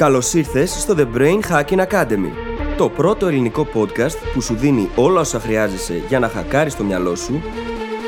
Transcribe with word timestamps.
Καλώς 0.00 0.32
ήρθες 0.34 0.70
στο 0.70 0.94
The 0.98 1.16
Brain 1.16 1.40
Hacking 1.50 1.86
Academy, 1.86 2.30
το 2.76 2.88
πρώτο 2.88 3.26
ελληνικό 3.26 3.68
podcast 3.74 4.16
που 4.34 4.40
σου 4.40 4.54
δίνει 4.54 4.88
όλα 4.94 5.20
όσα 5.20 5.40
χρειάζεσαι 5.40 6.02
για 6.08 6.18
να 6.18 6.28
χακάρεις 6.28 6.76
το 6.76 6.84
μυαλό 6.84 7.14
σου 7.16 7.42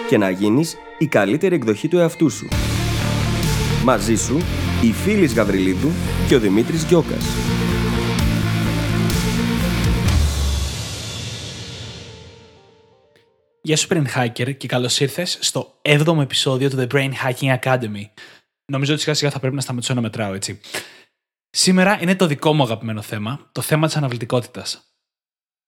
και 0.09 0.19
να 0.19 0.31
γίνεις 0.31 0.77
η 0.99 1.07
καλύτερη 1.07 1.55
εκδοχή 1.55 1.89
του 1.89 1.99
εαυτού 1.99 2.31
σου. 2.31 2.49
Μαζί 3.85 4.15
σου, 4.15 4.39
η 4.83 4.93
Φίλης 4.93 5.35
Γαβριλίδου 5.35 5.91
και 6.29 6.35
ο 6.35 6.39
Δημήτρης 6.39 6.85
Γιώκας. 6.85 7.25
Γεια 13.63 13.77
σου 13.77 13.89
Brain 13.91 14.05
Hacker 14.17 14.57
και 14.57 14.69
καλώς 14.69 15.01
ήρθες 15.01 15.39
στο 15.41 15.73
7ο 15.83 16.21
επεισόδιο 16.21 16.71
του 16.71 16.77
The 16.81 16.95
Brain 16.95 17.11
Hacking 17.11 17.59
Academy. 17.63 18.05
Νομίζω 18.65 18.93
ότι 18.93 19.03
σιγά 19.03 19.15
σιγά 19.15 19.31
θα 19.31 19.39
πρέπει 19.39 19.55
να 19.55 19.61
σταματήσω 19.61 19.95
να 19.95 20.01
μετράω 20.01 20.35
έτσι. 20.35 20.61
Σήμερα 21.55 21.99
είναι 22.03 22.17
το 22.17 22.27
δικό 22.27 22.53
μου 22.53 22.63
αγαπημένο 22.63 23.03
θέμα, 23.03 23.49
το 23.53 23.61
θέμα 23.61 23.87
της 23.87 23.97
αναβλητικότητας. 23.97 24.83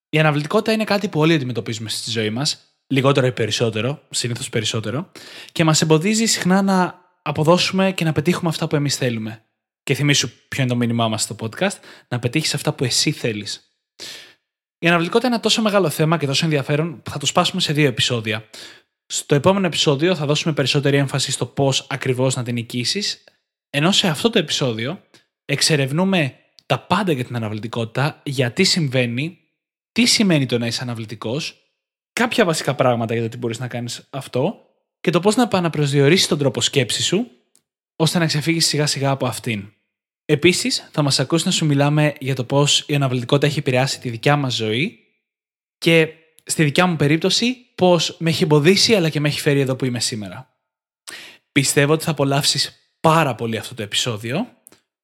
Η 0.08 0.18
αναβλητικότητα 0.18 0.72
είναι 0.72 0.84
κάτι 0.84 1.08
που 1.08 1.20
όλοι 1.20 1.34
αντιμετωπίζουμε 1.34 1.88
στη 1.88 2.10
ζωή 2.10 2.30
μας, 2.30 2.76
λιγότερο 2.86 3.26
ή 3.26 3.32
περισσότερο, 3.32 4.02
συνήθως 4.10 4.48
περισσότερο, 4.48 5.10
και 5.52 5.64
μας 5.64 5.82
εμποδίζει 5.82 6.26
συχνά 6.26 6.62
να 6.62 7.00
αποδώσουμε 7.22 7.92
και 7.92 8.04
να 8.04 8.12
πετύχουμε 8.12 8.48
αυτά 8.48 8.66
που 8.66 8.76
εμείς 8.76 8.96
θέλουμε. 8.96 9.44
Και 9.82 9.94
θυμίσου 9.94 10.28
ποιο 10.48 10.62
είναι 10.62 10.72
το 10.72 10.76
μήνυμά 10.76 11.08
μας 11.08 11.22
στο 11.22 11.36
podcast, 11.40 11.76
να 12.08 12.18
πετύχεις 12.18 12.54
αυτά 12.54 12.72
που 12.72 12.84
εσύ 12.84 13.10
θέλεις. 13.10 13.76
Η 14.78 14.86
αναβλητικότητα 14.86 15.26
είναι 15.26 15.36
ένα 15.36 15.44
τόσο 15.44 15.62
μεγάλο 15.62 15.90
θέμα 15.90 16.18
και 16.18 16.26
τόσο 16.26 16.44
ενδιαφέρον 16.44 17.02
που 17.02 17.10
θα 17.10 17.18
το 17.18 17.26
σπάσουμε 17.26 17.60
σε 17.60 17.72
δύο 17.72 17.86
επεισόδια. 17.86 18.48
Στο 19.06 19.34
επόμενο 19.34 19.66
επεισόδιο 19.66 20.14
θα 20.14 20.26
δώσουμε 20.26 20.54
περισσότερη 20.54 20.96
έμφαση 20.96 21.32
στο 21.32 21.46
πώς 21.46 21.86
ακριβώς 21.90 22.36
να 22.36 22.42
την 22.42 22.54
νικήσει, 22.54 23.02
ενώ 23.70 23.92
σε 23.92 24.08
αυτό 24.08 24.30
το 24.30 24.38
επεισόδιο 24.38 25.02
εξερευνούμε 25.44 26.38
τα 26.66 26.80
πάντα 26.80 27.12
για 27.12 27.24
την 27.24 27.36
αναβλητικότητα, 27.36 28.20
γιατί 28.24 28.64
συμβαίνει, 28.64 29.38
τι 29.92 30.06
σημαίνει 30.06 30.46
το 30.46 30.58
να 30.58 30.66
είσαι 30.66 30.82
αναβλητικός, 30.82 31.62
κάποια 32.12 32.44
βασικά 32.44 32.74
πράγματα 32.74 33.14
για 33.14 33.22
το 33.22 33.28
τι 33.28 33.36
μπορείς 33.36 33.58
να 33.58 33.68
κάνεις 33.68 34.08
αυτό 34.10 34.58
και 35.00 35.10
το 35.10 35.20
πώς 35.20 35.36
να 35.36 35.42
επαναπροσδιορίσεις 35.42 36.26
τον 36.26 36.38
τρόπο 36.38 36.60
σκέψης 36.60 37.06
σου, 37.06 37.30
ώστε 37.96 38.18
να 38.18 38.26
ξεφύγεις 38.26 38.66
σιγά 38.66 38.86
σιγά 38.86 39.10
από 39.10 39.26
αυτήν. 39.26 39.72
Επίσης, 40.24 40.88
θα 40.92 41.02
μας 41.02 41.20
ακούσει 41.20 41.46
να 41.46 41.50
σου 41.50 41.66
μιλάμε 41.66 42.14
για 42.18 42.34
το 42.34 42.44
πώς 42.44 42.84
η 42.86 42.94
αναβλητικότητα 42.94 43.46
έχει 43.46 43.58
επηρεάσει 43.58 44.00
τη 44.00 44.10
δικιά 44.10 44.36
μας 44.36 44.54
ζωή 44.54 44.98
και 45.78 46.08
στη 46.44 46.64
δικιά 46.64 46.86
μου 46.86 46.96
περίπτωση 46.96 47.56
πώς 47.74 48.16
με 48.18 48.30
έχει 48.30 48.42
εμποδίσει 48.42 48.94
αλλά 48.94 49.08
και 49.08 49.20
με 49.20 49.28
έχει 49.28 49.40
φέρει 49.40 49.60
εδώ 49.60 49.76
που 49.76 49.84
είμαι 49.84 50.00
σήμερα. 50.00 50.54
Πιστεύω 51.52 51.92
ότι 51.92 52.04
θα 52.04 52.10
απολαύσεις 52.10 52.94
πάρα 53.00 53.34
πολύ 53.34 53.56
αυτό 53.56 53.74
το 53.74 53.82
επεισόδιο, 53.82 54.46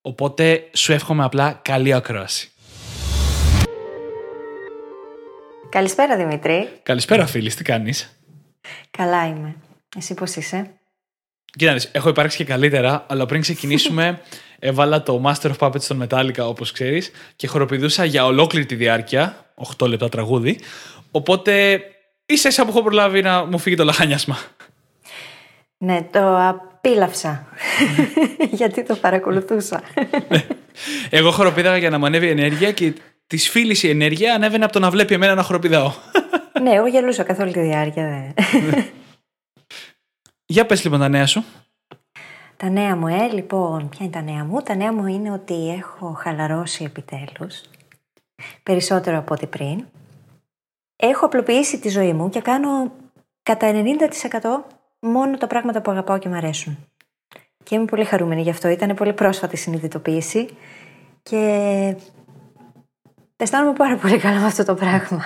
οπότε 0.00 0.68
σου 0.72 0.92
εύχομαι 0.92 1.24
απλά 1.24 1.60
καλή 1.62 1.92
ακρόαση. 1.92 2.50
Καλησπέρα 5.68 6.16
Δημήτρη. 6.16 6.68
Καλησπέρα 6.82 7.26
φίλης, 7.26 7.54
τι 7.54 7.62
κάνεις; 7.62 8.20
Καλά 8.90 9.26
είμαι. 9.26 9.54
Εσύ 9.96 10.14
πώς 10.14 10.34
είσαι; 10.34 10.80
Κοίτα, 11.56 11.76
έχω 11.92 12.08
υπάρξει 12.08 12.36
και 12.36 12.44
καλύτερα, 12.44 13.06
αλλά 13.08 13.26
πριν 13.26 13.40
ξεκινήσουμε 13.40 14.20
έβαλα 14.58 15.02
το 15.02 15.22
Master 15.24 15.50
of 15.50 15.56
Puppets 15.58 15.82
στον 15.82 16.06
Metallica 16.08 16.38
όπως 16.38 16.72
ξέρεις 16.72 17.10
και 17.36 17.46
χοροπηδούσα 17.46 18.04
για 18.04 18.24
ολόκληρη 18.24 18.66
τη 18.66 18.74
διάρκεια, 18.74 19.52
8 19.78 19.88
λεπτά 19.88 20.08
τραγούδι, 20.08 20.60
οπότε 21.10 21.82
ίσα 22.26 22.48
ίσα 22.48 22.64
που 22.64 22.70
έχω 22.70 22.82
προλάβει 22.82 23.22
να 23.22 23.44
μου 23.44 23.58
φύγει 23.58 23.76
το 23.76 23.84
λαχανιάσμα. 23.84 24.38
Ναι, 25.78 26.02
το 26.02 26.36
απίλαυσα. 26.80 27.46
Γιατί 28.58 28.82
το 28.82 28.96
παρακολουθούσα. 28.96 29.82
Εγώ 31.10 31.30
χοροπήδαγα 31.30 31.76
για 31.76 31.90
να 31.90 31.98
μου 31.98 32.06
ανέβει 32.06 32.26
η 32.26 32.30
ενέργεια 32.30 32.72
και 32.72 32.94
της 33.26 33.48
φίλης 33.48 33.82
η 33.82 33.88
ενέργεια 33.88 34.34
ανέβαινε 34.34 34.64
από 34.64 34.72
το 34.72 34.78
να 34.78 34.90
βλέπει 34.90 35.14
εμένα 35.14 35.34
να 35.34 35.42
χοροπηδάω. 35.42 35.92
ναι, 36.62 36.70
εγώ 36.70 36.86
γελούσα 36.86 37.22
καθ' 37.22 37.40
όλη 37.40 37.52
τη 37.52 37.60
διάρκεια. 37.60 38.34
Δε. 38.70 38.82
Για 40.46 40.66
πες 40.66 40.84
λοιπόν 40.84 41.00
τα 41.00 41.08
νέα 41.08 41.26
σου. 41.26 41.44
Τα 42.56 42.68
νέα 42.68 42.96
μου, 42.96 43.06
ε, 43.06 43.28
λοιπόν, 43.32 43.88
ποια 43.88 43.98
είναι 44.00 44.14
τα 44.14 44.22
νέα 44.22 44.44
μου; 44.44 44.62
Τα 44.62 44.74
νέα 44.74 44.92
μου 44.92 45.06
είναι 45.06 45.30
ότι 45.30 45.70
έχω 45.70 46.12
χαλαρώσει 46.12 46.84
επιτέλους. 46.84 47.60
Περισσότερο 48.62 49.18
από 49.18 49.34
ό,τι 49.34 49.46
πριν. 49.46 49.84
Έχω 50.96 51.26
απλοποιήσει 51.26 51.78
τη 51.78 51.88
ζωή 51.88 52.12
μου 52.12 52.28
και 52.28 52.40
κάνω 52.40 52.92
κατά 53.42 53.72
90% 53.72 54.79
μόνο 55.00 55.36
τα 55.36 55.46
πράγματα 55.46 55.82
που 55.82 55.90
αγαπάω 55.90 56.18
και 56.18 56.28
μου 56.28 56.34
αρέσουν. 56.34 56.78
Και 57.62 57.74
είμαι 57.74 57.84
πολύ 57.84 58.04
χαρούμενη 58.04 58.42
γι' 58.42 58.50
αυτό. 58.50 58.68
Ήταν 58.68 58.94
πολύ 58.94 59.12
πρόσφατη 59.12 59.56
συνειδητοποίηση 59.56 60.48
και 61.22 61.96
αισθάνομαι 63.36 63.72
πάρα 63.72 63.96
πολύ 63.96 64.18
καλά 64.18 64.38
με 64.38 64.46
αυτό 64.46 64.64
το 64.64 64.74
πράγμα. 64.74 65.24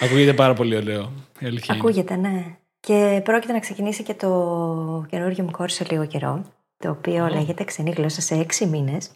Ακούγεται 0.00 0.34
πάρα 0.34 0.54
πολύ 0.54 0.76
ωραίο. 0.76 1.12
Η 1.38 1.46
αλήθεια 1.46 1.74
είναι. 1.74 1.82
Ακούγεται, 1.82 2.16
ναι. 2.16 2.56
Και 2.80 3.20
πρόκειται 3.24 3.52
να 3.52 3.58
ξεκινήσει 3.58 4.02
και 4.02 4.14
το 4.14 5.06
καινούργιο 5.08 5.44
μου 5.44 5.50
κόρσο 5.50 5.84
λίγο 5.90 6.06
καιρό, 6.06 6.44
το 6.76 6.90
οποίο 6.90 7.26
λέγεται 7.26 7.64
Ξενή 7.64 7.90
γλώσσα 7.90 8.20
σε 8.20 8.34
έξι 8.34 8.66
μήνες. 8.66 9.10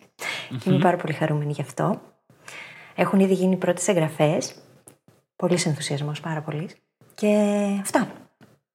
Και 0.49 0.71
είμαι 0.71 0.79
πάρα 0.79 0.97
πολύ 0.97 1.13
χαρούμενη 1.13 1.53
γι' 1.53 1.61
αυτό. 1.61 2.01
Έχουν 2.95 3.21
ήδη 3.21 3.35
γίνει 3.35 3.53
οι 3.53 3.57
πρώτες 3.57 3.89
εγγραφές. 3.89 4.55
Πολύς 5.37 5.67
ενθουσιασμός, 5.67 6.21
πάρα 6.21 6.41
πολύς. 6.41 6.77
Και 7.15 7.37
αυτά. 7.81 8.09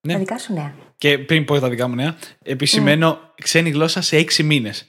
Ναι. 0.02 0.14
Τα 0.14 0.20
δικά 0.20 0.38
σου 0.38 0.54
νέα. 0.54 0.74
Και 0.98 1.20
πριν 1.20 1.46
πω 1.46 1.60
τα 1.60 1.70
δικά 1.70 1.88
μου 1.88 1.96
νέα, 1.96 2.18
επισημαίνω 2.44 3.20
ξένη 3.42 3.70
γλώσσα 3.70 4.02
σε 4.02 4.18
έξι 4.18 4.44
μήνες. 4.44 4.88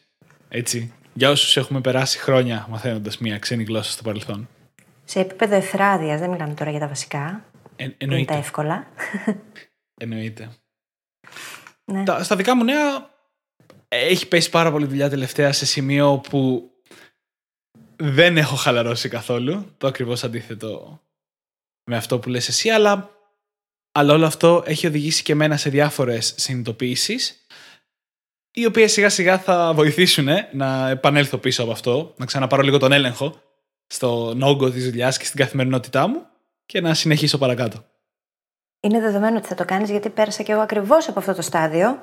Έτσι. 0.48 0.92
Για 1.12 1.30
όσους 1.30 1.56
έχουμε 1.56 1.80
περάσει 1.80 2.18
χρόνια 2.18 2.66
μαθαίνοντας 2.70 3.18
μία 3.18 3.38
ξένη 3.38 3.62
γλώσσα 3.62 3.90
στο 3.90 4.02
παρελθόν. 4.02 4.48
Σε 5.04 5.20
επίπεδο 5.20 5.54
ευθράδεια, 5.54 6.18
δεν 6.18 6.30
μιλάμε 6.30 6.54
τώρα 6.54 6.70
για 6.70 6.80
τα 6.80 6.88
βασικά. 6.88 7.44
Ε, 7.76 7.82
Είναι 7.84 7.92
τα 7.98 8.04
εννοείται. 8.04 8.34
εύκολα. 8.36 8.86
εννοείται. 10.00 10.50
ναι. 11.84 12.02
Τα, 12.04 12.22
στα 12.24 12.36
δικά 12.36 12.56
μου 12.56 12.64
νέα 12.64 13.10
έχει 13.88 14.28
πέσει 14.28 14.50
πάρα 14.50 14.70
πολύ 14.70 14.86
δουλειά 14.86 15.08
τελευταία 15.08 15.52
σε 15.52 15.66
σημείο 15.66 16.18
που 16.30 16.70
δεν 17.96 18.36
έχω 18.36 18.56
χαλαρώσει 18.56 19.08
καθόλου. 19.08 19.74
Το 19.78 19.86
ακριβώς 19.86 20.24
αντίθετο 20.24 21.00
με 21.90 21.96
αυτό 21.96 22.18
που 22.18 22.28
λες 22.28 22.48
εσύ, 22.48 22.68
αλλά, 22.68 23.10
αλλά 23.92 24.14
όλο 24.14 24.26
αυτό 24.26 24.62
έχει 24.66 24.86
οδηγήσει 24.86 25.22
και 25.22 25.32
εμένα 25.32 25.56
σε 25.56 25.70
διάφορες 25.70 26.34
συνειδητοποιήσεις 26.36 27.46
οι 28.58 28.66
οποίες 28.66 28.92
σιγά 28.92 29.08
σιγά 29.08 29.38
θα 29.38 29.72
βοηθήσουν 29.74 30.28
να 30.52 30.88
επανέλθω 30.88 31.38
πίσω 31.38 31.62
από 31.62 31.72
αυτό, 31.72 32.14
να 32.16 32.24
ξαναπάρω 32.24 32.62
λίγο 32.62 32.78
τον 32.78 32.92
έλεγχο 32.92 33.34
στον 33.86 34.42
όγκο 34.42 34.70
της 34.70 34.84
δουλειάς 34.84 35.18
και 35.18 35.24
στην 35.24 35.38
καθημερινότητά 35.38 36.06
μου 36.06 36.26
και 36.66 36.80
να 36.80 36.94
συνεχίσω 36.94 37.38
παρακάτω. 37.38 37.84
Είναι 38.80 39.00
δεδομένο 39.00 39.36
ότι 39.36 39.46
θα 39.46 39.54
το 39.54 39.64
κάνεις 39.64 39.90
γιατί 39.90 40.08
πέρασα 40.08 40.42
και 40.42 40.52
εγώ 40.52 40.60
ακριβώς 40.60 41.08
από 41.08 41.18
αυτό 41.18 41.34
το 41.34 41.42
στάδιο. 41.42 41.98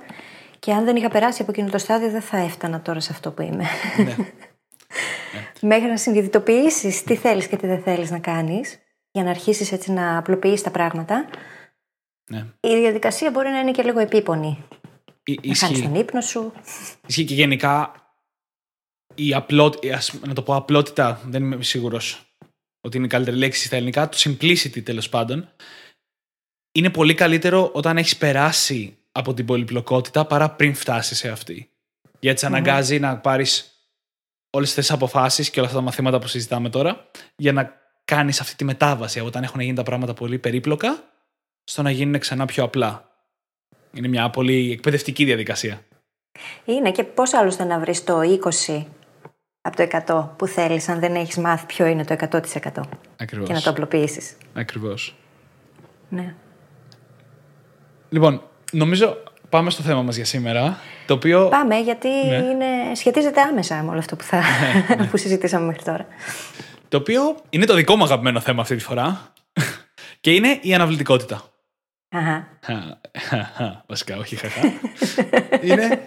Και 0.59 0.71
αν 0.71 0.85
δεν 0.85 0.95
είχα 0.95 1.09
περάσει 1.09 1.41
από 1.41 1.51
εκείνο 1.51 1.69
το 1.69 1.77
στάδιο, 1.77 2.09
δεν 2.09 2.21
θα 2.21 2.37
έφτανα 2.37 2.81
τώρα 2.81 2.99
σε 2.99 3.09
αυτό 3.11 3.31
που 3.31 3.41
είμαι. 3.41 3.63
ναι. 4.05 4.15
Μέχρι 5.69 5.89
να 5.89 5.97
συνειδητοποιήσεις 5.97 7.03
τι 7.03 7.15
θέλεις 7.15 7.47
και 7.47 7.55
τι 7.55 7.67
δεν 7.67 7.81
θέλεις 7.81 8.11
να 8.11 8.19
κάνεις, 8.19 8.79
για 9.11 9.23
να 9.23 9.29
αρχίσεις 9.29 9.71
έτσι 9.71 9.91
να 9.91 10.17
απλοποιήσει 10.17 10.63
τα 10.63 10.71
πράγματα, 10.71 11.25
ναι. 12.29 12.45
η 12.59 12.79
διαδικασία 12.79 13.31
μπορεί 13.31 13.49
να 13.49 13.59
είναι 13.59 13.71
και 13.71 13.83
λίγο 13.83 13.99
επίπονη. 13.99 14.63
Ι- 15.23 15.45
Να 15.45 15.55
χάνει 15.55 15.71
Ισχύει. 15.73 15.85
τον 15.87 15.95
ύπνο 15.95 16.21
σου. 16.21 16.53
Ισχύει 17.07 17.25
και 17.25 17.33
γενικά 17.33 17.91
η 19.15 19.33
απλότητα, 19.33 19.99
να 20.27 20.33
το 20.33 20.41
πω 20.41 20.55
απλότητα, 20.55 21.21
δεν 21.25 21.43
είμαι 21.43 21.63
σίγουρος 21.63 22.25
ότι 22.81 22.97
είναι 22.97 23.05
η 23.05 23.09
καλύτερη 23.09 23.37
λέξη 23.37 23.65
στα 23.65 23.75
ελληνικά, 23.75 24.09
το 24.09 24.17
simplicity 24.19 24.83
τέλος 24.83 25.09
πάντων, 25.09 25.49
είναι 26.71 26.89
πολύ 26.89 27.13
καλύτερο 27.13 27.69
όταν 27.73 27.97
έχεις 27.97 28.17
περάσει 28.17 28.97
από 29.11 29.33
την 29.33 29.45
πολυπλοκότητα 29.45 30.25
παρά 30.25 30.49
πριν 30.49 30.73
φτάσεις 30.75 31.17
σε 31.17 31.29
αυτή. 31.29 31.69
Γιατί 32.19 32.39
σε 32.39 32.45
αναγκάζει 32.45 32.99
να 32.99 33.17
πάρεις 33.17 33.69
όλες 34.49 34.73
τις 34.73 34.91
αποφάσεις 34.91 35.49
και 35.49 35.59
όλα 35.59 35.67
αυτά 35.67 35.79
τα 35.79 35.85
μαθήματα 35.85 36.19
που 36.19 36.27
συζητάμε 36.27 36.69
τώρα 36.69 37.09
για 37.35 37.51
να 37.51 37.73
κάνεις 38.05 38.39
αυτή 38.41 38.55
τη 38.55 38.63
μετάβαση 38.63 39.19
από 39.19 39.27
όταν 39.27 39.43
έχουν 39.43 39.59
γίνει 39.59 39.75
τα 39.75 39.83
πράγματα 39.83 40.13
πολύ 40.13 40.39
περίπλοκα 40.39 41.03
στο 41.65 41.81
να 41.81 41.91
γίνουν 41.91 42.19
ξανά 42.19 42.45
πιο 42.45 42.63
απλά. 42.63 43.09
Είναι 43.93 44.07
μια 44.07 44.29
πολύ 44.29 44.71
εκπαιδευτική 44.71 45.23
διαδικασία. 45.25 45.81
Είναι 46.65 46.91
και 46.91 47.03
πώς 47.03 47.33
άλλωστε 47.33 47.63
να 47.63 47.79
βρεις 47.79 48.03
το 48.03 48.19
20 48.67 48.83
από 49.61 49.75
το 49.75 49.87
100 50.07 50.29
που 50.37 50.47
θέλεις, 50.47 50.89
αν 50.89 50.99
δεν 50.99 51.15
έχεις 51.15 51.37
μάθει 51.37 51.65
ποιο 51.65 51.85
είναι 51.85 52.05
το 52.05 52.15
100% 52.31 52.39
Ακριβώς. 53.17 53.47
και 53.47 53.53
να 53.53 53.61
το 53.61 53.69
απλοποιήσεις. 53.69 54.37
Ακριβώς. 54.53 55.15
Ναι. 56.09 56.35
Λοιπόν, 58.09 58.41
νομίζω 58.71 59.17
πάμε 59.49 59.69
στο 59.69 59.83
θέμα 59.83 60.01
μας 60.01 60.15
για 60.15 60.25
σήμερα, 60.25 60.77
το 61.07 61.13
οποίο... 61.13 61.47
Πάμε, 61.49 61.79
γιατί 61.79 62.07
Ναι. 62.07 62.35
είναι, 62.35 62.95
σχετίζεται 62.95 63.41
άμεσα 63.41 63.83
με 63.83 63.89
όλο 63.89 63.99
αυτό 63.99 64.15
που, 64.15 64.23
θα, 64.23 64.41
που 65.11 65.17
συζητήσαμε 65.17 65.65
μέχρι 65.65 65.83
τώρα. 65.83 66.05
Το 66.89 66.97
οποίο 66.97 67.35
είναι 67.49 67.65
το 67.65 67.73
δικό 67.73 67.95
μου 67.95 68.03
αγαπημένο 68.03 68.39
θέμα 68.39 68.61
αυτή 68.61 68.75
τη 68.75 68.83
φορά 68.83 69.33
και 70.19 70.33
είναι 70.33 70.59
η 70.61 70.73
αναβλητικότητα. 70.73 71.43
Αχα. 72.15 72.59
Χα, 73.17 73.83
Βασικά, 73.87 74.17
όχι 74.17 74.35
χαχά. 74.35 74.61
είναι, 75.61 76.05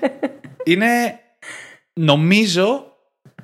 είναι, 0.65 1.21
νομίζω, 1.93 2.93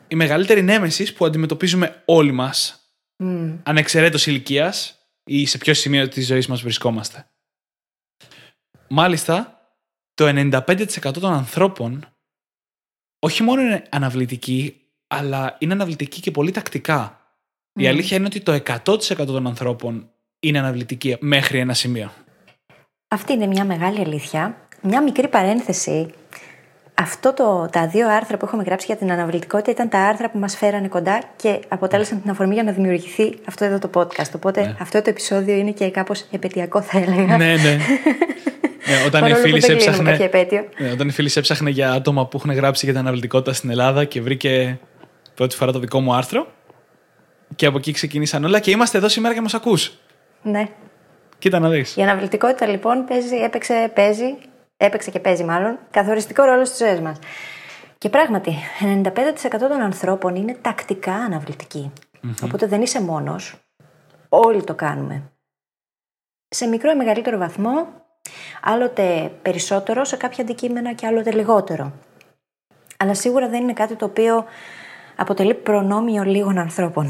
η 0.09 0.15
μεγαλύτερη 0.15 0.63
νέμεσης 0.63 1.13
που 1.13 1.25
αντιμετωπίζουμε 1.25 2.03
όλοι 2.05 2.33
μας, 2.33 2.89
Μμ. 3.17 3.57
ανεξαιρέτως 3.63 4.27
ηλικίας 4.27 4.99
ή 5.25 5.47
σε 5.47 5.59
ποιο 5.59 5.75
σημείο 5.75 6.09
της 6.09 6.27
ζωής 6.27 6.47
μας 6.47 6.63
βρισκόμαστε. 6.63 7.27
Μάλιστα, 8.89 9.61
το 10.15 10.27
95% 10.29 11.13
των 11.13 11.33
ανθρώπων 11.33 12.09
όχι 13.19 13.43
μόνο 13.43 13.61
είναι 13.61 13.87
αναβλητικοί, 13.91 14.81
αλλά 15.07 15.57
είναι 15.59 15.73
αναβλητικοί 15.73 16.21
και 16.21 16.31
πολύ 16.31 16.51
τακτικά. 16.51 17.19
Η 17.73 17.83
Μμμ. 17.83 17.89
αλήθεια 17.89 18.17
είναι 18.17 18.27
ότι 18.27 18.41
το 18.41 18.53
100% 18.53 19.27
των 19.27 19.47
ανθρώπων 19.47 20.11
είναι 20.41 20.59
αναβλητικοί 20.59 21.17
μέχρι 21.21 21.59
ένα 21.59 21.75
σημείο. 21.75 22.13
Αυτή 23.09 23.33
είναι 23.33 23.47
μια 23.47 23.65
μεγάλη 23.65 24.01
αλήθεια. 24.01 24.57
Μια 24.81 25.03
μικρή 25.03 25.29
παρένθεση. 25.29 26.11
Αυτό 26.95 27.35
το, 27.35 27.69
τα 27.73 27.87
δύο 27.87 28.11
άρθρα 28.11 28.37
που 28.37 28.45
έχουμε 28.45 28.63
γράψει 28.63 28.87
για 28.87 28.97
την 28.97 29.13
αναβλητικότητα 29.13 29.71
ήταν 29.71 29.89
τα 29.89 29.99
άρθρα 29.99 30.31
που 30.31 30.39
μας 30.39 30.57
φέρανε 30.57 30.89
κοντά 30.89 31.23
και 31.37 31.61
αποτέλεσαν 31.69 32.21
την 32.23 32.31
αφορμή 32.31 32.55
για 32.55 32.63
να 32.63 32.73
δημιουργηθεί 32.73 33.35
αυτό 33.45 33.65
εδώ 33.65 33.79
το 33.79 33.91
podcast. 33.95 34.31
Οπότε 34.35 34.77
αυτό 34.81 35.03
το 35.03 35.11
επεισόδιο 35.11 35.55
είναι 35.55 35.71
και 35.71 35.91
κάπως 35.91 36.25
επαιτειακό 36.31 36.83
θα 36.83 36.99
έλεγα. 36.99 37.37
ναι, 37.37 37.55
ναι. 37.55 37.57
ναι 37.57 37.77
όταν, 39.07 39.27
η 39.27 39.31
Παρόλο 39.31 39.35
που 39.35 39.41
φίλη 39.41 39.59
δεν 39.59 39.61
κλείνουμε 39.61 39.85
έψαχνε, 39.85 40.11
κάποια 40.11 40.25
επέτειο. 40.25 40.69
ναι, 40.79 40.91
όταν 40.91 41.09
η 41.09 41.11
φίλη 41.11 41.31
έψαχνε 41.35 41.71
για 41.71 41.93
άτομα 41.93 42.27
που 42.27 42.37
έχουν 42.37 42.53
γράψει 42.53 42.85
για 42.85 42.95
την 42.95 43.03
αναβλητικότητα 43.03 43.53
στην 43.53 43.71
Ελλάδα 43.71 44.05
και 44.05 44.21
βρήκε 44.21 44.79
πρώτη 45.35 45.57
φορά 45.57 45.73
το 45.73 45.79
δικό 45.79 46.01
μου 46.01 46.15
άρθρο. 46.15 46.47
Και 47.57 47.67
από 47.67 47.79
εκεί 47.79 47.93
ξεκινήσαν 47.93 48.45
όλα 48.45 48.61
και 48.61 48.71
είμαστε 48.71 48.99
εδώ 48.99 49.09
σήμερα 49.09 49.35
και 49.35 49.41
μας 49.41 49.55
ακούς. 49.55 49.93
Ναι. 50.43 50.69
Κοίτα 51.45 51.59
να 51.59 51.69
δεις. 51.69 51.97
Η 51.97 52.03
αναβλητικότητα 52.03 52.67
λοιπόν 52.67 53.05
παίζει, 53.05 53.37
έπαιξε, 53.37 53.93
παίζει, 53.95 54.37
έπαιξε 54.77 55.11
και 55.11 55.21
παίζει 55.21 55.45
μάλλον 55.45 55.79
καθοριστικό 55.91 56.45
ρόλο 56.45 56.65
στις 56.65 56.79
ζωές 56.79 57.01
μας. 57.01 57.19
Και 57.99 58.09
πράγματι, 58.09 58.55
95% 58.81 59.11
των 59.59 59.81
ανθρώπων 59.81 60.35
είναι 60.35 60.57
τακτικά 60.61 61.15
αναβλητικοί. 61.15 61.93
Οπότε 62.43 62.67
δεν 62.67 62.83
είσαι 62.83 63.03
μόνος. 63.03 63.55
Όλοι 64.29 64.65
το 64.65 64.75
κάνουμε. 64.75 65.23
Σε 66.49 66.67
μικρό 66.67 66.91
ή 66.91 66.97
μεγαλύτερο 66.97 67.39
βαθμό, 67.39 67.87
άλλοτε 68.63 69.33
περισσότερο 69.43 70.05
σε 70.05 70.17
κάποια 70.17 70.45
αντικείμενα 70.45 70.93
και 70.93 71.07
άλλοτε 71.07 71.33
λιγότερο. 71.33 71.93
Αλλά 72.97 73.15
σίγουρα 73.15 73.49
δεν 73.49 73.63
είναι 73.63 73.73
κάτι 73.73 73.95
το 73.95 74.05
οποίο 74.05 74.45
αποτελεί 75.17 75.55
προνόμιο 75.55 76.23
λίγων 76.23 76.59
ανθρώπων. 76.59 77.09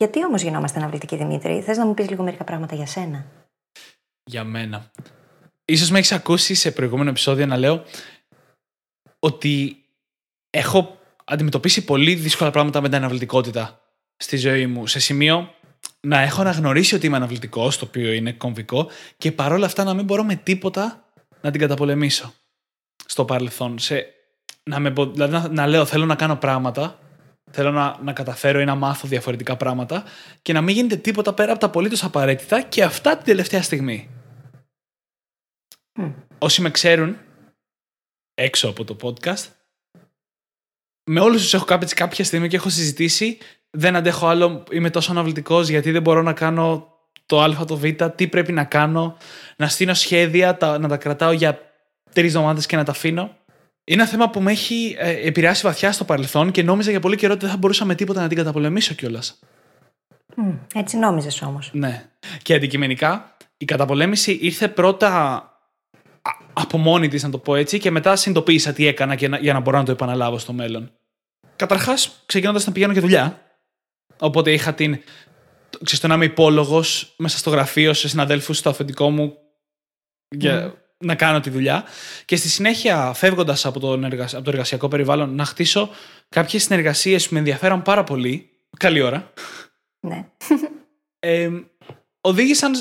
Γιατί 0.00 0.24
όμως 0.24 0.42
γινόμαστε 0.42 0.78
αναβλητικοί, 0.78 1.16
Δημήτρη, 1.16 1.62
θες 1.62 1.76
να 1.76 1.86
μου 1.86 1.94
πεις 1.94 2.08
λίγο 2.08 2.22
μερικά 2.22 2.44
πράγματα 2.44 2.74
για 2.74 2.86
σένα; 2.86 3.26
Για 4.24 4.44
μένα. 4.44 4.90
Ίσως 5.64 5.90
με 5.90 5.98
έχεις 5.98 6.12
ακούσει 6.12 6.54
σε 6.54 6.70
προηγούμενο 6.70 7.10
επεισόδιο 7.10 7.46
να 7.46 7.56
λέω 7.56 7.84
ότι 9.18 9.84
έχω 10.50 10.98
αντιμετωπίσει 11.24 11.84
πολύ 11.84 12.14
δύσκολα 12.14 12.50
πράγματα 12.50 12.80
με 12.80 12.88
την 12.88 12.96
αναβλητικότητα 12.96 13.80
στη 14.16 14.36
ζωή 14.36 14.66
μου. 14.66 14.86
Σε 14.86 14.98
σημείο 14.98 15.54
να 16.00 16.20
έχω 16.20 16.40
αναγνωρίσει 16.40 16.94
ότι 16.94 17.06
είμαι 17.06 17.16
αναβλητικός, 17.16 17.78
το 17.78 17.84
οποίο 17.84 18.12
είναι 18.12 18.32
κομβικό, 18.32 18.90
και 19.16 19.32
παρόλα 19.32 19.66
αυτά 19.66 19.84
να 19.84 19.94
μην 19.94 20.04
μπορώ 20.04 20.24
με 20.24 20.34
τίποτα 20.34 21.04
να 21.40 21.50
την 21.50 21.60
καταπολεμήσω 21.60 22.34
στο 23.06 23.24
παρελθόν. 23.24 23.78
Σε, 23.78 24.06
να, 24.62 24.78
με, 24.78 24.90
μπο- 24.90 25.10
δηλαδή 25.10 25.32
να, 25.32 25.48
να 25.48 25.66
λέω 25.66 25.84
θέλω 25.84 26.06
να 26.06 26.14
κάνω 26.14 26.36
πράγματα, 26.36 26.98
θέλω 27.50 27.70
να, 27.70 27.98
να 28.02 28.12
καταφέρω 28.12 28.60
ή 28.60 28.64
να 28.64 28.74
μάθω 28.74 29.08
διαφορετικά 29.08 29.56
πράγματα 29.56 30.04
και 30.42 30.52
να 30.52 30.60
μην 30.60 30.74
γίνεται 30.74 30.96
τίποτα 30.96 31.32
πέρα 31.32 31.50
από 31.50 31.60
τα 31.60 31.66
απολύτως 31.66 32.04
απαραίτητα 32.04 32.62
και 32.62 32.82
αυτά 32.82 33.16
την 33.16 33.24
τελευταία 33.24 33.62
στιγμή. 33.62 34.10
Μμ. 35.98 36.10
Όσοι 36.38 36.62
με 36.62 36.70
ξέρουν 36.70 37.16
έξω 38.34 38.68
από 38.68 38.84
το 38.84 38.96
podcast, 39.02 39.46
με 41.10 41.20
όλους 41.20 41.42
τους 41.42 41.54
έχω 41.54 41.64
κάποια, 41.64 41.88
κάποια 41.94 42.24
στιγμή 42.24 42.48
και 42.48 42.56
έχω 42.56 42.68
συζητήσει, 42.68 43.38
δεν 43.70 43.96
αντέχω 43.96 44.26
άλλο, 44.26 44.64
είμαι 44.70 44.90
τόσο 44.90 45.10
αναβλητικός 45.10 45.68
γιατί 45.68 45.90
δεν 45.90 46.02
μπορώ 46.02 46.22
να 46.22 46.32
κάνω 46.32 46.94
το 47.26 47.42
α, 47.42 47.64
το 47.64 47.76
β, 47.76 47.84
τι 48.14 48.28
πρέπει 48.28 48.52
να 48.52 48.64
κάνω, 48.64 49.16
να 49.56 49.68
στείλω 49.68 49.94
σχέδια, 49.94 50.56
τα, 50.56 50.78
να 50.78 50.88
τα 50.88 50.96
κρατάω 50.96 51.32
για 51.32 51.58
τρεις 52.12 52.34
εβδομάδες 52.34 52.66
και 52.66 52.76
να 52.76 52.84
τα 52.84 52.90
αφήνω. 52.90 53.36
Είναι 53.84 54.02
ένα 54.02 54.10
θέμα 54.10 54.30
που 54.30 54.40
με 54.40 54.50
έχει 54.50 54.96
ε, 54.98 55.26
επηρεάσει 55.26 55.62
βαθιά 55.62 55.92
στο 55.92 56.04
παρελθόν 56.04 56.50
και 56.50 56.62
νόμιζα 56.62 56.90
για 56.90 57.00
πολύ 57.00 57.16
καιρό 57.16 57.32
ότι 57.32 57.40
δεν 57.42 57.50
θα 57.50 57.56
μπορούσα 57.56 57.84
με 57.84 57.94
τίποτα 57.94 58.20
να 58.20 58.28
την 58.28 58.36
καταπολεμήσω 58.36 58.94
κιόλας. 58.94 59.38
Μμ, 60.36 60.52
έτσι 60.74 60.96
νόμιζες 60.96 61.42
όμως. 61.42 61.70
Ναι. 61.72 62.08
Και 62.42 62.54
αντικειμενικά, 62.54 63.36
η 63.56 63.64
καταπολέμηση 63.64 64.32
ήρθε 64.40 64.68
πρώτα 64.68 65.10
α- 66.22 66.38
από 66.52 66.78
μόνη 66.78 67.08
της, 67.08 67.22
να 67.22 67.30
το 67.30 67.38
πω 67.38 67.54
έτσι, 67.54 67.78
και 67.78 67.90
μετά 67.90 68.16
συνειδητοποίησα 68.16 68.72
τι 68.72 68.86
έκανα 68.86 69.14
και 69.14 69.28
να- 69.28 69.38
για 69.38 69.52
να 69.52 69.60
μπορώ 69.60 69.78
να 69.78 69.84
το 69.84 69.92
επαναλάβω 69.92 70.38
στο 70.38 70.52
μέλλον. 70.52 70.92
Καταρχάς, 71.56 72.22
ξεκινώντας 72.26 72.66
να 72.66 72.72
πηγαίνω 72.72 72.92
για 72.92 73.00
δουλειά. 73.00 73.42
Οπότε 74.18 74.52
είχα 74.52 74.74
την. 74.74 75.02
Ξέρεις, 75.70 76.00
το 76.00 76.06
να 76.06 76.14
είμαι 76.14 76.24
υπόλογος 76.24 77.14
μέσα 77.16 77.38
στο 77.38 77.50
γραφείο 77.50 77.92
σε 77.94 78.08
συναδέλφους 78.08 78.58
στο 78.58 78.70
αφεντικό 78.70 79.10
μου 79.10 79.36
για 80.28 80.79
να 81.04 81.14
κάνω 81.14 81.40
τη 81.40 81.50
δουλειά. 81.50 81.84
Και 82.24 82.36
στη 82.36 82.48
συνέχεια, 82.48 83.12
φεύγοντας 83.12 83.66
από, 83.66 83.80
τον 83.80 84.04
εργασ- 84.04 84.34
από 84.34 84.44
το 84.44 84.50
εργασιακό 84.50 84.88
περιβάλλον, 84.88 85.34
να 85.34 85.44
χτίσω 85.44 85.90
κάποιες 86.28 86.62
συνεργασίες 86.62 87.26
που 87.28 87.32
με 87.34 87.38
ενδιαφέραν 87.38 87.82
πάρα 87.82 88.04
πολύ. 88.04 88.50
Καλή 88.76 89.00
ώρα 89.00 89.32
Ναι. 90.00 90.28
ε, 91.18 91.50
οδήγησαν 92.20 92.74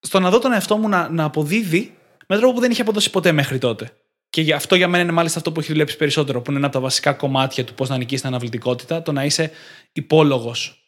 στο 0.00 0.20
να 0.20 0.30
δω 0.30 0.38
τον 0.38 0.52
εαυτό 0.52 0.76
μου 0.76 0.88
να, 0.88 1.08
να 1.08 1.24
αποδίδει 1.24 1.96
με 2.26 2.36
τρόπο 2.36 2.54
που 2.54 2.60
δεν 2.60 2.70
είχε 2.70 2.82
αποδώσει 2.82 3.10
ποτέ 3.10 3.32
μέχρι 3.32 3.58
τότε. 3.58 3.90
Και 4.30 4.40
γι' 4.40 4.52
αυτό 4.52 4.74
για 4.74 4.88
μένα 4.88 5.02
είναι 5.02 5.12
μάλιστα 5.12 5.38
αυτό 5.38 5.52
που 5.52 5.60
έχει 5.60 5.72
δουλέψει 5.72 5.96
περισσότερο, 5.96 6.40
που 6.40 6.50
είναι 6.50 6.58
ένα 6.58 6.66
από 6.68 6.76
τα 6.76 6.82
βασικά 6.82 7.12
κομμάτια 7.12 7.64
του 7.64 7.74
πώς 7.74 7.88
να 7.88 7.96
νικήσει 7.96 8.20
την 8.20 8.30
αναβλητικότητα, 8.30 9.02
το 9.02 9.12
να 9.12 9.24
είσαι 9.24 9.50
υπόλογος. 9.92 10.84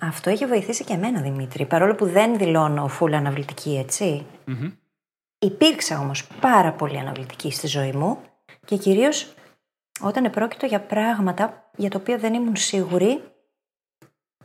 Αυτό 0.00 0.30
έχει 0.30 0.46
βοηθήσει 0.46 0.84
και 0.84 0.92
εμένα, 0.92 1.20
Δημήτρη, 1.20 1.66
παρόλο 1.66 1.94
που 1.94 2.06
δεν 2.06 2.38
δηλώνω 2.38 2.88
φούλα 2.88 3.16
αναβλητική, 3.18 3.76
έτσι. 3.78 4.26
Υπήρξα 5.38 5.98
όμως 5.98 6.26
πάρα 6.40 6.72
πολύ 6.72 6.98
αναβλητική 6.98 7.50
στη 7.50 7.66
ζωή 7.66 7.92
μου 7.92 8.18
και 8.64 8.76
κυρίως 8.76 9.34
όταν 10.00 10.24
επρόκειτο 10.24 10.66
για 10.66 10.80
πράγματα 10.80 11.70
για 11.76 11.90
τα 11.90 11.98
οποία 11.98 12.18
δεν 12.18 12.34
ήμουν 12.34 12.56
σίγουρη 12.56 13.22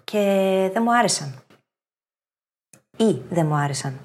και 0.04 0.20
δεν 0.74 0.84
μου 0.84 0.96
άρεσαν. 0.98 1.44
Ή 2.98 3.22
δεν 3.30 3.46
μου 3.46 3.56
άρεσαν. 3.56 4.00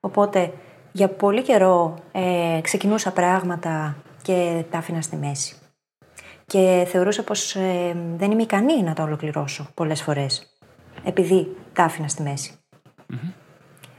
Οπότε 0.00 0.52
για 0.92 1.08
πολύ 1.08 1.42
καιρό 1.42 1.98
ε, 2.12 2.60
ξεκινούσα 2.62 3.12
πράγματα 3.12 3.96
και 4.22 4.64
τα 4.70 4.78
άφηνα 4.78 5.00
στη 5.00 5.16
μέση. 5.16 5.56
Και 6.46 6.86
θεωρούσα 6.88 7.24
πως 7.24 7.56
ε, 7.56 7.96
δεν 8.16 8.30
είμαι 8.30 8.42
ικανή 8.42 8.82
να 8.82 8.94
τα 8.94 9.02
ολοκληρώσω 9.02 9.70
πολλές 9.74 10.02
φορές. 10.02 10.58
Επειδή 11.04 11.56
τα 11.72 11.84
άφηνα 11.84 12.08
στη 12.08 12.22
μέση. 12.22 12.58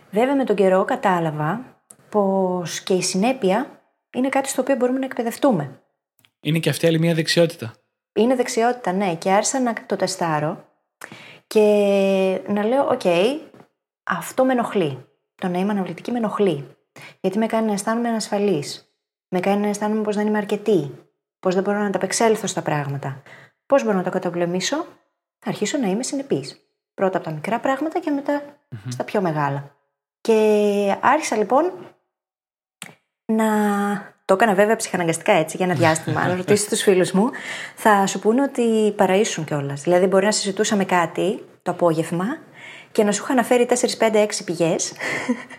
Βέβαια 0.10 0.36
με 0.36 0.44
τον 0.44 0.56
καιρό 0.56 0.86
κατάλαβα 0.86 1.82
πως 2.10 2.82
και 2.82 2.94
η 2.94 3.02
συνέπεια 3.02 3.82
είναι 4.14 4.30
κάτι 4.30 4.50
στο 4.50 4.62
οποίο 4.62 4.76
μπορούμε 4.76 5.00
να 5.00 5.06
εκπαιδευτούμε. 5.06 5.82
Είναι 6.40 6.60
και 6.60 6.70
αυτή 6.70 6.88
άλλη 6.88 7.00
μια 7.00 7.14
δεξιότητα. 7.14 7.74
Είναι 8.14 8.36
δεξιότητα, 8.36 8.92
ναι, 8.92 9.16
και 9.16 9.32
άρχισα 9.32 9.60
να 9.60 9.74
το 9.86 9.96
τεστάρω 9.96 10.66
και 11.48 12.42
να 12.48 12.66
λέω, 12.66 12.88
οκ, 12.88 13.02
αυτό 14.04 14.46
με 14.46 14.52
ενοχλεί. 14.52 15.06
Το 15.36 15.48
να 15.48 15.60
είμαι 15.60 15.72
αναβλητική 15.72 16.12
με 16.12 16.18
ενοχλεί. 16.18 16.78
Γιατί 17.20 17.38
με 17.38 17.46
κάνει 17.46 17.68
να 17.68 17.74
αισθάνομαι 17.74 18.08
ανασφαλής. 18.08 18.92
Με 19.28 19.40
κάνει 19.40 19.62
να 19.62 19.68
αισθάνομαι 19.68 20.02
πως 20.02 20.16
δεν 20.16 20.28
είμαι 20.28 20.38
αρκετή. 20.38 20.92
Πως 21.40 21.54
δεν 21.54 21.64
μπορώ 21.64 21.80
να 21.80 21.86
ανταπεξέλθω 21.86 22.48
στα 22.48 22.62
πράγματα. 22.62 23.22
Πώς 23.66 23.84
μπορώ 23.84 23.98
να 23.98 24.04
το 24.04 24.10
καταπολεμήσω; 24.10 24.86
Θα 25.40 25.50
αρχίσω 25.50 25.78
να 25.78 25.88
είμαι 25.88 26.04
συνεπής. 26.04 26.62
Πρώτα 26.94 27.18
από 27.18 27.28
τα 27.28 27.34
μικρά 27.34 27.60
πράγματα 27.60 28.00
και 28.00 28.12
μετά 28.12 28.42
στα 28.90 29.04
πιο 29.04 29.22
μεγάλα. 29.22 29.77
Και 30.28 30.96
άρχισα 31.02 31.36
λοιπόν 31.36 31.72
να. 33.26 33.46
Το 34.26 34.34
έκανα 34.34 34.54
βέβαια 34.54 34.76
ψυχαναγκαστικά 34.76 35.32
έτσι 35.32 35.58
για 35.58 35.66
ένα 35.66 35.76
διάστημα. 35.76 36.22
Αν 36.22 36.36
ρωτήσει 36.36 36.68
τους 36.70 36.82
φίλους 36.82 37.12
μου, 37.12 37.30
θα 37.76 38.08
σου 38.08 38.20
πούνε 38.20 38.42
ότι 38.42 38.94
παραίσουν 38.96 39.44
κιόλας. 39.44 39.82
Δηλαδή, 39.82 40.06
μπορεί 40.06 40.26
να 40.26 40.32
συζητούσαμε 40.32 40.86
κάτι 40.86 41.46
το 41.62 41.72
απόγευμα 41.72 42.26
και 42.92 43.04
να 43.04 43.12
σου 43.12 43.24
είχα 43.24 43.34
αναφέρει 43.34 43.68
4, 43.70 43.98
5, 43.98 44.16
6 44.16 44.28
πηγές. 44.46 44.94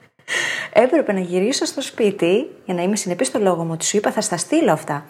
Έπρεπε 0.84 1.12
να 1.12 1.20
γυρίσω 1.20 1.64
στο 1.64 1.80
σπίτι 1.80 2.46
για 2.64 2.74
να 2.74 2.82
είμαι 2.82 2.96
συνεπής 2.96 3.26
στο 3.26 3.38
λόγο 3.38 3.64
μου 3.64 3.72
ότι 3.72 3.84
σου 3.84 3.96
είπα 3.96 4.12
θα 4.12 4.20
στα 4.20 4.36
στείλω 4.36 4.72
αυτά. 4.72 5.06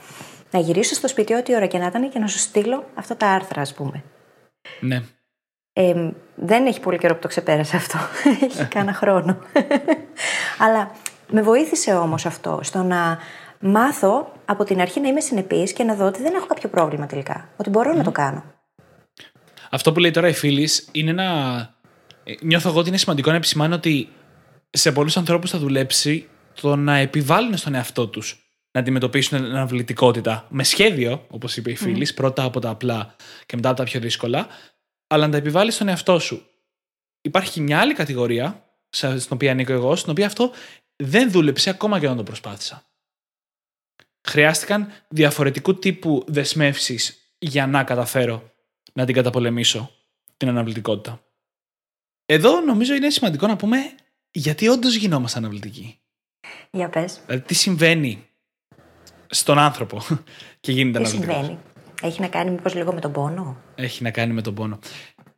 Να 0.50 0.58
γυρίσω 0.58 0.94
στο 0.94 1.08
σπίτι 1.08 1.34
ό,τι 1.34 1.54
ώρα 1.54 1.66
και 1.66 1.78
να 1.78 1.86
ήταν 1.86 2.10
και 2.10 2.18
να 2.18 2.26
σου 2.26 2.38
στείλω 2.38 2.84
αυτά 2.94 3.16
τα 3.16 3.26
άρθρα, 3.26 3.60
ας 3.60 3.74
πούμε. 3.74 4.04
Ναι. 4.80 5.02
Ε, 5.80 6.10
δεν 6.34 6.66
έχει 6.66 6.80
πολύ 6.80 6.98
καιρό 6.98 7.14
που 7.14 7.20
το 7.20 7.28
ξεπέρασα 7.28 7.76
αυτό. 7.76 7.98
έχει 8.46 8.64
κάνα 8.74 8.92
χρόνο. 8.92 9.38
Αλλά 10.58 10.90
με 11.30 11.42
βοήθησε 11.42 11.94
όμως 11.94 12.26
αυτό 12.26 12.60
στο 12.62 12.82
να 12.82 13.18
μάθω 13.60 14.32
από 14.44 14.64
την 14.64 14.80
αρχή 14.80 15.00
να 15.00 15.08
είμαι 15.08 15.20
συνεπής 15.20 15.72
και 15.72 15.84
να 15.84 15.94
δω 15.94 16.06
ότι 16.06 16.22
δεν 16.22 16.34
έχω 16.34 16.46
κάποιο 16.46 16.68
πρόβλημα 16.68 17.06
τελικά. 17.06 17.48
Ότι 17.56 17.70
μπορώ 17.70 17.92
να 17.92 18.02
το 18.02 18.10
κάνω. 18.10 18.44
Αυτό 19.70 19.92
που 19.92 19.98
λέει 19.98 20.10
τώρα 20.10 20.28
η 20.28 20.32
φίλη 20.32 20.68
είναι 20.92 21.10
ένα. 21.10 21.24
ε, 22.24 22.32
Νιώθω 22.40 22.68
εγώ 22.68 22.78
ότι 22.78 22.88
είναι 22.88 22.98
σημαντικό 22.98 23.30
να 23.30 23.36
επισημάνω 23.36 23.74
ότι 23.74 24.08
σε 24.70 24.92
πολλούς 24.92 25.16
ανθρώπους 25.16 25.50
θα 25.50 25.58
δουλέψει 25.58 26.28
το 26.60 26.76
να 26.76 26.96
επιβάλλουν 26.96 27.56
στον 27.56 27.74
εαυτό 27.74 28.08
τους 28.08 28.42
να 28.72 28.80
αντιμετωπίσουν 28.80 29.38
την 29.38 29.46
αναβλητικότητα 29.50 30.46
με 30.48 30.64
σχέδιο, 30.64 31.26
όπως 31.30 31.56
είπε 31.56 31.70
η 31.70 31.76
φίλης, 31.76 32.14
πρώτα 32.14 32.42
από 32.42 32.60
τα 32.60 32.70
απλά 32.70 33.14
και 33.46 33.56
μετά 33.56 33.68
από 33.68 33.78
τα 33.78 33.84
πιο 33.84 34.00
δύσκολα, 34.00 34.46
αλλά 35.08 35.26
να 35.26 35.32
τα 35.32 35.38
επιβάλλεις 35.38 35.74
στον 35.74 35.88
εαυτό 35.88 36.18
σου. 36.18 36.46
Υπάρχει 37.20 37.60
μια 37.60 37.80
άλλη 37.80 37.94
κατηγορία, 37.94 38.64
στην 38.90 39.28
οποία 39.30 39.50
ανήκω 39.50 39.72
εγώ, 39.72 39.96
στην 39.96 40.10
οποία 40.10 40.26
αυτό 40.26 40.52
δεν 40.96 41.30
δούλεψε 41.30 41.70
ακόμα 41.70 41.98
και 41.98 42.04
όταν 42.04 42.16
το 42.16 42.22
προσπάθησα. 42.22 42.82
Χρειάστηκαν 44.28 44.92
διαφορετικού 45.08 45.78
τύπου 45.78 46.24
δεσμεύσεις 46.26 47.32
για 47.38 47.66
να 47.66 47.84
καταφέρω 47.84 48.52
να 48.92 49.04
την 49.04 49.14
καταπολεμήσω 49.14 49.90
την 50.36 50.48
αναβλητικότητα. 50.48 51.22
Εδώ 52.26 52.60
νομίζω 52.60 52.94
είναι 52.94 53.10
σημαντικό 53.10 53.46
να 53.46 53.56
πούμε 53.56 53.94
γιατί 54.30 54.68
όντως 54.68 54.94
γινόμαστε 54.94 55.38
αναβλητικοί. 55.38 56.00
Για 56.70 56.88
πες. 56.88 57.20
Δηλαδή, 57.26 57.44
τι 57.44 57.54
συμβαίνει 57.54 58.28
στον 59.26 59.58
άνθρωπο 59.58 60.02
και 60.60 60.72
γίνεται 60.72 60.98
Τι 60.98 61.04
αναβλητικός; 61.04 61.44
συμβαίνει; 61.44 61.60
Έχει 62.02 62.20
να 62.20 62.28
κάνει 62.28 62.50
μήπως 62.50 62.74
λίγο 62.74 62.92
με 62.92 63.00
τον 63.00 63.12
πόνο; 63.12 63.56
Έχει 63.74 64.02
να 64.02 64.10
κάνει 64.10 64.32
με 64.32 64.42
τον 64.42 64.54
πόνο. 64.54 64.78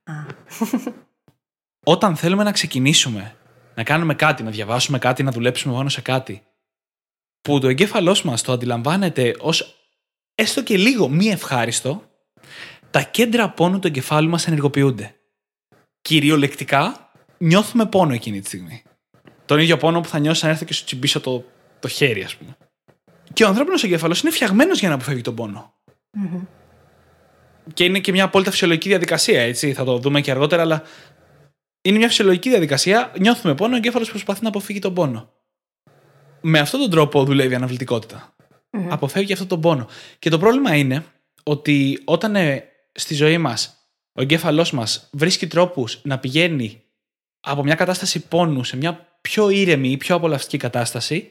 Α. 0.05 0.13
Όταν 1.85 2.17
θέλουμε 2.17 2.43
να 2.43 2.53
ξεκινήσουμε, 2.53 3.37
να 3.75 3.85
κάνουμε 3.85 4.15
κάτι, 4.15 4.43
να 4.43 4.51
διαβάσουμε 4.51 4.99
κάτι, 4.99 5.23
να 5.23 5.31
δουλέψουμε 5.31 5.75
πάνω 5.75 5.89
σε 5.89 6.01
κάτι, 6.01 6.43
που 7.41 7.59
το 7.59 7.69
εγκέφαλός 7.69 8.23
μας 8.23 8.43
το 8.43 8.53
αντιλαμβάνεται 8.53 9.35
ως 9.39 9.75
έστω 10.35 10.63
και 10.63 10.77
λίγο 10.77 11.09
μη 11.09 11.27
ευχάριστο, 11.27 12.03
τα 12.91 13.03
κέντρα 13.03 13.51
πόνου 13.51 13.79
του 13.79 13.87
εγκεφάλου 13.87 14.29
μας 14.29 14.47
ενεργοποιούνται. 14.47 15.15
Κυριολεκτικά 16.03 17.11
νιώθουμε 17.39 17.87
πόνο 17.87 18.13
εκείνη 18.13 18.41
τη 18.41 18.47
στιγμή. 18.47 18.83
Τον 19.45 19.59
ίδιο 19.59 19.77
πόνο 19.77 20.01
που 20.01 20.09
θα 20.09 20.19
νιώσει 20.19 20.45
αν 20.45 20.51
έρθω 20.51 20.65
και 20.65 20.73
σου 20.73 20.85
τσιμπήσω 20.85 21.21
το, 21.21 21.45
το 21.79 21.89
χέρι, 21.89 22.23
ας 22.23 22.37
πούμε. 22.37 22.57
Και 23.33 23.45
ο 23.45 23.49
ανθρώπινος 23.49 23.85
εγκέφαλος 23.85 24.21
είναι 24.21 24.31
φτιαγμένος 24.31 24.79
για 24.79 24.89
να 24.89 24.95
αποφεύγει 24.95 25.23
τον 25.23 25.35
πόνο. 25.35 25.75
Και 27.75 27.85
είναι 27.85 27.99
και 27.99 28.13
μια 28.13 28.25
απόλυτα 28.25 28.51
φυσιολογική 28.51 28.89
διαδικασία, 28.89 29.43
έτσι. 29.43 29.73
Θα 29.73 29.85
το 29.85 29.99
δούμε 29.99 30.21
και 30.21 30.31
αργότερα, 30.31 30.63
αλλά 30.63 30.83
είναι 31.83 31.99
μια 31.99 32.09
φυσιολογική 32.09 32.49
διαδικασία. 32.49 33.13
Νιώθουμε 33.19 33.55
πόνο, 33.55 33.75
ο 33.75 33.77
εγκέφαλος 33.77 34.09
προσπαθεί 34.11 34.43
να 34.43 34.49
αποφύγει 34.49 34.79
τον 34.79 34.95
πόνο. 34.95 35.33
Με 36.41 36.59
αυτόν 36.59 36.81
τον 36.81 36.91
τρόπο 36.91 37.25
δουλεύει 37.25 37.53
η 37.53 37.57
αναβλητικότητα. 37.57 38.35
Αποφεύγει 38.89 39.33
αυτόν 39.33 39.49
τον 39.49 39.61
πόνο. 39.61 39.89
Και 40.19 40.31
το 40.31 40.39
πρόβλημα 40.39 40.77
είναι 40.77 41.05
ότι 41.43 42.03
όταν 42.05 42.37
ε, 42.37 42.65
στη 42.93 43.15
ζωή 43.15 43.39
μας 43.39 43.75
ο 44.13 44.23
εγκέφαλός 44.23 44.73
μας 44.73 45.09
βρίσκει 45.13 45.47
τρόπους 45.47 46.01
να 46.03 46.19
πηγαίνει 46.19 46.83
από 47.41 47.63
μια 47.63 47.75
κατάσταση 47.75 48.21
πόνου 48.21 48.65
σε 48.65 48.77
μια 48.77 49.07
πιο 49.21 49.51
ήρεμη 49.51 49.91
ή 49.91 49.97
πιο 49.97 50.15
απολαυστική 50.15 50.57
κατάσταση, 50.57 51.31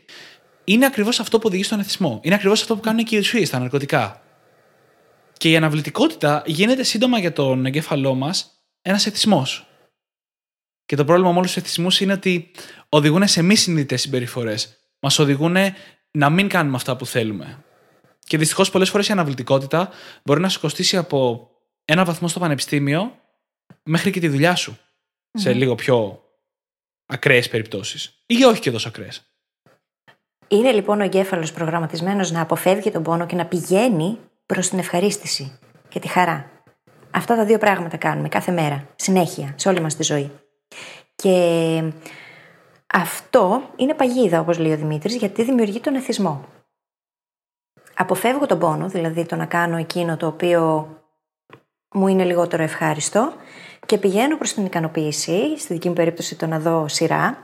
είναι 0.63 0.85
ακριβώς 0.85 1.19
αυτό 1.19 1.37
που 1.37 1.43
οδηγεί 1.47 1.63
στον 1.63 1.79
εθισμό. 1.79 2.19
Είναι 2.23 2.35
ακριβώς 2.35 2.61
αυτό 2.61 2.75
που 2.75 2.81
κάνουν 2.81 3.03
και 3.03 3.15
οι 3.15 3.19
ουσίε, 3.19 3.47
τα 3.47 3.59
ναρκωτικά. 3.59 4.21
Και 5.39 5.49
η 5.49 5.55
αναβλητικότητα 5.55 6.43
γίνεται 6.45 6.83
σύντομα 6.83 7.19
για 7.19 7.33
τον 7.33 7.65
εγκέφαλό 7.65 8.15
μας 8.15 8.63
ένας 8.81 9.05
εθισμός. 9.05 9.67
Και 10.85 10.95
το 10.95 11.05
πρόβλημα 11.05 11.31
με 11.31 11.37
όλους 11.37 11.53
τους 11.53 11.61
εθισμούς 11.61 11.99
είναι 11.99 12.13
ότι 12.13 12.51
οδηγούν 12.89 13.27
σε 13.27 13.41
μη 13.41 13.55
συνειδητές 13.55 14.01
συμπεριφορές. 14.01 14.77
Μας 14.99 15.19
οδηγούν 15.19 15.55
να 16.11 16.29
μην 16.29 16.47
κάνουμε 16.47 16.75
αυτά 16.75 16.95
που 16.95 17.05
θέλουμε. 17.05 17.63
Και 18.19 18.37
δυστυχώς 18.37 18.69
πολλές 18.69 18.89
φορές 18.89 19.07
η 19.07 19.11
αναβλητικότητα 19.11 19.89
μπορεί 20.23 20.41
να 20.41 20.49
σου 20.49 20.59
κοστίσει 20.59 20.97
από 20.97 21.49
ένα 21.85 22.05
βαθμό 22.05 22.27
στο 22.27 22.39
πανεπιστήμιο 22.39 23.19
μέχρι 23.83 24.11
και 24.11 24.19
τη 24.19 24.27
δουλειά 24.27 24.55
σου. 24.55 24.77
Σε 25.31 25.53
λίγο 25.53 25.75
πιο 25.75 26.23
ακραίες 27.05 27.49
περιπτώσεις. 27.49 28.23
Ή 28.25 28.43
όχι 28.43 28.61
και 28.61 28.71
τόσο 28.71 28.87
ακραίες. 28.87 29.23
Είναι 30.47 30.71
λοιπόν 30.71 30.99
ο 30.99 31.03
εγκέφαλος 31.03 31.51
προγραμματισμένος 31.51 32.31
να 32.31 32.41
αποφεύγει 32.41 32.91
τον 32.91 33.03
πόνο 33.03 33.25
και 33.25 33.35
να 33.35 33.45
πηγαίνει 33.45 34.17
προς 34.53 34.69
την 34.69 34.79
ευχαρίστηση 34.79 35.59
και 35.89 35.99
τη 35.99 36.07
χαρά. 36.07 36.51
Αυτά 37.11 37.35
τα 37.35 37.45
δύο 37.45 37.57
πράγματα 37.57 37.97
κάνουμε 37.97 38.29
κάθε 38.29 38.51
μέρα, 38.51 38.87
συνέχεια, 38.95 39.53
σε 39.55 39.69
όλη 39.69 39.79
μας 39.79 39.95
τη 39.95 40.03
ζωή. 40.03 40.31
Και 41.15 41.83
αυτό 42.93 43.69
είναι 43.75 43.93
παγίδα, 43.93 44.39
όπως 44.39 44.57
λέει 44.57 44.71
ο 44.71 44.77
Δημήτρης, 44.77 45.15
γιατί 45.15 45.43
δημιουργεί 45.43 45.79
τον 45.79 45.95
εθισμό. 45.95 46.45
Αποφεύγω 47.95 48.45
τον 48.45 48.59
πόνο, 48.59 48.89
δηλαδή 48.89 49.25
το 49.25 49.35
να 49.35 49.45
κάνω 49.45 49.77
εκείνο 49.77 50.17
το 50.17 50.27
οποίο 50.27 50.89
μου 51.93 52.07
είναι 52.07 52.23
λιγότερο 52.23 52.63
ευχάριστο 52.63 53.33
και 53.85 53.97
πηγαίνω 53.97 54.37
προς 54.37 54.53
την 54.53 54.65
ικανοποίηση, 54.65 55.59
στη 55.59 55.73
δική 55.73 55.87
μου 55.87 55.93
περίπτωση 55.93 56.35
το 56.35 56.47
να 56.47 56.59
δω 56.59 56.87
σειρά, 56.87 57.37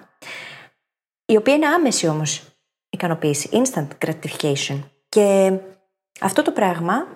η 1.25 1.37
οποία 1.37 1.53
είναι 1.53 1.67
άμεση 1.67 2.07
όμως 2.07 2.57
ικανοποίηση, 2.89 3.49
instant 3.51 3.87
gratification. 4.05 4.79
Και 5.09 5.57
αυτό 6.19 6.41
το 6.41 6.51
πράγμα 6.51 7.07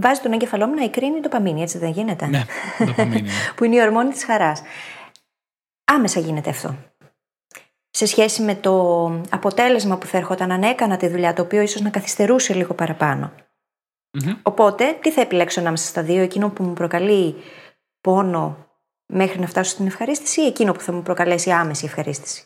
βάζει 0.00 0.20
τον 0.20 0.32
εγκεφαλό 0.32 0.66
μου 0.66 0.74
να 0.74 0.84
εκρίνει 0.84 1.20
το 1.20 1.28
παμίνι, 1.28 1.62
έτσι 1.62 1.78
δεν 1.78 1.90
γίνεται; 1.90 2.26
Ναι, 2.26 2.44
το 2.78 2.92
παμίνι. 2.96 3.28
που 3.56 3.64
είναι 3.64 3.76
η 3.76 3.80
ορμόνη 3.80 4.10
της 4.10 4.24
χαράς. 4.24 4.62
Άμεσα 5.84 6.20
γίνεται 6.20 6.50
αυτό. 6.50 6.76
Σε 7.90 8.06
σχέση 8.06 8.42
με 8.42 8.54
το 8.54 9.04
αποτέλεσμα 9.30 9.98
που 9.98 10.06
θα 10.06 10.16
έρχονταν 10.16 10.52
αν 10.52 10.62
έκανα 10.62 10.96
τη 10.96 11.08
δουλειά, 11.08 11.32
το 11.32 11.42
οποίο 11.42 11.60
ίσως 11.60 11.80
να 11.80 11.90
καθυστερούσε 11.90 12.54
λίγο 12.54 12.74
παραπάνω. 12.74 13.32
Οπότε, 14.42 14.92
τι 14.92 15.10
θα 15.10 15.20
επιλέξω 15.20 15.60
ανάμεσα 15.60 15.86
στα 15.86 16.02
δύο, 16.02 16.22
εκείνο 16.22 16.50
που 16.50 16.62
μου 16.62 16.72
προκαλεί 16.72 17.36
πόνο 18.00 18.66
μέχρι 19.06 19.40
να 19.40 19.46
φτάσω 19.46 19.70
στην 19.70 19.86
ευχαρίστηση 19.86 20.40
ή 20.40 20.46
εκείνο 20.46 20.72
που 20.72 20.80
θα 20.80 20.92
μου 20.92 21.02
προκαλέσει 21.02 21.50
άμεση 21.50 21.84
ευχαρίστηση; 21.84 22.44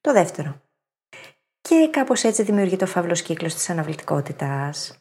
Το 0.00 0.12
δεύτερο. 0.12 0.61
Και 1.62 1.88
κάπως 1.90 2.22
έτσι 2.22 2.42
δημιουργεί 2.42 2.76
το 2.76 2.86
φαύλος 2.86 3.22
κύκλος 3.22 3.54
της 3.54 3.70
αναβλητικότητας. 3.70 4.98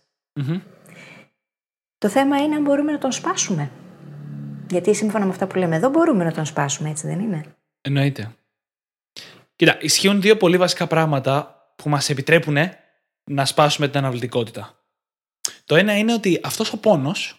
Το 1.98 2.10
θέμα 2.10 2.38
είναι 2.38 2.56
αν 2.56 2.62
μπορούμε 2.62 2.91
να 2.91 2.98
τον 2.98 3.12
σπάσουμε. 3.12 3.72
Γιατί 4.70 4.96
σύμφωνα 4.96 5.25
με 5.25 5.32
αυτά 5.32 5.48
που 5.48 5.58
λέμε 5.58 5.75
εδώ 5.75 5.89
μπορούμε 5.89 6.24
να 6.24 6.32
τον 6.32 6.46
σπάσουμε, 6.46 6.89
έτσι 6.89 7.08
δεν 7.08 7.20
είναι; 7.20 7.56
Εννοείται. 7.82 8.36
Κοίτα, 9.56 9.77
ισχύουν 9.82 10.22
δύο 10.22 10.38
πολύ 10.38 10.58
βασικά 10.58 10.88
πράγματα 10.88 11.56
που 11.75 11.89
μας 11.89 12.10
επιτρέπουν 12.10 12.58
να 13.24 13.46
σπάσουμε 13.46 13.88
την 13.88 13.98
αναβλητικότητα. 13.98 14.86
Το 15.65 15.75
ένα 15.75 15.98
είναι 15.98 16.13
ότι 16.13 16.39
αυτός 16.44 16.74
ο 16.74 16.77
πόνος, 16.77 17.36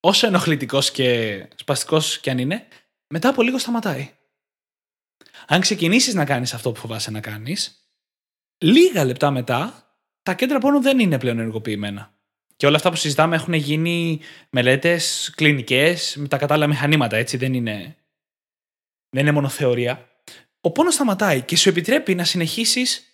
όσο 0.00 0.26
ενοχλητικός 0.26 0.90
και 0.90 1.48
σπαστικός 1.54 2.18
κι 2.20 2.30
αν 2.30 2.38
είναι, 2.38 2.66
μετά 3.08 3.28
από 3.28 3.42
λίγο 3.42 3.58
σταματάει. 3.58 4.10
Αν 5.46 5.60
ξεκινήσεις 5.60 6.14
να 6.14 6.24
κάνεις 6.24 6.54
αυτό 6.54 6.72
που 6.72 6.80
φοβάσαι 6.80 7.10
να 7.10 7.20
κάνεις, 7.20 7.85
λίγα 8.58 9.04
λεπτά 9.04 9.30
μετά, 9.30 9.90
τα 10.22 10.34
κέντρα 10.34 10.58
πόνου 10.58 10.80
δεν 10.80 10.98
είναι 10.98 11.18
πλέον 11.18 11.38
ενεργοποιημένα. 11.38 12.14
Και 12.56 12.66
όλα 12.66 12.76
αυτά 12.76 12.90
που 12.90 12.96
συζητάμε 12.96 13.36
έχουν 13.36 13.52
γίνει 13.52 14.20
μελέτες 14.50 15.32
κλινικές 15.36 16.16
με 16.18 16.28
τα 16.28 16.36
κατάλληλα 16.36 16.66
μηχανήματα, 16.66 17.16
έτσι 17.16 17.36
δεν 17.36 17.54
είναι, 17.54 17.96
δεν 19.08 19.22
είναι 19.22 19.32
μόνο 19.32 19.48
θεωρία. 19.48 20.08
Ο 20.60 20.70
πόνος 20.70 20.94
σταματάει 20.94 21.42
και 21.42 21.56
σου 21.56 21.68
επιτρέπει 21.68 22.14
να 22.14 22.24
συνεχίσεις 22.24 23.04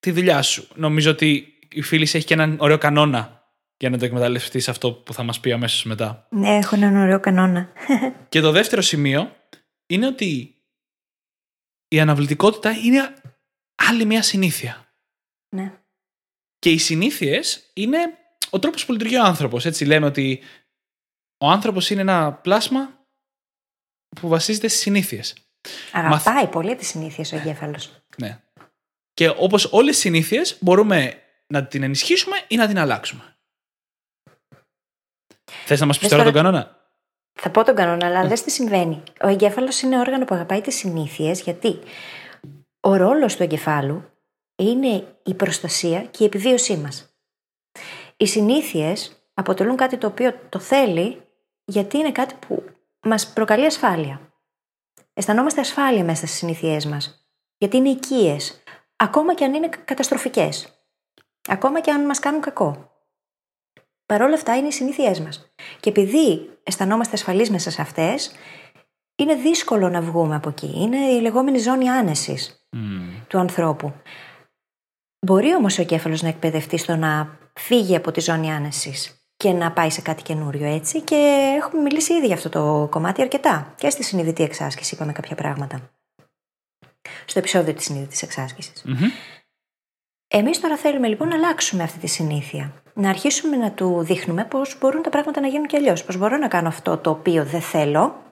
τη 0.00 0.10
δουλειά 0.10 0.42
σου. 0.42 0.68
Νομίζω 0.74 1.10
ότι 1.10 1.58
η 1.72 1.82
φίλης 1.82 2.14
έχει 2.14 2.24
και 2.24 2.34
έναν 2.34 2.56
ωραίο 2.60 2.78
κανόνα 2.78 3.38
για 3.76 3.90
να 3.90 3.98
το 3.98 4.04
εκμεταλλευτείς 4.04 4.68
αυτό 4.68 4.92
που 4.92 5.12
θα 5.12 5.22
μας 5.22 5.40
πει 5.40 5.52
αμέσως 5.52 5.84
μετά. 5.84 6.26
Ναι, 6.30 6.56
έχω 6.56 6.74
έναν 6.74 6.96
ωραίο 6.96 7.20
κανόνα. 7.20 7.72
Και 8.28 8.40
το 8.40 8.50
δεύτερο 8.50 8.82
σημείο 8.82 9.36
είναι 9.86 10.06
ότι 10.06 10.54
η 11.88 12.00
αναβλητικότητα 12.00 12.70
είναι 12.70 13.14
άλλη 13.88 14.04
μια 14.04 14.22
συνήθεια. 14.22 14.92
ναι. 15.54 15.72
Και 16.58 16.70
οι 16.70 16.78
συνήθειες 16.78 17.70
είναι 17.74 17.98
ο 18.50 18.58
τρόπος 18.58 18.86
που 18.86 18.92
λειτουργεί 18.92 19.16
ο 19.16 19.22
άνθρωπος. 19.24 19.64
Έτσι 19.66 19.84
λέμε 19.84 20.06
ότι 20.06 20.42
ο 21.44 21.46
άνθρωπος 21.50 21.90
είναι 21.90 22.00
ένα 22.00 22.32
πλάσμα 22.32 23.06
που 24.20 24.28
βασίζεται 24.28 24.68
στις 24.68 24.80
συνήθειες. 24.80 25.34
Αγαπάει 25.92 26.46
πολύ 26.48 26.76
τις 26.76 26.88
συνήθειες 26.88 27.32
ο 27.32 27.36
εγκέφαλος. 27.36 28.02
Ναι. 28.18 28.42
Και 29.14 29.28
όπως 29.28 29.64
όλες 29.72 29.92
τις 29.92 29.98
συνήθειες, 30.00 30.58
μπορούμε 30.60 31.22
να 31.46 31.66
την 31.66 31.82
ενισχύσουμε 31.82 32.36
ή 32.48 32.56
να 32.56 32.66
την 32.66 32.78
αλλάξουμε. 32.78 33.36
Θες 35.64 35.80
να 35.80 35.86
μας 35.86 35.98
πεις 35.98 36.08
Δες 36.08 36.18
τώρα 36.18 36.30
τον 36.30 36.32
τώρα- 36.42 36.50
κανόνα; 36.50 36.90
Θα 37.40 37.50
πω 37.50 37.64
τον 37.64 37.74
κανόνα, 37.74 38.06
αλλά 38.06 38.28
δες 38.28 38.42
τι 38.42 38.50
συμβαίνει. 38.50 39.02
Ο 39.20 39.28
εγκέφαλος 39.28 39.80
είναι 39.80 39.98
όργανο 39.98 40.24
που 40.24 40.34
αγαπάει 40.34 40.60
τις 40.60 40.74
συνήθειες, 40.76 41.40
γιατί 41.40 41.78
ο 42.88 42.96
ρόλος 42.96 43.36
του 43.36 43.42
εγκεφάλου 43.42 44.04
είναι 44.56 45.16
η 45.22 45.34
προστασία 45.34 46.02
και 46.02 46.22
η 46.22 46.26
επιβίωσή 46.26 46.76
μας. 46.76 47.16
Οι 48.16 48.26
συνήθειες 48.26 49.22
αποτελούν 49.34 49.76
κάτι 49.76 49.96
το 49.96 50.06
οποίο 50.06 50.38
το 50.48 50.58
θέλει, 50.58 51.22
γιατί 51.64 51.98
είναι 51.98 52.12
κάτι 52.12 52.34
που 52.34 52.64
μας 53.02 53.32
προκαλεί 53.32 53.66
ασφάλεια. 53.66 54.20
Αισθανόμαστε 55.12 55.60
ασφάλεια 55.60 56.04
μέσα 56.04 56.26
στις 56.26 56.38
συνήθειές 56.38 56.86
μας, 56.86 57.28
γιατί 57.58 57.76
είναι 57.76 57.88
οικίες, 57.88 58.62
ακόμα 58.96 59.34
και 59.34 59.44
αν 59.44 59.54
είναι 59.54 59.68
καταστροφικές. 59.84 60.82
Ακόμα 61.48 61.80
και 61.80 61.90
αν 61.90 62.06
μας 62.06 62.18
κάνουν 62.18 62.40
κακό. 62.40 62.92
Παρ' 64.06 64.22
όλα 64.22 64.34
αυτά 64.34 64.56
είναι 64.56 64.66
οι 64.66 64.72
συνήθειές 64.72 65.20
μας. 65.20 65.52
Και 65.80 65.90
επειδή 65.90 66.50
αισθανόμαστε 66.62 67.14
ασφαλείς 67.14 67.50
μέσα 67.50 67.70
σε 67.70 67.82
αυτές, 67.82 68.32
είναι 69.18 69.34
δύσκολο 69.34 69.88
να 69.88 70.00
βγούμε 70.00 70.34
από 70.34 70.48
εκεί. 70.48 70.72
Είναι 70.76 70.96
η 70.96 71.20
λεγόμενη 71.20 71.58
ζώνη 71.58 71.88
άνεσης 71.88 72.66
του 73.26 73.38
ανθρώπου. 73.38 73.92
Μπορεί 75.26 75.54
όμως 75.54 75.78
ο 75.78 75.82
εγκέφαλο 75.82 76.18
να 76.22 76.28
εκπαιδευτεί 76.28 76.76
στο 76.76 76.96
να 76.96 77.38
φύγει 77.54 77.96
από 77.96 78.10
τη 78.10 78.20
ζώνη 78.20 78.52
άνεσης 78.52 79.22
και 79.36 79.52
να 79.52 79.72
πάει 79.72 79.90
σε 79.90 80.00
κάτι 80.00 80.22
καινούριο 80.22 80.66
έτσι. 80.66 81.00
Και 81.00 81.54
έχουμε 81.56 81.82
μιλήσει 81.82 82.14
ήδη 82.14 82.26
για 82.26 82.34
αυτό 82.34 82.48
το 82.48 82.88
κομμάτι 82.90 83.22
αρκετά. 83.22 83.74
Και 83.76 83.90
στη 83.90 84.02
συνειδητή 84.02 84.42
εξάσκηση 84.42 84.94
είπαμε 84.94 85.12
κάποια 85.12 85.36
πράγματα. 85.36 85.90
Στο 87.24 87.38
επεισόδιο 87.38 87.74
της 87.74 87.84
συνειδητής 87.84 88.22
εξάσκησης. 88.22 88.84
Εμείς 90.28 90.60
τώρα 90.60 90.76
θέλουμε 90.76 91.08
λοιπόν 91.08 91.28
να 91.28 91.34
αλλάξουμε 91.34 91.82
αυτή 91.82 91.98
τη 91.98 92.06
συνήθεια. 92.06 92.82
Να 92.94 93.08
αρχίσουμε 93.08 93.56
να 93.56 93.72
του 93.72 94.02
δείχνουμε 94.02 94.44
πώς 94.44 94.78
μπορούν 94.80 95.02
τα 95.02 95.10
πράγματα 95.10 95.40
να 95.40 95.46
γίνουν 95.46 95.66
και 95.66 95.76
αλλιώς. 95.76 96.04
Πώς 96.04 96.16
μπορώ 96.16 96.36
να 96.36 96.48
κάνω 96.48 96.68
αυτό 96.68 96.96
το 96.96 97.10
οποίο 97.10 97.44
δεν 97.44 97.60
θέλω. 97.60 98.27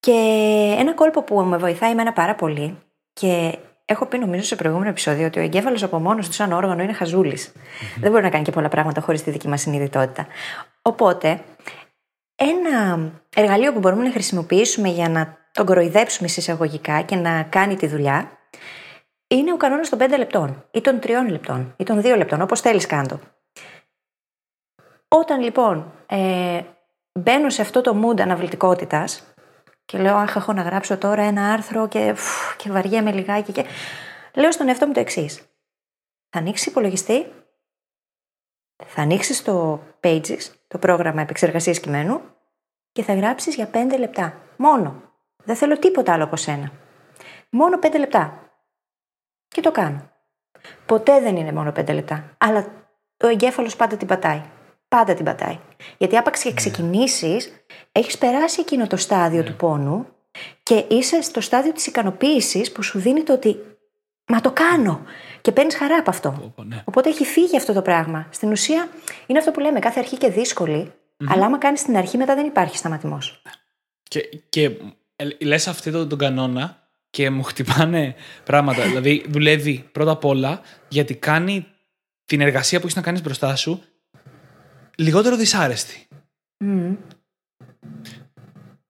Και 0.00 0.12
ένα 0.78 0.94
κόλπο 0.94 1.22
που 1.22 1.40
με 1.40 1.56
βοηθάει 1.56 1.90
εμένα 1.90 2.12
πάρα 2.12 2.34
πολύ 2.34 2.78
και 3.12 3.58
Έχω 3.90 4.06
πει 4.06 4.18
νομίζω 4.18 4.42
σε 4.42 4.56
προηγούμενο 4.56 4.90
επεισόδιο 4.90 5.26
ότι 5.26 5.38
ο 5.38 5.42
εγκέφαλος 5.42 5.82
από 5.82 5.98
μόνος 5.98 6.26
του, 6.26 6.32
σαν 6.32 6.52
όργανο, 6.52 6.82
είναι 6.82 6.96
Δεν 8.00 8.10
μπορεί 8.10 8.22
να 8.22 8.30
κάνει 8.30 8.44
και 8.44 8.50
πολλά 8.50 8.68
πράγματα 8.68 9.00
χωρίς 9.00 9.22
τη 9.22 9.30
δική 9.30 9.48
μας 9.48 9.60
συνειδητότητα. 9.60 10.26
Οπότε, 10.82 11.40
ένα 12.34 13.10
εργαλείο 13.36 13.72
που 13.72 13.78
μπορούμε 13.78 14.04
να 14.04 14.10
χρησιμοποιήσουμε 14.10 14.88
για 14.88 15.08
να 15.08 15.36
τον 15.52 15.66
κοροϊδέψουμε 15.66 16.28
συσσαγωγικά 16.28 17.02
και 17.02 17.16
να 17.16 17.42
κάνει 17.42 17.76
τη 17.76 17.86
δουλειά 17.86 18.30
είναι 19.28 19.52
ο 19.52 19.56
κανόνας 19.56 19.88
των 19.88 19.98
5 19.98 20.14
λεπτών 20.18 20.64
ή 20.70 20.80
των 20.80 20.98
3 21.02 21.08
λεπτών 21.30 21.74
ή 21.76 21.84
των 21.84 22.00
2 22.00 22.16
λεπτών, 22.16 22.42
όπως 22.42 22.60
θέλεις 22.60 22.86
κάντο. 22.86 23.20
Όταν 25.08 25.40
λοιπόν 25.40 25.92
ε, 26.06 26.60
μπαίνω 27.12 27.50
σε 27.50 27.62
αυτό 27.62 27.80
το 27.80 28.04
mood 28.04 28.20
αναβλητικότητας 28.20 29.27
και 29.88 29.98
λέω, 29.98 30.16
Αχ, 30.16 30.36
έχω 30.36 30.52
να 30.52 30.62
γράψω 30.62 30.98
τώρα 30.98 31.22
ένα 31.22 31.52
άρθρο 31.52 31.88
και, 31.88 32.14
φου, 32.14 32.56
και 32.56 32.70
βαριέμαι 32.70 33.12
λιγάκι. 33.12 33.52
Και... 33.52 33.64
Λέω 34.34 34.52
στον 34.52 34.68
εαυτό 34.68 34.86
μου 34.86 34.92
το 34.92 35.00
εξής. 35.00 35.42
Θα 36.28 36.38
ανοίξεις 36.38 36.66
υπολογιστή, 36.66 37.32
θα 38.86 39.02
ανοίξεις 39.02 39.42
το 39.42 39.82
Pages, 40.02 40.38
το 40.68 40.78
πρόγραμμα 40.78 41.20
επεξεργασίας 41.20 41.80
κειμένου 41.80 42.20
και 42.92 43.02
θα 43.02 43.14
γράψεις 43.14 43.54
για 43.54 43.70
5 43.72 43.98
λεπτά. 43.98 44.40
Μόνο. 44.56 45.02
Δεν 45.44 45.56
θέλω 45.56 45.78
τίποτα 45.78 46.12
άλλο 46.12 46.24
από 46.24 46.36
σένα. 46.36 46.72
Μόνο 47.50 47.78
5 47.82 47.98
λεπτά. 47.98 48.52
Και 49.48 49.60
το 49.60 49.70
κάνω. 49.70 50.10
Ποτέ 50.86 51.20
δεν 51.20 51.36
είναι 51.36 51.52
μόνο 51.52 51.72
5 51.76 51.94
λεπτά. 51.94 52.36
Αλλά 52.38 52.66
ο 53.24 53.26
εγκέφαλος 53.26 53.76
πάντα 53.76 53.96
την 53.96 54.06
πατάει. 54.06 54.42
Πάντα 54.88 55.14
την 55.14 55.24
πατάει. 55.24 55.58
Γιατί 55.98 56.16
άπαξ 56.16 56.42
και 56.42 56.52
ξεκινήσεις, 56.52 57.52
έχεις 57.92 58.18
περάσει 58.18 58.60
εκείνο 58.60 58.86
το 58.86 58.96
στάδιο 58.96 59.42
του 59.42 59.56
πόνου 59.56 60.06
και 60.62 60.84
είσαι 60.88 61.22
στο 61.22 61.40
στάδιο 61.40 61.72
της 61.72 61.86
ικανοποίησης 61.86 62.72
που 62.72 62.82
σου 62.82 62.98
δίνει 62.98 63.22
το 63.22 63.32
ότι 63.32 63.56
Μα 64.28 64.40
το 64.40 64.52
κάνω. 64.52 65.02
Και 65.40 65.52
παίρνεις 65.52 65.76
χαρά 65.76 65.96
από 65.96 66.10
αυτό. 66.10 66.54
Ναι. 66.66 66.82
Οπότε 66.84 67.08
έχει 67.08 67.24
φύγει 67.24 67.56
αυτό 67.56 67.72
το 67.72 67.82
πράγμα. 67.82 68.28
Στην 68.30 68.50
ουσία 68.50 68.88
είναι 69.26 69.38
αυτό 69.38 69.50
που 69.50 69.60
λέμε, 69.60 69.78
κάθε 69.78 70.00
αρχή 70.00 70.16
και 70.16 70.30
δύσκολη, 70.30 70.92
αλλά 71.28 71.44
άμα 71.44 71.58
κάνεις 71.58 71.82
την 71.82 71.96
αρχή, 71.96 72.16
μετά 72.16 72.34
δεν 72.34 72.46
υπάρχει 72.46 72.76
σταματημός. 72.76 73.42
Και, 74.02 74.20
και 74.48 74.70
ε, 75.16 75.28
λες 75.40 75.68
αυτό 75.68 75.90
τον, 75.90 76.08
τον 76.08 76.18
κανόνα 76.18 76.88
και 77.10 77.30
μου 77.30 77.42
χτυπάνε 77.42 78.14
πράγματα. 78.44 78.82
δηλαδή, 78.88 79.24
δουλεύει 79.28 79.88
πρώτα 79.92 80.10
απ' 80.10 80.24
όλα 80.24 80.60
γιατί 80.88 81.14
κάνει 81.14 81.66
την 82.24 82.40
εργασία 82.40 82.78
που 82.78 82.84
έχεις 82.84 82.96
να 82.96 83.02
κάνεις 83.02 83.22
μπροστά 83.22 83.56
σου 83.56 83.82
λιγότερο 84.98 85.36
δυσάρεστη. 85.36 86.08
Mm. 86.64 86.96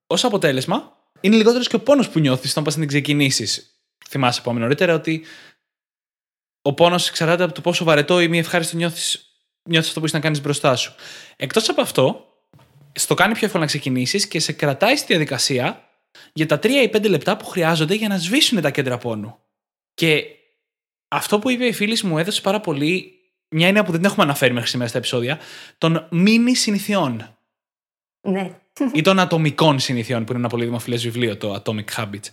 Ω 0.07 0.15
αποτέλεσμα, 0.21 0.97
είναι 1.21 1.35
λιγότερος 1.35 1.67
και 1.67 1.75
ο 1.75 1.79
πόνος 1.79 2.09
που 2.09 2.19
νιώθεις 2.19 2.51
όταν 2.51 2.63
πας 2.63 2.73
να 2.73 2.79
την 2.79 2.89
ξεκινήσεις. 2.89 3.81
Θυμάσαι 4.09 4.39
από 4.39 4.53
νωρίτερα 4.53 4.93
ότι 4.93 5.25
ο 6.61 6.73
πόνος 6.73 7.09
εξαρτάται 7.09 7.43
από 7.43 7.53
το 7.53 7.61
πόσο 7.61 7.83
βαρετό 7.83 8.21
ή 8.21 8.27
μη 8.27 8.37
ευχάριστο 8.37 8.75
νιώθεις 8.75 9.29
νιώθεις 9.69 9.87
αυτό 9.87 9.99
που 9.99 10.05
έχεις 10.05 10.17
να 10.17 10.23
κάνεις 10.23 10.41
μπροστά 10.41 10.75
σου. 10.75 10.95
Εκτός 11.35 11.69
από 11.69 11.81
αυτό, 11.81 12.25
στο 12.91 13.13
κάνει 13.13 13.33
πιο 13.33 13.45
εύκολο 13.45 13.63
να 13.63 13.69
ξεκινήσεις 13.69 14.27
και 14.27 14.39
σε 14.39 14.51
κρατάει 14.53 14.95
στη 14.95 15.05
διαδικασία 15.07 15.89
για 16.33 16.45
τα 16.45 16.59
3 16.59 16.65
ή 16.65 16.89
5 16.93 17.09
λεπτά 17.09 17.37
που 17.37 17.45
χρειάζονται 17.45 17.93
για 17.93 18.07
να 18.07 18.17
σβήσουν 18.17 18.61
τα 18.61 18.71
κέντρα 18.71 18.97
πόνου. 18.97 19.39
Και 19.93 20.25
αυτό 21.07 21.39
που 21.39 21.49
είπε 21.49 21.65
η 21.65 21.73
φίλη 21.73 21.99
μου 22.03 22.17
έδωσε 22.17 22.41
πάρα 22.41 22.59
πολύ 22.59 23.18
μια 23.49 23.67
έννοια 23.67 23.83
που 23.83 23.91
δεν 23.91 24.03
έχουμε 24.03 24.23
αναφέρει 24.23 24.53
μέχρι 24.53 24.69
σήμερα 24.69 24.89
στα 24.89 24.97
επεισόδια, 24.97 25.39
των 25.77 26.07
μίνι 26.09 26.55
συνηθιών. 26.55 27.33
Ναι. 28.21 28.51
ή 28.93 29.01
των 29.01 29.19
ατομικών 29.19 29.79
συνηθιών, 29.79 30.23
που 30.23 30.31
είναι 30.31 30.39
ένα 30.39 30.49
πολύ 30.49 30.65
δημοφιλές 30.65 31.03
βιβλίο, 31.03 31.37
το 31.37 31.61
Atomic 31.63 31.85
Habits. 31.95 32.27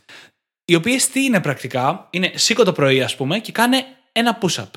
Οι 0.64 0.74
οποίες 0.74 1.08
τι 1.08 1.24
είναι 1.24 1.40
πρακτικά, 1.40 2.08
είναι 2.10 2.30
σήκω 2.34 2.64
το 2.64 2.72
πρωί, 2.72 3.02
ας 3.02 3.16
πούμε, 3.16 3.38
και 3.38 3.52
κάνε 3.52 3.84
ένα 4.12 4.38
push-up. 4.40 4.70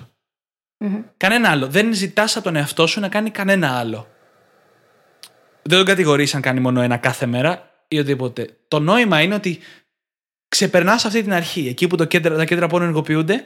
Mm-hmm. 0.79 1.03
Κανένα 1.17 1.49
άλλο. 1.49 1.67
Δεν 1.67 1.93
ζητάς 1.93 2.35
από 2.35 2.45
τον 2.45 2.55
εαυτό 2.55 2.87
σου 2.87 2.99
να 2.99 3.09
κάνει 3.09 3.29
κανένα 3.29 3.77
άλλο. 3.77 4.07
Δεν 5.61 5.77
τον 5.77 5.85
κατηγορείς 5.87 6.35
αν 6.35 6.41
κάνει 6.41 6.59
μόνο 6.59 6.81
ένα 6.81 6.97
κάθε 6.97 7.25
μέρα 7.25 7.71
ή 7.87 7.99
οτιδήποτε. 7.99 8.57
Το 8.67 8.79
νόημα 8.79 9.21
είναι 9.21 9.35
ότι 9.35 9.59
ξεπερνάς 10.47 11.05
αυτή 11.05 11.21
την 11.21 11.33
αρχή. 11.33 11.67
Εκεί 11.67 11.87
που 11.87 11.95
το 11.95 12.05
κέντρα, 12.05 12.35
τα 12.35 12.45
κέντρα 12.45 12.67
πόνου 12.67 12.83
ενεργοποιούνται, 12.83 13.45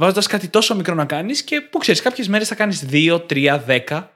βάζοντας 0.00 0.26
κάτι 0.26 0.48
τόσο 0.48 0.74
μικρό 0.74 0.94
να 0.94 1.04
κάνεις 1.04 1.42
και 1.42 1.60
που 1.60 1.78
ξέρεις, 1.78 2.00
κάποιες 2.00 2.28
μέρες 2.28 2.48
θα 2.48 2.54
κάνεις 2.54 2.86
2, 2.90 3.26
3, 3.26 3.64
10. 3.66 4.08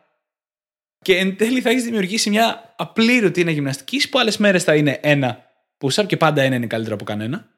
Και 0.98 1.16
εν 1.16 1.36
τέλει 1.36 1.60
θα 1.60 1.70
έχεις 1.70 1.84
δημιουργήσει 1.84 2.30
μια 2.30 2.74
απλή 2.76 3.18
ρουτίνα 3.18 3.50
γυμναστικής 3.50 4.08
που 4.08 4.18
άλλες 4.18 4.36
μέρες 4.36 4.64
θα 4.64 4.74
είναι 4.74 4.98
ένα 5.02 5.50
push-up 5.78 6.06
και 6.06 6.16
πάντα 6.16 6.42
ένα 6.42 6.54
είναι 6.54 6.66
καλύτερο 6.66 6.94
από 6.94 7.04
κανένα. 7.04 7.48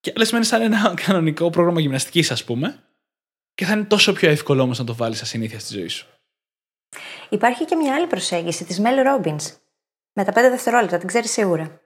Και 0.00 0.12
άλλες 0.16 0.32
μέρες 0.32 0.48
θα 0.48 0.56
είναι 0.56 0.64
ένα 0.64 0.94
κανονικό 1.06 1.50
πρόγραμμα 1.50 1.80
γυμναστικής, 1.80 2.30
ας 2.30 2.44
πούμε. 2.44 2.82
Και 3.54 3.64
θα 3.64 3.72
είναι 3.72 3.84
τόσο 3.84 4.12
πιο 4.12 4.30
εύκολο 4.30 4.62
όμως 4.62 4.78
να 4.78 4.84
το 4.84 4.94
βάλεις 4.94 5.18
σαν 5.18 5.26
συνήθεια 5.26 5.58
στη 5.58 5.78
ζωή 5.78 5.88
σου. 5.88 6.06
Υπάρχει 7.28 7.64
και 7.64 7.76
μια 7.76 7.94
άλλη 7.94 8.06
προσέγγιση 8.06 8.64
της 8.64 8.80
Mel 8.82 9.06
Robbins. 9.06 9.56
Με 10.12 10.24
τα 10.24 10.32
5 10.32 10.34
δευτερόλεπτα, 10.34 10.98
την 10.98 11.08
ξέρεις 11.08 11.30
σίγουρα. 11.30 11.80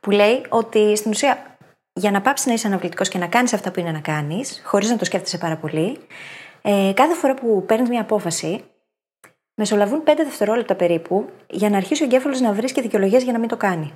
Που 0.00 0.10
λέει 0.10 0.46
ότι 0.48 0.96
στην 0.96 1.10
ουσία 1.10 1.51
για 1.92 2.10
να 2.10 2.20
πάψεις 2.20 2.46
να 2.46 2.52
είσαι 2.52 2.66
αναβλητικός 2.66 3.08
και 3.08 3.18
να 3.18 3.26
κάνεις 3.26 3.52
αυτά 3.52 3.70
που 3.70 3.80
είναι 3.80 3.90
να 3.90 4.00
κάνεις, 4.00 4.62
χωρίς 4.64 4.90
να 4.90 4.96
το 4.96 5.04
σκέφτεσαι 5.04 5.38
πάρα 5.38 5.56
πολύ, 5.56 5.98
ε, 6.62 6.92
κάθε 6.94 7.14
φορά 7.14 7.34
που 7.34 7.64
παίρνεις 7.66 7.88
μια 7.88 8.00
απόφαση, 8.00 8.64
μεσολαβούν 9.54 10.02
5 10.02 10.24
δευτερόλεπτα 10.24 10.74
περίπου 10.74 11.28
για 11.50 11.70
να 11.70 11.76
αρχίσει 11.76 12.02
ο 12.02 12.04
εγκέφαλος 12.04 12.40
να 12.40 12.52
βρίσκει 12.52 12.80
δικαιολογίες 12.80 13.22
για 13.22 13.32
να 13.32 13.38
μην 13.38 13.48
το 13.48 13.56
κάνει. 13.56 13.92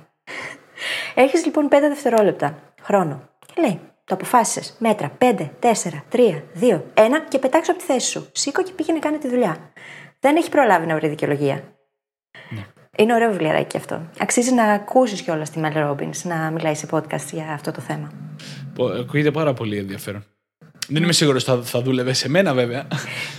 Έχεις 1.15 1.45
λοιπόν 1.45 1.67
5 1.67 1.69
δευτερόλεπτα 1.69 2.59
χρόνο. 2.81 3.29
Και 3.45 3.61
λέει, 3.61 3.79
το 4.03 4.13
αποφάσισες. 4.15 4.75
Μέτρα. 4.79 5.11
5, 5.17 5.49
4, 5.59 5.71
3, 6.11 6.43
2, 6.61 6.81
1 6.93 7.03
και 7.27 7.39
πετάξω 7.39 7.71
από 7.71 7.79
τη 7.79 7.85
θέση 7.85 8.09
σου. 8.09 8.29
Σήκω 8.31 8.63
και 8.63 8.71
πήγαινε 8.71 8.99
κάνει 8.99 9.17
τη 9.17 9.27
δουλειά. 9.27 9.71
Δεν 10.19 10.35
έχει 10.35 10.49
προλάβει 10.49 10.85
να 10.85 10.95
βρει 10.95 11.07
δικαιολογία. 11.07 11.63
Ναι. 12.49 12.65
Είναι 12.99 13.13
ωραίο 13.13 13.31
βιβλιαράκι 13.31 13.77
αυτό. 13.77 14.01
Αξίζει 14.19 14.53
να 14.53 14.63
ακούσεις 14.63 15.21
κιόλας 15.21 15.49
τη 15.49 15.59
Μέλ 15.59 15.73
Ρόμπινς 15.73 16.23
να 16.23 16.51
μιλάει 16.51 16.75
σε 16.75 16.87
podcast 16.91 17.25
για 17.31 17.51
αυτό 17.53 17.71
το 17.71 17.81
θέμα. 17.81 18.11
Ακούγεται 18.99 19.31
πάρα 19.31 19.53
πολύ 19.53 19.77
ενδιαφέρον. 19.77 20.23
Δεν 20.87 21.03
είμαι 21.03 21.13
σίγουρος 21.13 21.47
ότι 21.47 21.59
θα, 21.59 21.65
θα 21.65 21.81
δούλευε 21.81 22.13
σε 22.13 22.29
μένα, 22.29 22.53
βέβαια. 22.53 22.87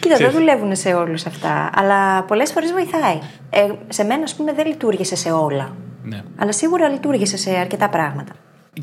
Κοίτα, 0.01 0.17
δεν 0.17 0.31
δουλεύουν 0.31 0.77
σε 0.77 0.95
όλους 0.95 1.27
αυτά. 1.27 1.71
Αλλά 1.75 2.23
πολλές 2.23 2.53
φορές 2.53 2.73
βοηθάει. 2.73 3.19
Ε, 3.51 3.69
σε 3.89 4.05
μένα, 4.05 4.23
ας 4.23 4.35
πούμε, 4.35 4.53
δεν 4.53 4.67
λειτουργήσε 4.67 5.17
σε 5.17 5.31
όλα. 5.31 5.77
Ναι. 6.03 6.23
Αλλά 6.37 6.53
σίγουρα 6.53 6.89
λειτουργήσε 6.89 7.37
σε 7.37 7.51
αρκετά 7.51 7.89
πράγματα. 7.89 8.33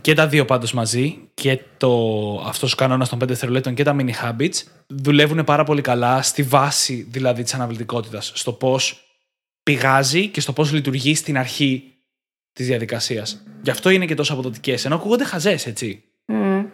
Και 0.01 0.13
τα 0.13 0.27
δύο 0.27 0.45
πάντως 0.45 0.73
μαζί, 0.73 1.19
και 1.33 1.59
το, 1.77 1.91
αυτός 2.47 2.73
ο 2.73 2.75
κανόνας 2.75 3.09
των 3.09 3.19
5 3.23 3.27
δευτερολέπτων 3.27 3.73
και 3.73 3.83
τα 3.83 3.95
mini 3.99 4.09
habits, 4.09 4.63
δουλεύουν 4.88 5.43
πάρα 5.43 5.63
πολύ 5.63 5.81
καλά 5.81 6.21
στη 6.21 6.43
βάση 6.43 7.07
δηλαδή 7.09 7.43
της 7.43 7.53
αναβλητικότητας. 7.53 8.31
Στο 8.35 8.51
πώς 8.51 9.05
πηγάζει 9.65 10.28
και 10.28 10.41
στο 10.41 10.54
πώς 10.54 10.71
λειτουργεί 10.71 11.15
στην 11.15 11.38
αρχή 11.38 11.93
της 12.54 12.67
διαδικασίας. 12.67 13.43
Γι' 13.62 13.69
αυτό 13.69 13.89
είναι 13.89 14.06
και 14.06 14.15
τόσο 14.15 14.34
αποδοτικές. 14.34 14.86
Ενώ 14.86 14.95
ακούγονται 14.95 15.23
χαζές, 15.23 15.65
έτσι. 15.65 16.04
Mm. 16.28 16.65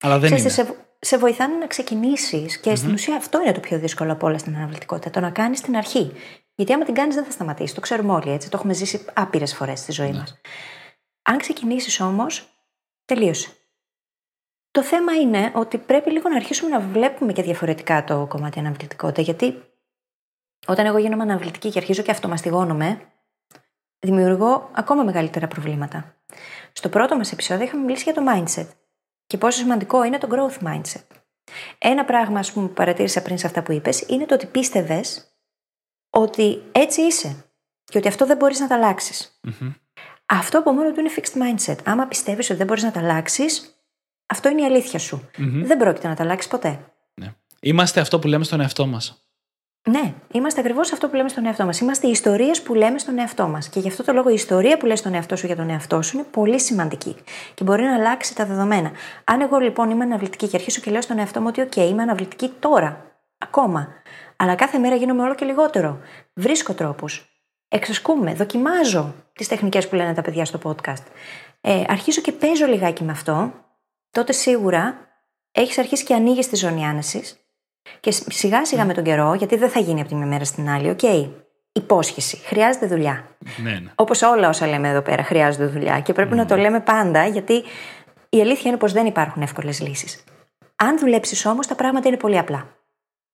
Αλλά 0.00 0.18
δεν 0.18 0.34
Ξέρετε, 0.34 0.62
είναι. 0.62 0.70
Σε, 0.70 0.74
σε 0.98 1.18
βοηθάνε 1.18 1.54
να 1.56 1.66
ξεκινήσεις 1.66 2.58
και 2.58 2.70
mm-hmm. 2.70 2.76
στην 2.76 2.92
ουσία 2.92 3.16
αυτό 3.16 3.40
είναι 3.40 3.52
το 3.52 3.60
πιο 3.60 3.78
δύσκολο 3.78 4.12
από 4.12 4.26
όλα 4.26 4.38
στην 4.38 4.56
αναβλητικότητα. 4.56 5.10
Το 5.10 5.20
να 5.20 5.30
κάνεις 5.30 5.58
στην 5.58 5.76
αρχή. 5.76 6.12
Γιατί 6.54 6.72
άμα 6.72 6.84
την 6.84 6.94
κάνεις 6.94 7.14
δεν 7.14 7.24
θα 7.24 7.30
σταματήσει. 7.30 7.74
Το 7.74 7.80
ξέρουμε 7.80 8.12
όλοι 8.12 8.30
έτσι. 8.30 8.50
Το 8.50 8.56
έχουμε 8.56 8.74
ζήσει 8.74 9.04
άπειρες 9.14 9.54
φορές 9.54 9.78
στη 9.78 9.92
ζωή 9.92 10.10
ναι. 10.10 10.18
μας. 10.18 10.40
Αν 11.22 11.38
ξεκινήσεις 11.38 12.00
όμως, 12.00 12.48
τελείωσε. 13.04 13.48
Το 14.70 14.82
θέμα 14.82 15.14
είναι 15.14 15.52
ότι 15.54 15.78
πρέπει 15.78 16.10
λίγο 16.10 16.28
να 16.28 16.36
αρχίσουμε 16.36 16.70
να 16.70 16.80
βλέπουμε 16.80 17.32
και 17.32 17.42
διαφορετικά 17.42 18.04
το 18.04 18.26
κομμάτι 18.26 18.58
αναβλητικότητα. 18.58 19.22
Γιατί 19.22 19.62
όταν 20.66 20.86
εγώ 20.86 20.98
γίνομαι 20.98 21.22
αναβλητική 21.22 21.70
και 21.70 21.78
αρχίζω 21.78 22.02
και 22.02 22.10
αυτομαστιγώνομαι, 22.10 23.00
δημιουργώ 23.98 24.70
ακόμα 24.74 25.02
μεγαλύτερα 25.02 25.48
προβλήματα. 25.48 26.16
Στο 26.72 26.88
πρώτο 26.88 27.16
μας 27.16 27.32
επεισόδιο 27.32 27.64
είχαμε 27.64 27.84
μιλήσει 27.84 28.02
για 28.02 28.14
το 28.14 28.22
mindset 28.34 28.66
και 29.26 29.38
πόσο 29.38 29.58
σημαντικό 29.58 30.04
είναι 30.04 30.18
το 30.18 30.28
growth 30.30 30.66
mindset. 30.66 31.06
Ένα 31.78 32.04
πράγμα, 32.04 32.38
ας 32.38 32.52
πούμε, 32.52 32.66
που 32.66 32.72
παρατήρησα 32.72 33.22
πριν 33.22 33.38
σε 33.38 33.46
αυτά 33.46 33.62
που 33.62 33.72
είπες, 33.72 34.00
είναι 34.08 34.26
το 34.26 34.34
ότι 34.34 34.46
πίστευες 34.46 35.36
ότι 36.10 36.62
έτσι 36.72 37.02
είσαι 37.02 37.44
και 37.84 37.98
ότι 37.98 38.08
αυτό 38.08 38.26
δεν 38.26 38.36
μπορείς 38.36 38.60
να 38.60 38.68
τα 38.68 38.74
αλλαξει 38.74 39.28
Αυτό 40.26 40.58
από 40.58 40.72
μόνο 40.72 40.92
του 40.92 41.00
είναι 41.00 41.10
fixed 41.16 41.38
mindset. 41.42 41.76
Άμα 41.84 42.06
πιστεύεις 42.06 42.48
ότι 42.48 42.58
δεν 42.58 42.66
μπορείς 42.66 42.82
να 42.82 42.90
τα 42.90 43.00
αλλάξεις, 43.00 43.76
Αυτό 44.26 44.48
είναι 44.48 44.60
η 44.60 44.64
αλήθεια 44.64 44.98
σου. 44.98 45.30
Δεν 45.64 45.78
πρόκειται 45.78 46.08
να 46.08 46.14
τα 46.14 46.22
αλλάξεις 46.22 46.50
ποτέ. 46.50 46.92
Ναι. 47.14 47.34
Είμαστε 47.60 48.00
αυτό 48.00 48.18
που 48.18 48.26
λέμε 48.26 48.44
στον 48.44 48.60
εαυτό 48.60 48.86
μας. 48.86 49.21
Ναι, 49.88 50.14
είμαστε 50.32 50.60
ακριβώς 50.60 50.92
αυτό 50.92 51.08
που 51.08 51.16
λέμε 51.16 51.28
στον 51.28 51.46
εαυτό 51.46 51.64
μας. 51.64 51.80
Είμαστε 51.80 52.06
οι 52.06 52.10
ιστορίες 52.10 52.62
που 52.62 52.74
λέμε 52.74 52.98
στον 52.98 53.18
εαυτό 53.18 53.48
μας. 53.48 53.68
Και 53.68 53.80
γι' 53.80 53.88
αυτό 53.88 54.04
το 54.04 54.12
λόγο 54.12 54.30
η 54.30 54.34
ιστορία 54.34 54.76
που 54.76 54.86
λες 54.86 54.98
στον 54.98 55.14
εαυτό 55.14 55.36
σου 55.36 55.46
για 55.46 55.56
τον 55.56 55.70
εαυτό 55.70 56.02
σου 56.02 56.16
είναι 56.16 56.26
πολύ 56.30 56.60
σημαντική. 56.60 57.16
Και 57.54 57.64
μπορεί 57.64 57.82
να 57.82 57.94
αλλάξει 57.94 58.34
τα 58.34 58.46
δεδομένα. 58.46 58.90
Αν 59.24 59.40
εγώ 59.40 59.58
λοιπόν 59.58 59.90
είμαι 59.90 60.04
αναβλητική 60.04 60.48
και 60.48 60.56
αρχίσω 60.56 60.80
και 60.80 60.90
λέω 60.90 61.00
στον 61.00 61.18
εαυτό 61.18 61.40
μου 61.40 61.46
ότι, 61.48 61.68
OK, 61.70 61.76
είμαι 61.76 62.02
αναβλητική 62.02 62.48
τώρα, 62.58 63.18
ακόμα. 63.38 63.88
Αλλά 64.36 64.54
κάθε 64.54 64.78
μέρα 64.78 64.94
γίνομαι 64.94 65.22
όλο 65.22 65.34
και 65.34 65.44
λιγότερο. 65.44 65.98
Βρίσκω 66.34 66.72
τρόπους. 66.72 67.26
Εξασκούμαι, 67.68 68.34
δοκιμάζω 68.34 69.14
τις 69.32 69.48
τεχνικές 69.48 69.88
που 69.88 69.94
λένε 69.94 70.14
τα 70.14 70.22
παιδιά 70.22 70.44
στο 70.44 70.58
podcast. 70.62 71.04
Ε, 71.60 71.84
αρχίζω 71.88 72.20
και 72.20 72.32
παίζω 72.32 72.66
λιγάκι 72.66 73.04
με 73.04 73.12
αυτό. 73.12 73.52
Τότε 74.10 74.32
σίγουρα 74.32 75.08
έχεις 75.52 75.78
αρχίσει 75.78 76.04
και 76.04 76.14
ανοίγεις 76.14 76.48
τη 76.48 76.56
ζώνη 76.56 76.86
άνεσης 76.86 77.41
και 78.00 78.10
σιγά 78.10 78.64
σιγά 78.64 78.84
με 78.84 78.94
τον 78.94 79.04
καιρό, 79.04 79.34
γιατί 79.34 79.56
δεν 79.56 79.70
θα 79.70 79.80
γίνει 79.80 80.00
από 80.00 80.08
τη 80.08 80.14
μια 80.14 80.26
μέρα 80.26 80.44
στην 80.44 80.68
άλλη, 80.68 80.90
OK. 80.90 80.98
Okay, 81.02 81.30
υπόσχεση. 81.72 82.36
Χρειάζεται 82.36 82.86
δουλειά. 82.86 83.24
Ναι, 83.62 83.70
ναι. 83.70 83.90
Όπως 83.94 84.22
όλα 84.22 84.48
όσα 84.48 84.66
λέμε 84.66 84.88
εδώ 84.88 85.00
πέρα 85.00 85.22
χρειάζονται 85.22 85.66
δουλειά. 85.66 86.00
Και 86.00 86.12
πρέπει 86.12 86.34
να 86.34 86.46
το 86.46 86.56
λέμε 86.56 86.80
πάντα, 86.80 87.26
γιατί 87.26 87.62
η 88.28 88.40
αλήθεια 88.40 88.70
είναι 88.70 88.78
πως 88.78 88.92
δεν 88.92 89.06
υπάρχουν 89.06 89.42
εύκολες 89.42 89.80
λύσεις. 89.80 90.24
Αν 90.76 90.98
δουλέψεις 90.98 91.46
όμως, 91.46 91.66
τα 91.66 91.74
πράγματα 91.74 92.08
είναι 92.08 92.16
πολύ 92.16 92.38
απλά. 92.38 92.66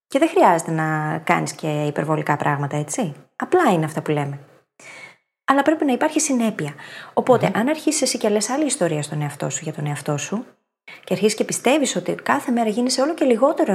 Και 0.06 0.18
δεν 0.18 0.28
χρειάζεται 0.28 0.70
να 0.70 1.18
κάνεις 1.24 1.52
και 1.52 1.82
υπερβολικά 1.86 2.36
πράγματα, 2.36 2.76
έτσι. 2.76 3.14
Απλά 3.36 3.72
είναι 3.72 3.84
αυτά 3.84 4.02
που 4.02 4.10
λέμε. 4.10 4.38
Αλλά 5.44 5.62
πρέπει 5.62 5.84
να 5.84 5.92
υπάρχει 5.92 6.20
συνέπεια. 6.20 6.74
Οπότε, 7.12 7.50
αν 7.54 7.68
αρχίσεις 7.68 8.02
εσύ 8.02 8.18
και 8.18 8.28
λες 8.28 8.50
άλλη 8.50 8.64
ιστορία 8.64 9.02
στον 9.02 9.22
εαυτό 9.22 9.50
σου 9.50 9.60
για 9.62 9.72
τον 9.72 9.86
εαυτό 9.86 10.16
σου, 10.16 10.44
και 11.04 11.14
αρχίσει 11.14 11.36
και 11.36 11.44
πιστεύεις 11.44 11.96
ότι 11.96 12.14
κάθε 12.14 12.50
μέρα 12.50 12.68
γίνεσαι 12.68 13.00
όλο 13.00 13.14
και 13.14 13.24
λιγότερο 13.24 13.72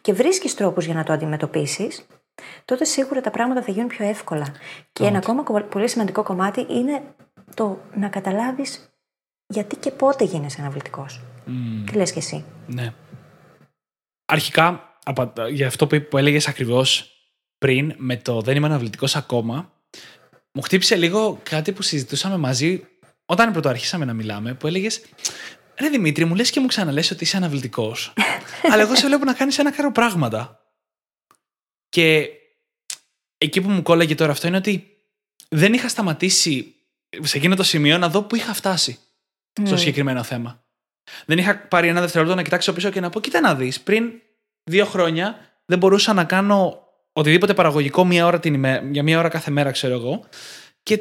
και 0.00 0.12
βρίσκεις 0.12 0.54
τρόπους 0.54 0.84
για 0.84 0.94
να 0.94 1.04
το 1.04 1.12
αντιμετωπίσεις, 1.12 2.06
τότε 2.64 2.84
σίγουρα 2.84 3.20
τα 3.20 3.30
πράγματα 3.30 3.62
θα 3.62 3.70
γίνουν 3.72 3.88
πιο 3.88 4.06
εύκολα. 4.06 4.46
Και 4.92 5.04
ένα 5.04 5.18
ακόμα 5.18 5.42
πολύ 5.42 5.88
σημαντικό 5.88 6.22
κομμάτι 6.22 6.66
είναι 6.68 7.02
το 7.54 7.78
να 7.94 8.08
καταλάβεις 8.08 8.90
γιατί 9.46 9.76
και 9.76 9.90
πότε 9.90 10.24
γίνεσαι 10.24 10.60
αναβλητικός. 10.60 11.20
Mm. 11.46 11.50
Τι 11.86 11.96
λες 11.96 12.12
και 12.12 12.18
εσύ; 12.18 12.44
Ναι. 12.66 12.94
Αρχικά, 14.24 14.98
για 15.50 15.66
αυτό 15.66 15.86
που 15.86 16.16
έλεγες 16.16 16.48
ακριβώς 16.48 17.10
πριν, 17.58 17.94
με 17.96 18.16
το 18.16 18.40
δεν 18.40 18.56
είμαι 18.56 18.66
αναβλητικός 18.66 19.16
ακόμα, 19.16 19.72
μου 20.52 20.62
χτύπησε 20.62 20.96
λίγο 20.96 21.40
κάτι 21.42 21.72
που 21.72 21.82
συζητούσαμε 21.82 22.36
μαζί 22.36 22.86
όταν 23.26 23.52
πρώτο 23.52 23.68
αρχίσαμε 23.68 24.04
να 24.04 24.12
μιλάμε, 24.12 24.54
που 24.54 24.66
έλεγες 24.66 25.02
Ρε 25.80 25.88
Δημήτρη, 25.88 26.24
μου 26.24 26.34
λες 26.34 26.50
και 26.50 26.60
μου 26.60 26.66
ξαναλες 26.66 27.10
ότι 27.10 27.24
είσαι 27.24 27.36
αναβλητικός. 27.36 28.12
αλλά 28.72 28.82
εγώ 28.82 28.94
σε 28.94 29.06
βλέπω 29.06 29.24
να 29.24 29.34
κάνεις 29.34 29.58
ένα 29.58 29.72
κάρο 29.72 29.92
πράγματα. 29.92 30.60
Και 31.88 32.30
εκεί 33.38 33.60
που 33.60 33.68
μου 33.68 33.82
κόλλαγε 33.82 34.14
τώρα 34.14 34.32
αυτό 34.32 34.46
είναι 34.46 34.56
ότι 34.56 34.96
δεν 35.48 35.72
είχα 35.72 35.88
σταματήσει 35.88 36.74
σε 37.22 37.36
εκείνο 37.36 37.56
το 37.56 37.62
σημείο 37.62 37.98
να 37.98 38.08
δω 38.08 38.22
που 38.22 38.36
είχα 38.36 38.54
φτάσει 38.54 38.98
στο 39.52 39.70
ναι. 39.70 39.76
συγκεκριμένο 39.76 40.22
θέμα. 40.22 40.64
Δεν 41.26 41.38
είχα 41.38 41.58
πάρει 41.58 41.88
ένα 41.88 42.00
δευτερόλεπτο 42.00 42.36
να 42.36 42.44
κοιτάξω 42.44 42.72
πίσω 42.72 42.90
και 42.90 43.00
να 43.00 43.10
πω: 43.10 43.20
Κοίτα 43.20 43.40
να 43.40 43.54
δεις, 43.54 43.80
πριν 43.80 44.12
δύο 44.64 44.84
χρόνια 44.84 45.38
δεν 45.64 45.78
μπορούσα 45.78 46.12
να 46.12 46.24
κάνω 46.24 46.88
οτιδήποτε 47.12 47.54
παραγωγικό 47.54 48.04
μία 48.04 48.26
ώρα 48.26 48.40
την 48.40 48.54
ημέρα, 48.54 48.88
για 48.90 49.02
μία 49.02 49.18
ώρα 49.18 49.28
κάθε 49.28 49.50
μέρα, 49.50 49.70
ξέρω 49.70 49.94
εγώ. 49.94 50.24
Και 50.82 51.00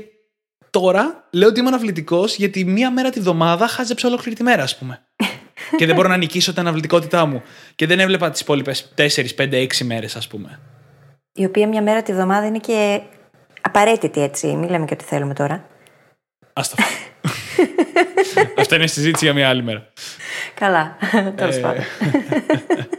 Τώρα 0.81 1.27
λέω 1.31 1.47
ότι 1.47 1.59
είμαι 1.59 1.67
αναβλητικός 1.67 2.35
γιατί 2.35 2.65
μία 2.65 2.91
μέρα 2.91 3.09
τη 3.09 3.19
βδομάδα 3.19 3.67
χάζεψα 3.67 4.07
ολόκληρη 4.07 4.35
τη 4.35 4.43
μέρα, 4.43 4.63
ας 4.63 4.77
πούμε. 4.77 5.01
και 5.77 5.85
δεν 5.85 5.95
μπορώ 5.95 6.07
να 6.07 6.17
νικήσω 6.17 6.51
την 6.51 6.61
αναβλητικότητά 6.61 7.25
μου. 7.25 7.41
Και 7.75 7.87
δεν 7.87 7.99
έβλεπα 7.99 8.29
τις 8.29 8.41
υπόλοιπες 8.41 8.93
4, 8.97 9.07
5, 9.37 9.53
6 9.53 9.67
μέρες, 9.83 10.15
ας 10.15 10.27
πούμε. 10.27 10.59
Η 11.33 11.45
οποία 11.45 11.67
μία 11.67 11.81
μέρα 11.81 12.03
τη 12.03 12.13
βδομάδα 12.13 12.45
είναι 12.45 12.57
και 12.57 13.01
απαραίτητη, 13.61 14.21
έτσι. 14.21 14.47
Μην 14.47 14.69
λέμε 14.69 14.85
και 14.85 14.93
ότι 14.93 15.03
θέλουμε 15.03 15.33
τώρα. 15.33 15.67
Άστα. 16.53 16.75
Αυτή 18.59 18.75
είναι 18.75 18.87
συζήτηση 18.87 19.25
για 19.25 19.33
μια 19.33 19.49
άλλη 19.49 19.63
μέρα. 19.63 19.87
Καλά. 20.53 20.97
Τέλος 21.35 21.55
ε, 21.55 21.59
πάντων. 21.59 21.83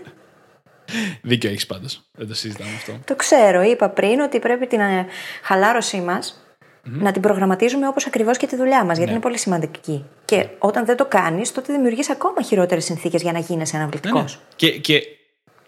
Δίκιο 1.22 1.50
έχεις 1.50 1.66
πάντως. 1.66 2.08
Δεν 2.12 2.28
το 2.28 2.34
συζητάμε 2.34 2.70
αυτό. 2.76 2.98
Το 3.04 3.16
ξέρω. 3.16 3.62
Είπα 3.62 3.88
πριν 3.88 4.20
ότι 4.20 4.38
πρέπει 4.38 4.66
την 4.66 4.80
ε, 4.80 5.06
χαλάρωσή 5.42 6.00
μας 6.00 6.45
να 6.86 7.12
την 7.12 7.22
προγραμματίζουμε 7.22 7.88
όπως 7.88 8.06
ακριβώς 8.06 8.36
και 8.36 8.46
τη 8.46 8.56
δουλειά 8.56 8.84
μας, 8.84 8.96
γιατί 8.96 9.04
ναι. 9.04 9.10
είναι 9.10 9.20
πολύ 9.20 9.38
σημαντική. 9.38 10.04
Και 10.24 10.48
όταν 10.58 10.84
δεν 10.84 10.96
το 10.96 11.06
κάνεις, 11.06 11.52
τότε 11.52 11.72
δημιουργείς 11.72 12.10
ακόμα 12.10 12.42
χειρότερες 12.42 12.84
συνθήκες 12.84 13.22
για 13.22 13.32
να 13.32 13.38
γίνει 13.38 13.62
αναβλητικός. 13.74 14.34
Ναι, 14.34 14.40
ναι. 14.40 14.56
Και, 14.56 14.78
και 14.78 15.02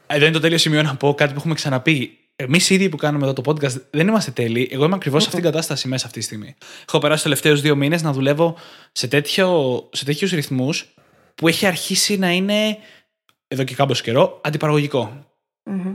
εδώ 0.06 0.24
είναι 0.24 0.34
το 0.34 0.40
τέλειο 0.40 0.58
σημείο 0.58 0.82
να 0.82 0.96
πω 0.96 1.14
κάτι 1.14 1.32
που 1.32 1.38
έχουμε 1.38 1.54
ξαναπεί. 1.54 2.18
Εμείς 2.36 2.70
ήδη 2.70 2.88
που 2.88 2.96
κάνουμε 2.96 3.24
εδώ 3.24 3.42
το 3.42 3.42
podcast 3.46 3.80
δεν 3.90 4.08
είμαστε 4.08 4.30
τέλειοι. 4.30 4.68
Εγώ 4.72 4.84
είμαι 4.84 4.94
ακριβώς 4.94 5.22
σε 5.22 5.28
αυτήν 5.28 5.42
την 5.42 5.52
κατάσταση 5.52 5.88
μέσα 5.88 6.06
αυτή 6.06 6.18
τη 6.18 6.24
στιγμή. 6.24 6.56
Έχω 6.88 6.98
περάσει 6.98 7.22
τους 7.22 7.22
τελευταίους 7.22 7.60
δύο 7.60 7.76
μήνες 7.76 8.02
να 8.02 8.12
δουλεύω 8.12 8.56
σε, 8.92 9.08
τέτοιο, 9.08 9.88
σε 9.92 10.04
τέτοιους 10.04 10.30
ρυθμούς 10.30 10.94
που 11.34 11.48
έχει 11.48 11.66
αρχίσει 11.66 12.18
να 12.18 12.30
είναι 12.30 12.78
εδώ 13.48 13.64
και 13.64 13.74
κάμπος 13.74 14.02
καιρό 14.02 14.40
αντιπαραγωγικό. 14.42 15.26
Mm-hmm. 15.70 15.94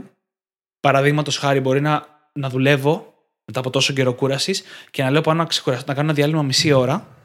Παραδείγματος 0.80 1.38
χάρη, 1.38 1.60
μπορεί 1.60 1.80
να, 1.80 2.06
να 2.32 2.48
δουλεύω 2.48 3.13
μετά 3.44 3.60
από 3.60 3.70
τόσο 3.70 3.92
καιρό 3.92 4.14
κούρασης 4.14 4.62
και 4.90 5.02
να 5.02 5.10
λέω 5.10 5.20
πάνω 5.20 5.42
να, 5.42 5.48
ξεκουραστώ, 5.48 5.84
να 5.88 5.94
κάνω 5.94 6.06
ένα 6.06 6.16
διάλειμμα 6.16 6.42
μισή 6.42 6.72
ώρα, 6.72 7.16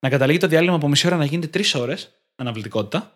να 0.00 0.08
καταλήγει 0.08 0.38
το 0.38 0.46
διάλειμμα 0.46 0.76
από 0.76 0.88
μισή 0.88 1.06
ώρα 1.06 1.16
να 1.16 1.24
γίνεται 1.24 1.46
τρεις 1.46 1.74
ώρες 1.74 2.10
αναβλητικότητα 2.36 3.12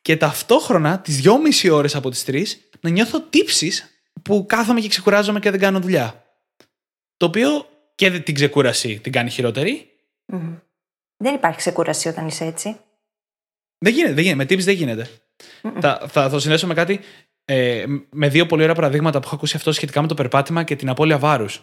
και 0.00 0.16
ταυτόχρονα 0.16 1.00
τις 1.00 1.16
δυόμιση 1.16 1.68
ώρες 1.68 1.94
από 1.94 2.10
τις 2.10 2.24
τρεις 2.24 2.68
να 2.80 2.90
νιώθω 2.90 3.20
τύψεις 3.20 4.02
που 4.22 4.44
κάθομαι 4.48 4.80
και 4.80 4.88
ξεκουράζομαι 4.88 5.40
και 5.40 5.50
δεν 5.50 5.60
κάνω 5.60 5.80
δουλειά. 5.80 6.24
Το 7.16 7.26
οποίο 7.26 7.68
και 7.94 8.20
την 8.20 8.34
ξεκούραση 8.34 9.00
την 9.00 9.12
κάνει 9.12 9.30
χειρότερη. 9.30 9.90
Mm-hmm. 10.32 10.60
Δεν 11.16 11.34
υπάρχει 11.34 11.58
ξεκούραση 11.58 12.08
όταν 12.08 12.26
είσαι 12.26 12.44
έτσι. 12.44 12.80
Δεν 13.78 13.92
γίνεται, 13.92 14.12
δεν 14.12 14.22
γίνεται. 14.22 14.38
Με 14.38 14.44
τύψεις 14.44 14.66
δεν 14.66 14.74
γίνεται. 14.74 15.10
Θα, 15.80 16.08
θα 16.08 16.28
το 16.28 16.40
συνδέσω 16.40 16.66
με 16.66 16.74
κάτι 16.74 17.00
ε, 17.50 17.84
με 18.10 18.28
δύο 18.28 18.46
πολύ 18.46 18.62
ωραία 18.62 18.74
παραδείγματα 18.74 19.18
που 19.18 19.24
έχω 19.26 19.34
ακούσει 19.34 19.56
αυτό 19.56 19.72
σχετικά 19.72 20.00
με 20.00 20.06
το 20.06 20.14
περπάτημα 20.14 20.62
και 20.62 20.76
την 20.76 20.88
απώλεια 20.88 21.18
βάρους. 21.18 21.62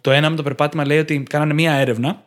Το 0.00 0.10
ένα 0.10 0.30
με 0.30 0.36
το 0.36 0.42
περπάτημα 0.42 0.86
λέει 0.86 0.98
ότι 0.98 1.22
κάνανε 1.22 1.54
μία 1.54 1.72
έρευνα 1.72 2.24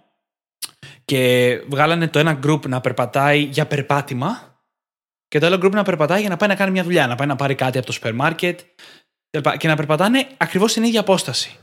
και 1.06 1.54
βγάλανε 1.70 2.08
το 2.08 2.20
ένα 2.20 2.40
group 2.44 2.68
να 2.68 2.82
περπατάει 2.82 3.40
για 3.40 3.66
περπάτημα 3.66 4.58
και 5.28 5.40
το 5.40 5.46
άλλο 5.46 5.56
group 5.56 5.72
να 5.72 5.84
περπατάει 5.84 6.20
για 6.20 6.30
να 6.30 6.38
πάει 6.38 6.50
να 6.50 6.56
κάνει 6.56 6.72
μια 6.72 6.84
δουλειά, 6.84 7.08
να 7.08 7.16
πάει 7.16 7.28
να 7.28 7.36
πάρει 7.36 7.56
κάτι 7.56 7.78
από 7.78 7.88
το 7.88 7.94
σούπερ 7.94 8.14
μάρκετ 8.14 8.60
και 9.58 9.68
να 9.68 9.76
περπατάνε 9.76 10.28
ακριβώς 10.38 10.72
στην 10.72 10.84
ίδια 10.84 11.00
απόσταση. 11.00 11.58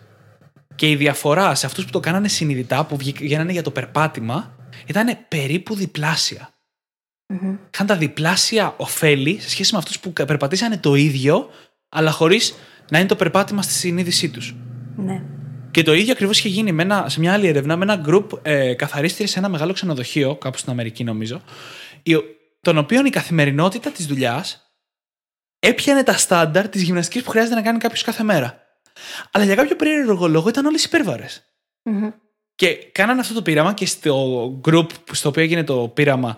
Και 0.74 0.90
η 0.90 0.96
διαφορά 0.96 1.54
σε 1.54 1.66
αυτούς 1.66 1.84
που 1.84 1.90
το 1.90 2.00
κάνανε 2.00 2.28
συνειδητά, 2.28 2.84
που 2.84 2.96
βγαίνανε 2.96 3.52
για 3.52 3.62
το 3.62 3.70
περπάτημα, 3.70 4.56
ήταν 4.86 5.18
περίπου 5.28 5.74
διπλάσια. 5.74 6.55
Mm-hmm. 7.28 7.58
Είχαν 7.74 7.86
τα 7.86 7.96
διπλάσια 7.96 8.74
ωφέλη 8.76 9.38
σε 9.40 9.50
σχέση 9.50 9.72
με 9.72 9.78
αυτούς 9.78 10.00
που 10.00 10.12
περπατήσανε 10.12 10.76
το 10.76 10.94
ίδιο, 10.94 11.50
αλλά 11.88 12.10
χωρίς 12.10 12.54
να 12.90 12.98
είναι 12.98 13.08
το 13.08 13.16
περπάτημα 13.16 13.62
στη 13.62 13.72
συνείδησή 13.72 14.30
τους. 14.30 14.54
Ναι. 14.96 15.22
Και 15.70 15.82
το 15.82 15.94
ίδιο 15.94 16.12
ακριβώς 16.12 16.38
είχε 16.38 16.48
γίνει 16.48 16.72
με 16.72 16.82
ένα, 16.82 17.08
σε 17.08 17.20
μια 17.20 17.32
άλλη 17.32 17.46
έρευνα 17.46 17.76
με 17.76 17.82
ένα 17.82 17.96
γκρουπ 17.96 18.30
ε, 18.42 18.74
καθαρίστρια 18.74 19.26
σε 19.26 19.38
ένα 19.38 19.48
μεγάλο 19.48 19.72
ξενοδοχείο, 19.72 20.36
κάπου 20.36 20.58
στην 20.58 20.70
Αμερική 20.70 21.04
νομίζω, 21.04 21.42
τον 22.60 22.78
οποίο 22.78 23.06
η 23.06 23.10
καθημερινότητα 23.10 23.90
της 23.90 24.06
δουλειάς 24.06 24.72
έπιανε 25.58 26.02
τα 26.02 26.12
στάνταρ 26.12 26.68
της 26.68 26.82
γυμναστικής 26.82 27.22
που 27.22 27.30
χρειάζεται 27.30 27.54
να 27.54 27.62
κάνει 27.62 27.78
κάποιος 27.78 28.02
κάθε 28.02 28.22
μέρα. 28.22 28.60
Αλλά 29.30 29.44
για 29.44 29.54
κάποιο 29.54 29.76
περίεργο 29.76 30.28
λόγο 30.28 30.48
ήταν 30.48 30.66
όλες 30.66 30.84
υπέρβαρες. 30.84 31.44
Mm-hmm. 31.82 32.12
Και 32.54 32.74
κάνανε 32.92 33.20
αυτό 33.20 33.34
το 33.34 33.42
πείραμα 33.42 33.74
και 33.74 33.86
στο 33.86 34.60
group 34.64 34.86
στο 35.12 35.28
οποίο 35.28 35.42
έγινε 35.42 35.64
το 35.64 35.88
πείραμα 35.94 36.36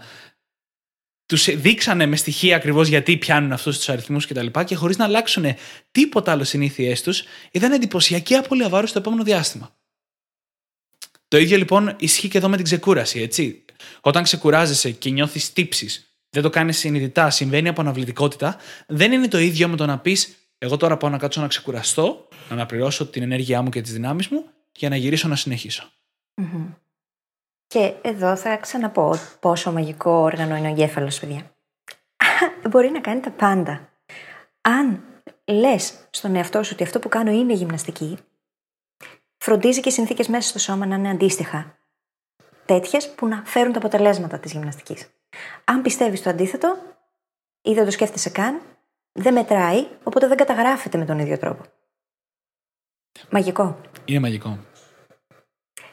τους 1.28 1.56
δείξανε 1.56 2.06
με 2.06 2.16
στοιχεία 2.16 2.56
ακριβώς 2.56 2.88
γιατί 2.88 3.16
πιάνουν 3.16 3.52
αυτούς 3.52 3.76
τους 3.76 3.88
αριθμούς 3.88 4.26
κτλ. 4.26 4.46
Και, 4.46 4.64
και 4.64 4.74
χωρίς 4.74 4.96
να 4.96 5.04
αλλάξουν 5.04 5.44
τίποτα 5.90 6.32
άλλο 6.32 6.44
συνήθειές 6.44 7.02
τους, 7.02 7.24
είδαν 7.50 7.72
εντυπωσιακή 7.72 8.34
απώλεια 8.34 8.68
βάρους 8.68 8.90
στο 8.90 8.98
επόμενο 8.98 9.22
διάστημα. 9.22 9.76
Το 11.28 11.38
ίδιο 11.38 11.56
λοιπόν 11.56 11.96
ισχύει 11.98 12.28
και 12.28 12.38
εδώ 12.38 12.48
με 12.48 12.56
την 12.56 12.64
ξεκούραση, 12.64 13.20
έτσι. 13.20 13.64
Όταν 14.00 14.22
ξεκουράζεσαι 14.22 14.90
και 14.90 15.10
νιώθεις 15.10 15.52
τύψεις, 15.52 16.16
δεν 16.30 16.42
το 16.42 16.50
κάνεις 16.50 16.78
συνειδητά, 16.78 17.30
συμβαίνει 17.30 17.68
από 17.68 17.80
αναβλητικότητα, 17.80 18.56
δεν 18.86 19.12
είναι 19.12 19.28
το 19.28 19.38
ίδιο 19.38 19.68
με 19.68 19.76
το 19.76 19.86
να 19.86 19.98
πεις: 19.98 20.36
Εγώ 20.58 20.76
τώρα 20.76 20.96
πάω 20.96 21.10
να 21.10 21.18
κάτσω 21.18 21.40
να 21.40 21.46
ξεκουραστώ, 21.46 22.28
να 22.48 22.54
αναπληρώσω 22.54 23.06
την 23.06 23.22
ενέργειά 23.22 23.62
μου 23.62 23.70
και 23.70 23.80
τις 23.80 23.92
δυνάμεις 23.92 24.28
μου 24.28 24.44
για 24.72 24.88
να 24.88 24.96
γυρίσω 24.96 25.28
να 25.28 25.36
συνεχίσω. 25.36 25.92
Mm-hmm. 26.42 26.74
Και 27.68 27.94
εδώ 28.02 28.36
θα 28.36 28.56
ξαναπώ 28.56 29.14
πόσο 29.40 29.72
μαγικό 29.72 30.10
όργανο 30.10 30.56
είναι 30.56 30.68
ο 30.68 30.70
εγκέφαλος, 30.70 31.20
παιδιά. 31.20 31.52
Μπορεί 32.70 32.90
να 32.90 33.00
κάνει 33.00 33.20
τα 33.20 33.30
πάντα. 33.30 33.88
Αν 34.60 35.02
λες 35.44 36.08
στον 36.10 36.36
εαυτό 36.36 36.62
σου 36.62 36.70
ότι 36.74 36.82
αυτό 36.82 36.98
που 36.98 37.08
κάνω 37.08 37.30
είναι 37.30 37.52
γυμναστική, 37.52 38.18
φροντίζει 39.38 39.80
και 39.80 39.88
οι 39.88 39.92
συνθήκες 39.92 40.28
μέσα 40.28 40.48
στο 40.48 40.58
σώμα 40.58 40.86
να 40.86 40.94
είναι 40.94 41.10
αντίστοιχα. 41.10 41.78
Τέτοιες 42.64 43.14
που 43.14 43.26
να 43.26 43.42
φέρουν 43.44 43.72
τα 43.72 43.78
αποτελέσματα 43.78 44.38
της 44.38 44.52
γυμναστικής. 44.52 45.10
Αν 45.64 45.82
πιστεύεις 45.82 46.22
το 46.22 46.30
αντίθετο 46.30 46.76
ή 47.62 47.74
δεν 47.74 47.84
το 47.84 47.90
σκέφτεσαι 47.90 48.30
καν, 48.30 48.60
δεν 49.12 49.32
μετράει, 49.32 49.86
οπότε 50.02 50.26
δεν 50.26 50.36
καταγράφεται 50.36 50.98
με 50.98 51.04
τον 51.04 51.18
ίδιο 51.18 51.38
τρόπο. 51.38 51.64
Μαγικό. 53.30 53.80
Είναι 54.04 54.20
μαγικό. 54.20 54.58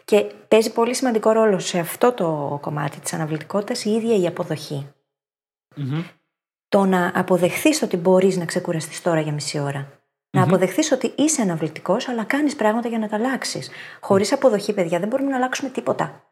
Και 0.05 0.21
παίζει 0.47 0.73
πολύ 0.73 0.93
σημαντικό 0.93 1.31
ρόλο 1.31 1.59
σε 1.59 1.79
αυτό 1.79 2.11
το 2.11 2.59
κομμάτι 2.61 2.99
της 2.99 3.13
αναβλητικότητας 3.13 3.85
η 3.85 3.89
ίδια 3.91 4.15
η 4.15 4.27
αποδοχή. 4.27 4.87
Το 6.67 6.85
να 6.85 7.11
αποδεχθείς 7.15 7.81
ότι 7.81 7.97
μπορείς 7.97 8.37
να 8.37 8.45
ξεκουραστείς 8.45 9.01
τώρα 9.01 9.19
για 9.19 9.31
μισή 9.31 9.59
ώρα. 9.59 9.99
Να 10.29 10.43
αποδεχθείς 10.43 10.91
ότι 10.91 11.13
είσαι 11.15 11.41
αναβλητικός, 11.41 12.07
αλλά 12.07 12.23
κάνεις 12.23 12.55
πράγματα 12.55 12.87
για 12.87 12.99
να 12.99 13.07
τα 13.07 13.15
αλλάξεις. 13.15 13.69
Χωρίς 14.01 14.31
αποδοχή, 14.31 14.73
παιδιά, 14.73 14.99
δεν 14.99 15.07
μπορούμε 15.07 15.29
να 15.29 15.35
αλλάξουμε 15.35 15.69
τίποτα. 15.69 16.23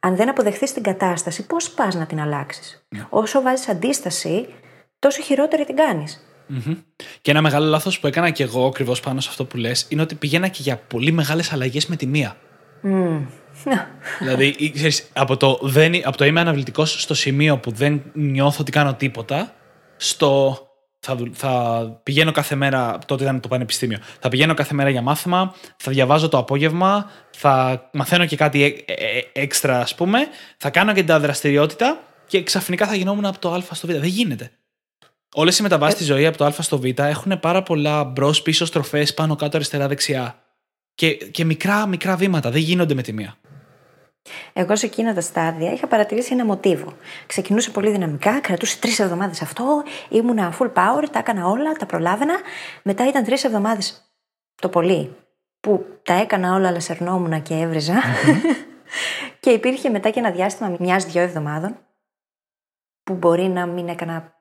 Αν 0.00 0.16
δεν 0.16 0.28
αποδεχθείς 0.28 0.72
την 0.72 0.82
κατάσταση, 0.82 1.46
πώς 1.46 1.70
πας 1.70 1.94
να 1.94 2.06
την 2.06 2.20
αλλάξεις; 2.20 2.86
Όσο 3.08 3.42
βάζεις 3.42 3.68
αντίσταση, 3.68 4.48
τόσο 4.98 5.22
χειρότερη 5.22 5.64
την 5.64 5.76
κάνεις. 5.76 6.26
Mm-hmm. 6.50 6.82
Και 7.20 7.30
ένα 7.30 7.40
μεγάλο 7.40 7.66
λάθος 7.66 8.00
που 8.00 8.06
έκανα 8.06 8.30
και 8.30 8.42
εγώ 8.42 8.66
ακριβώς 8.66 9.00
πάνω 9.00 9.20
σε 9.20 9.28
αυτό 9.28 9.44
που 9.44 9.56
λες 9.56 9.86
είναι 9.88 10.02
ότι 10.02 10.14
πηγαίνα 10.14 10.48
και 10.48 10.62
για 10.62 10.76
πολύ 10.76 11.12
μεγάλες 11.12 11.52
αλλαγές 11.52 11.86
με 11.86 11.96
τη 11.96 12.06
μία. 12.06 12.36
Mm. 12.82 13.26
δηλαδή, 14.18 14.72
ξέρεις, 14.74 15.10
από, 15.12 15.36
το 15.36 15.58
δεν, 15.62 16.06
από 16.06 16.16
το 16.16 16.24
είμαι 16.24 16.40
αναβλητικός 16.40 17.02
στο 17.02 17.14
σημείο 17.14 17.58
που 17.58 17.70
δεν 17.70 18.02
νιώθω 18.12 18.56
ότι 18.60 18.70
κάνω 18.70 18.94
τίποτα, 18.94 19.54
στο 19.96 20.60
θα, 20.98 21.16
θα 21.32 22.00
πηγαίνω 22.02 22.32
κάθε 22.32 22.54
μέρα, 22.54 22.98
τότε 23.06 23.22
ήταν 23.22 23.40
το 23.40 23.48
πανεπιστήμιο, 23.48 23.98
θα 24.20 24.28
πηγαίνω 24.28 24.54
κάθε 24.54 24.74
μέρα 24.74 24.90
για 24.90 25.02
μάθημα, 25.02 25.54
θα 25.76 25.90
διαβάζω 25.90 26.28
το 26.28 26.38
απόγευμα, 26.38 27.10
θα 27.30 27.88
μαθαίνω 27.92 28.26
και 28.26 28.36
κάτι 28.36 28.62
ε, 28.64 28.92
ε, 28.92 29.18
ε, 29.18 29.42
έξτρα 29.42 29.80
ας 29.80 29.94
πούμε, 29.94 30.18
θα 30.56 30.70
κάνω 30.70 30.92
και 30.92 31.02
την 31.02 31.20
δραστηριότητα 31.20 32.00
και 32.26 32.42
ξαφνικά 32.42 32.86
θα 32.86 32.94
γινόμουν 32.94 33.24
από 33.24 33.38
το 33.38 33.52
α 33.52 33.60
στο 33.70 33.86
β. 33.86 33.90
Δεν 33.90 34.04
γίνεται. 34.04 34.50
Όλες 35.34 35.58
οι 35.58 35.62
μεταβάσεις 35.62 35.94
στη 35.94 36.04
ζωή 36.04 36.26
από 36.26 36.36
το 36.36 36.44
Α 36.44 36.50
στο 36.50 36.78
Β 36.78 36.84
έχουν 36.96 37.40
πάρα 37.40 37.62
πολλά 37.62 38.04
μπρος, 38.04 38.42
πίσω 38.42 38.64
στροφές, 38.64 39.14
πάνω, 39.14 39.36
κάτω, 39.36 39.56
αριστερά, 39.56 39.88
δεξιά. 39.88 40.45
Και, 40.96 41.14
και 41.14 41.44
μικρά, 41.44 41.86
μικρά 41.86 42.16
βήματα. 42.16 42.50
Δεν 42.50 42.60
γίνονται 42.60 42.94
με 42.94 43.02
τη 43.02 43.12
μία. 43.12 43.36
Εγώ 44.52 44.76
σε 44.76 44.86
εκείνα 44.86 45.14
τα 45.14 45.20
στάδια 45.20 45.72
είχα 45.72 45.86
παρατηρήσει 45.86 46.32
ένα 46.32 46.44
μοτίβο. 46.44 46.92
Ξεκινούσε 47.26 47.70
πολύ 47.70 47.90
δυναμικά, 47.90 48.40
κρατούσε 48.40 48.78
τρεις 48.78 48.98
εβδομάδες 48.98 49.42
αυτό, 49.42 49.82
ήμουνα 50.08 50.56
full 50.58 50.72
power, 50.72 51.04
τα 51.12 51.18
έκανα 51.18 51.46
όλα, 51.46 51.72
τα 51.72 51.86
προλάβαινα. 51.86 52.34
Μετά 52.82 53.08
ήταν 53.08 53.24
τρεις 53.24 53.44
εβδομάδες 53.44 54.12
το 54.54 54.68
πολύ 54.68 55.16
που 55.60 55.86
τα 56.02 56.14
έκανα 56.14 56.54
όλα, 56.54 56.68
αλλά 56.68 56.80
σερνόμουν 56.80 57.42
και 57.42 57.54
έβριζα. 57.54 58.02
και 59.40 59.50
υπήρχε 59.50 59.88
μετά 59.88 60.10
και 60.10 60.18
ένα 60.18 60.30
διάστημα 60.30 60.76
μια-δυο 60.78 61.22
εβδομάδων 61.22 61.78
που 63.02 63.14
μπορεί 63.14 63.48
να 63.48 63.66
μην 63.66 63.88
έκανα 63.88 64.34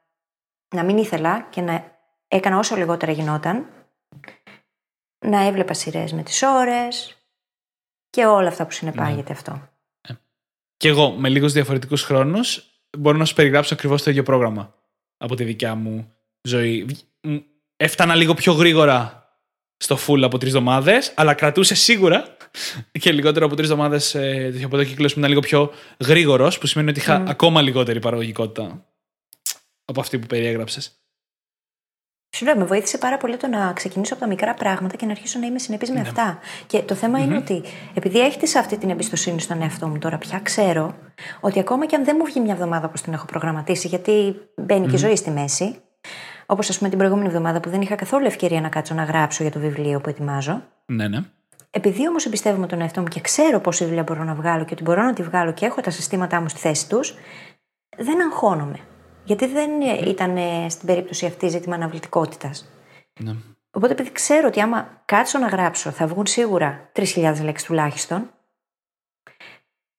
να 0.75 0.83
μην 0.83 0.97
ήθελα 0.97 1.47
και 1.49 1.61
να 1.61 1.83
έκανα 2.27 2.57
όσο 2.57 2.75
λιγότερα 2.75 3.11
γινόταν, 3.11 3.65
να 5.19 5.41
έβλεπα 5.41 5.73
σειρές 5.73 6.13
με 6.13 6.23
τις 6.23 6.41
ώρες 6.41 7.17
και 8.09 8.25
όλα 8.25 8.47
αυτά 8.47 8.65
που 8.65 8.71
συνεπάγεται 8.71 9.31
ναι. 9.31 9.37
αυτό. 9.37 9.69
Ε. 10.07 10.13
Και 10.77 10.87
εγώ 10.87 11.11
με 11.11 11.29
λίγους 11.29 11.53
διαφορετικούς 11.53 12.03
χρόνους 12.03 12.69
μπορώ 12.97 13.17
να 13.17 13.25
σου 13.25 13.33
περιγράψω 13.33 13.73
ακριβώς 13.73 14.03
το 14.03 14.09
ίδιο 14.09 14.23
πρόγραμμα 14.23 14.75
από 15.17 15.35
τη 15.35 15.43
δικιά 15.43 15.75
μου 15.75 16.13
ζωή. 16.41 16.87
Έφτανα 17.77 18.15
λίγο 18.15 18.33
πιο 18.33 18.53
γρήγορα 18.53 19.29
στο 19.77 19.97
full 20.07 20.21
από 20.23 20.37
τρεις 20.37 20.53
εβδομάδες, 20.53 21.13
αλλά 21.15 21.33
κρατούσε 21.33 21.75
σίγουρα 21.75 22.37
και 23.01 23.11
λιγότερο 23.11 23.45
από 23.45 23.55
τρεις 23.55 23.69
εβδομάδες 23.69 24.15
ε, 24.15 24.61
από 24.63 24.77
το 24.77 24.83
κύκλο 24.83 25.07
που 25.07 25.17
ήταν 25.17 25.29
λίγο 25.29 25.41
πιο 25.41 25.71
γρήγορος, 26.05 26.57
που 26.57 26.67
σημαίνει 26.67 26.89
ότι 26.89 26.99
είχα 26.99 27.23
ακόμα 27.27 27.61
λιγότερη 27.61 27.99
παραγωγικότητα 27.99 28.85
από 29.85 29.99
αυτή 29.99 30.19
που 30.19 30.27
περιέγραψες. 30.27 31.04
Σου 32.29 32.45
λέω, 32.45 32.55
με 32.55 32.63
βοήθησε 32.63 32.97
πάρα 32.97 33.17
πολύ 33.17 33.37
το 33.37 33.47
να 33.47 33.73
ξεκινήσω 33.73 34.13
από 34.13 34.23
τα 34.23 34.29
μικρά 34.29 34.53
πράγματα 34.53 34.95
και 34.95 35.05
να 35.05 35.11
αρχίσω 35.11 35.39
να 35.39 35.45
είμαι 35.45 35.59
συνεπής 35.59 35.89
με 35.89 35.95
ναι. 35.95 36.01
αυτά. 36.01 36.39
Και 36.67 36.79
το 36.81 36.95
θεμα 36.95 37.19
είναι 37.19 37.37
ότι 37.37 37.63
επειδή 37.93 38.19
έχτισα 38.19 38.59
αυτή 38.59 38.77
την 38.77 38.89
εμπιστοσύνη 38.89 39.41
στον 39.41 39.61
εαυτό 39.61 39.87
μου 39.87 39.97
τώρα 39.97 40.17
πια, 40.17 40.39
ξέρω 40.39 40.95
ότι 41.39 41.59
ακόμα 41.59 41.85
και 41.85 41.95
αν 41.95 42.05
δεν 42.05 42.15
μου 42.19 42.25
βγει 42.25 42.39
μια 42.39 42.53
εβδομάδα 42.53 42.87
όπως 42.87 43.01
την 43.01 43.13
έχω 43.13 43.25
προγραμματίσει, 43.25 43.87
γιατί 43.87 44.35
μπαίνει 44.55 44.87
και 44.87 44.95
η 44.95 44.97
ζωή 44.97 45.15
στη 45.15 45.29
μέση, 45.29 45.75
όπως 46.45 46.69
ας 46.69 46.77
πούμε 46.77 46.89
την 46.89 46.97
προηγούμενη 46.97 47.27
εβδομάδα 47.27 47.59
που 47.59 47.69
δεν 47.69 47.81
είχα 47.81 47.95
καθόλου 47.95 48.25
ευκαιρία 48.25 48.61
να 48.61 48.69
κάτσω 48.69 48.93
να 48.93 49.03
γράψω 49.03 49.43
για 49.43 49.51
το 49.51 49.59
βιβλίο 49.59 50.01
που 50.01 50.09
ετοιμάζω. 50.09 50.61
Ναι, 50.85 51.07
ναι. 51.07 51.19
Επειδή 51.69 52.07
όμως 52.07 52.25
εμπιστεύομαι 52.25 52.67
τον 52.67 52.81
εαυτό 52.81 53.01
μου 53.01 53.07
και 53.07 53.21
ξέρω 53.21 53.59
πόση 53.59 53.85
δουλειά 53.85 54.03
μπορώ 54.03 54.23
να 54.23 54.33
βγάλω 54.33 54.65
και 54.65 54.73
ότι 54.73 54.83
μπορώ 54.83 55.03
να 55.03 55.13
τη 55.13 55.23
βγάλω 55.23 55.53
και 55.53 55.65
έχω 55.65 55.81
τα 55.81 55.89
συστήματά 55.89 56.41
μου 56.41 56.49
στη 56.49 56.59
θέση 56.59 56.89
τους, 56.89 57.15
δεν 57.97 58.21
αγχώνομαι. 58.21 58.79
Γιατί 59.25 59.45
δεν 59.45 59.81
ήταν 59.81 60.37
στην 60.69 60.87
περίπτωση 60.87 61.25
αυτή 61.25 61.47
ζήτημα 61.47 61.75
αναβλητικότητας. 61.75 62.69
Ναι. 63.19 63.35
Οπότε, 63.71 63.93
επειδή 63.93 64.11
ξέρω 64.11 64.47
ότι 64.47 64.61
άμα 64.61 65.01
κάτσω 65.05 65.39
να 65.39 65.47
γράψω 65.47 65.91
θα 65.91 66.07
βγουν 66.07 66.25
σίγουρα 66.25 66.91
3.000 66.95 67.41
λέξεις 67.41 67.67
τουλάχιστον, 67.67 68.29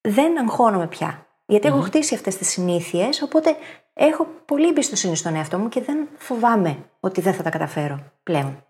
δεν 0.01 0.39
αγχώνομαι 0.39 0.87
πια. 0.87 1.27
Γιατί 1.47 1.67
έχω 1.67 1.81
χτίσει 1.81 2.15
αυτές 2.15 2.37
τις 2.37 2.49
συνήθειες, 2.49 3.23
οπότε 3.23 3.57
έχω 3.95 4.27
πολύ 4.45 4.69
εμπιστοσύνη 4.69 5.17
στον 5.17 5.35
εαυτό 5.35 5.59
μου 5.59 5.69
και 5.69 5.83
δεν 5.83 6.09
φοβάμαι 6.19 6.79
ότι 7.01 7.21
δεν 7.21 7.35
θα 7.35 7.43
τα 7.43 7.51
καταφέρω 7.51 8.12
πλέον. 8.23 8.65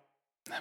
Ναι. 0.48 0.56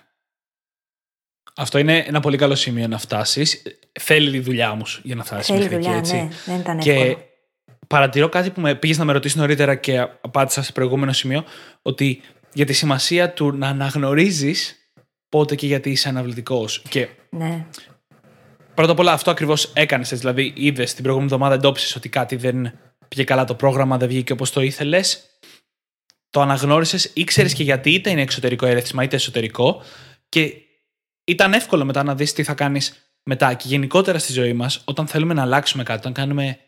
Αυτό 1.55 1.77
είναι 1.77 1.97
ένα 1.97 2.19
πολύ 2.19 2.37
καλό 2.37 2.55
σημείο 2.55 2.87
να 2.87 2.97
φτάσεις. 2.97 3.63
Θέλει 3.99 4.31
τη 4.31 4.39
δουλειά 4.39 4.71
όμως 4.71 5.01
για 5.03 5.15
να 5.15 5.23
φτάσεις 5.23 5.55
Θέλει 5.55 5.67
δουλειά, 5.67 5.93
έτσι. 5.95 6.15
ναι, 6.15 6.29
δεν 6.45 6.59
ήταν 6.59 6.77
εύκολο 6.77 7.17
παρατηρώ 7.87 8.29
κάτι 8.29 8.49
που 8.49 8.61
με 8.61 8.75
πήγες 8.75 8.97
να 8.97 9.05
με 9.05 9.13
ρωτήσεις 9.13 9.37
νωρίτερα 9.37 9.75
και 9.75 9.99
απάντησα 10.21 10.63
σε 10.63 10.71
προηγούμενο 10.71 11.11
σημείο, 11.11 11.43
ότι 11.81 12.21
για 12.53 12.65
τη 12.65 12.73
σημασία 12.73 13.33
του 13.33 13.51
να 13.51 13.67
αναγνωρίζεις 13.67 14.75
πότε 15.29 15.55
και 15.55 15.65
γιατί 15.65 15.89
είσαι 15.89 16.09
αναβλητικός. 16.09 16.81
Και 16.89 17.07
ναι. 17.29 17.65
Πρώτα 18.73 18.91
απ' 18.91 18.99
όλα 18.99 19.11
αυτό 19.11 19.31
ακριβώς 19.31 19.71
έκανες. 19.73 20.09
Δηλαδή, 20.09 20.53
είδες 20.55 20.93
την 20.93 21.03
προηγούμενη 21.03 21.33
εβδομάδα, 21.33 21.55
εντόπισες 21.55 21.95
ότι 21.95 22.09
κάτι 22.09 22.35
δεν 22.35 22.71
πήγε 23.07 23.23
καλά 23.23 23.45
το 23.45 23.55
πρόγραμμα, 23.55 23.97
δεν 23.97 24.07
βγήκε 24.07 24.31
όπως 24.31 24.51
το 24.51 24.61
ήθελες. 24.61 25.23
Το 26.29 26.41
αναγνώρισες, 26.41 27.11
ήξερες 27.13 27.53
και 27.53 27.63
γιατί, 27.63 27.91
είτε 27.93 28.09
είναι 28.09 28.21
εξωτερικό 28.21 28.65
ερέθισμα 28.65 29.03
είτε 29.03 29.15
εσωτερικό. 29.15 29.81
Και 30.29 30.53
ήταν 31.23 31.53
εύκολο 31.53 31.85
μετά 31.85 32.03
να 32.03 32.15
δεις 32.15 32.33
τι 32.33 32.43
θα 32.43 32.53
κάνεις 32.53 33.11
μετά. 33.23 33.53
Και 33.53 33.67
γενικότερα 33.67 34.19
στη 34.19 34.31
ζωή 34.33 34.53
μας, 34.53 34.81
όταν 34.85 35.07
θέλουμε 35.07 35.33
να 35.33 35.41
αλλάξουμε 35.41 35.83
κάτι, 35.83 35.99
όταν 35.99 36.13
κάνουμε 36.13 36.59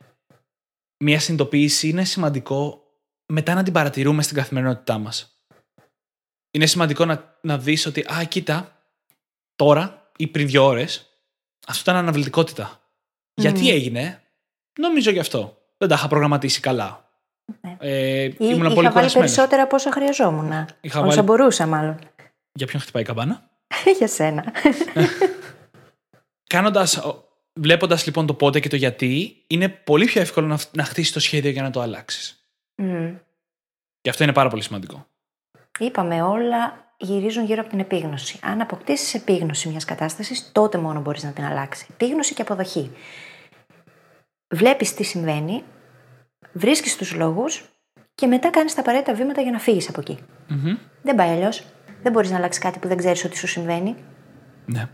μια 1.04 1.20
συνειδητοποίηση 1.20 1.90
είναι 1.90 2.04
σημαντικό 2.04 2.82
μετά 3.26 3.54
να 3.54 3.64
την 3.64 3.74
παρατηρούμε 3.74 4.24
στην 4.24 4.36
καθημερινότητά 4.36 4.98
μας. 4.98 5.42
Είναι 6.52 6.66
σημαντικό 6.66 7.06
να, 7.06 7.38
να 7.42 7.58
δεις 7.58 7.86
ότι, 7.86 8.06
α, 8.14 8.24
κοίτα, 8.24 8.82
τώρα 9.56 10.12
ή 10.18 10.28
πριν 10.28 10.48
δύο 10.48 10.66
ώρες, 10.66 11.10
αυτό 11.68 11.92
ήταν 11.92 11.96
αναβλητικότητα. 11.96 12.82
Γιατί 13.34 13.70
έγινε, 13.70 14.24
νομίζω 14.80 15.12
γι' 15.12 15.20
αυτό. 15.20 15.58
Δεν 15.78 15.88
τα 15.90 15.96
είχα 15.96 16.08
προγραμματίσει 16.08 16.60
καλά. 16.60 17.12
Ναι. 17.62 17.78
Ε, 17.80 18.32
ήμουν 18.40 18.74
πολύ 18.74 18.90
βάλει 18.90 19.12
περισσότερα 19.12 19.64
από 19.64 19.76
όσα 19.76 19.92
χρειαζόμουν. 19.92 20.52
Είχα 20.82 21.00
όσα 21.00 21.08
βάλει... 21.08 21.22
μπορούσα, 21.22 21.66
μάλλον. 21.66 22.00
Για 22.52 22.68
ποιον 22.68 22.82
χτυπάει 22.82 23.04
η 23.04 23.06
καμπάνα; 23.06 23.50
Για 23.98 24.08
σένα. 24.08 24.54
Κάνοντας 26.54 27.02
Βλέποντας 27.60 28.06
λοιπόν 28.06 28.26
το 28.26 28.34
πότε 28.34 28.60
και 28.60 28.70
το 28.70 28.76
γιατί, 28.76 29.44
είναι 29.48 29.70
πολύ 29.70 30.06
πιο 30.06 30.22
εύκολο 30.22 30.48
να, 30.48 30.60
να 30.72 30.84
χτίσει 30.84 31.14
το 31.14 31.20
σχέδιο 31.20 31.52
για 31.52 31.62
να 31.62 31.70
το 31.70 31.82
αλλάξεις. 31.82 32.50
Mm. 32.82 33.16
Και 34.02 34.10
αυτό 34.10 34.24
είναι 34.24 34.34
πάρα 34.34 34.50
πολύ 34.50 34.64
σημαντικό. 34.64 35.08
Είπαμε, 35.80 36.22
όλα 36.22 36.92
γυρίζουν 36.98 37.46
γύρω 37.46 37.62
από 37.62 37.70
την 37.70 37.80
επίγνωση. 37.80 38.40
Αν 38.42 38.62
αποκτήσεις 38.62 39.14
επίγνωση 39.14 39.70
μιας 39.70 39.86
κατάστασης, 39.86 40.52
τότε 40.52 40.78
μόνο 40.78 41.02
μπορείς 41.02 41.24
να 41.24 41.32
την 41.32 41.44
αλλάξεις. 41.44 41.90
Επίγνωση 41.90 42.34
και 42.34 42.42
αποδοχή. 42.42 42.92
Βλέπεις 44.48 44.94
τι 44.94 45.04
συμβαίνει, 45.04 45.64
βρίσκεις 46.52 46.98
τους 46.98 47.14
λόγους 47.14 47.64
και 48.16 48.28
μετά 48.28 48.50
κάνεις 48.50 48.74
τα 48.74 48.82
απαραίτητα 48.82 49.14
βήματα 49.14 49.42
για 49.42 49.52
να 49.52 49.60
φύγεις 49.60 49.90
από 49.90 50.00
εκεί. 50.00 50.20
Mm-hmm. 50.50 50.78
Δεν 51.02 51.16
πάει 51.16 51.30
αλλιώς. 51.30 51.64
Δεν 52.02 52.12
μπορείς 52.12 52.30
να 52.30 52.38
αλλάξεις 52.38 52.64
κάτι 52.64 52.80
που 52.80 52.88
δεν 52.88 52.98
ξέρεις 52.98 53.24
ότι 53.24 53.38
σου 53.38 53.48
συμβαίνει. 53.48 53.96
Ναι. 54.66 54.90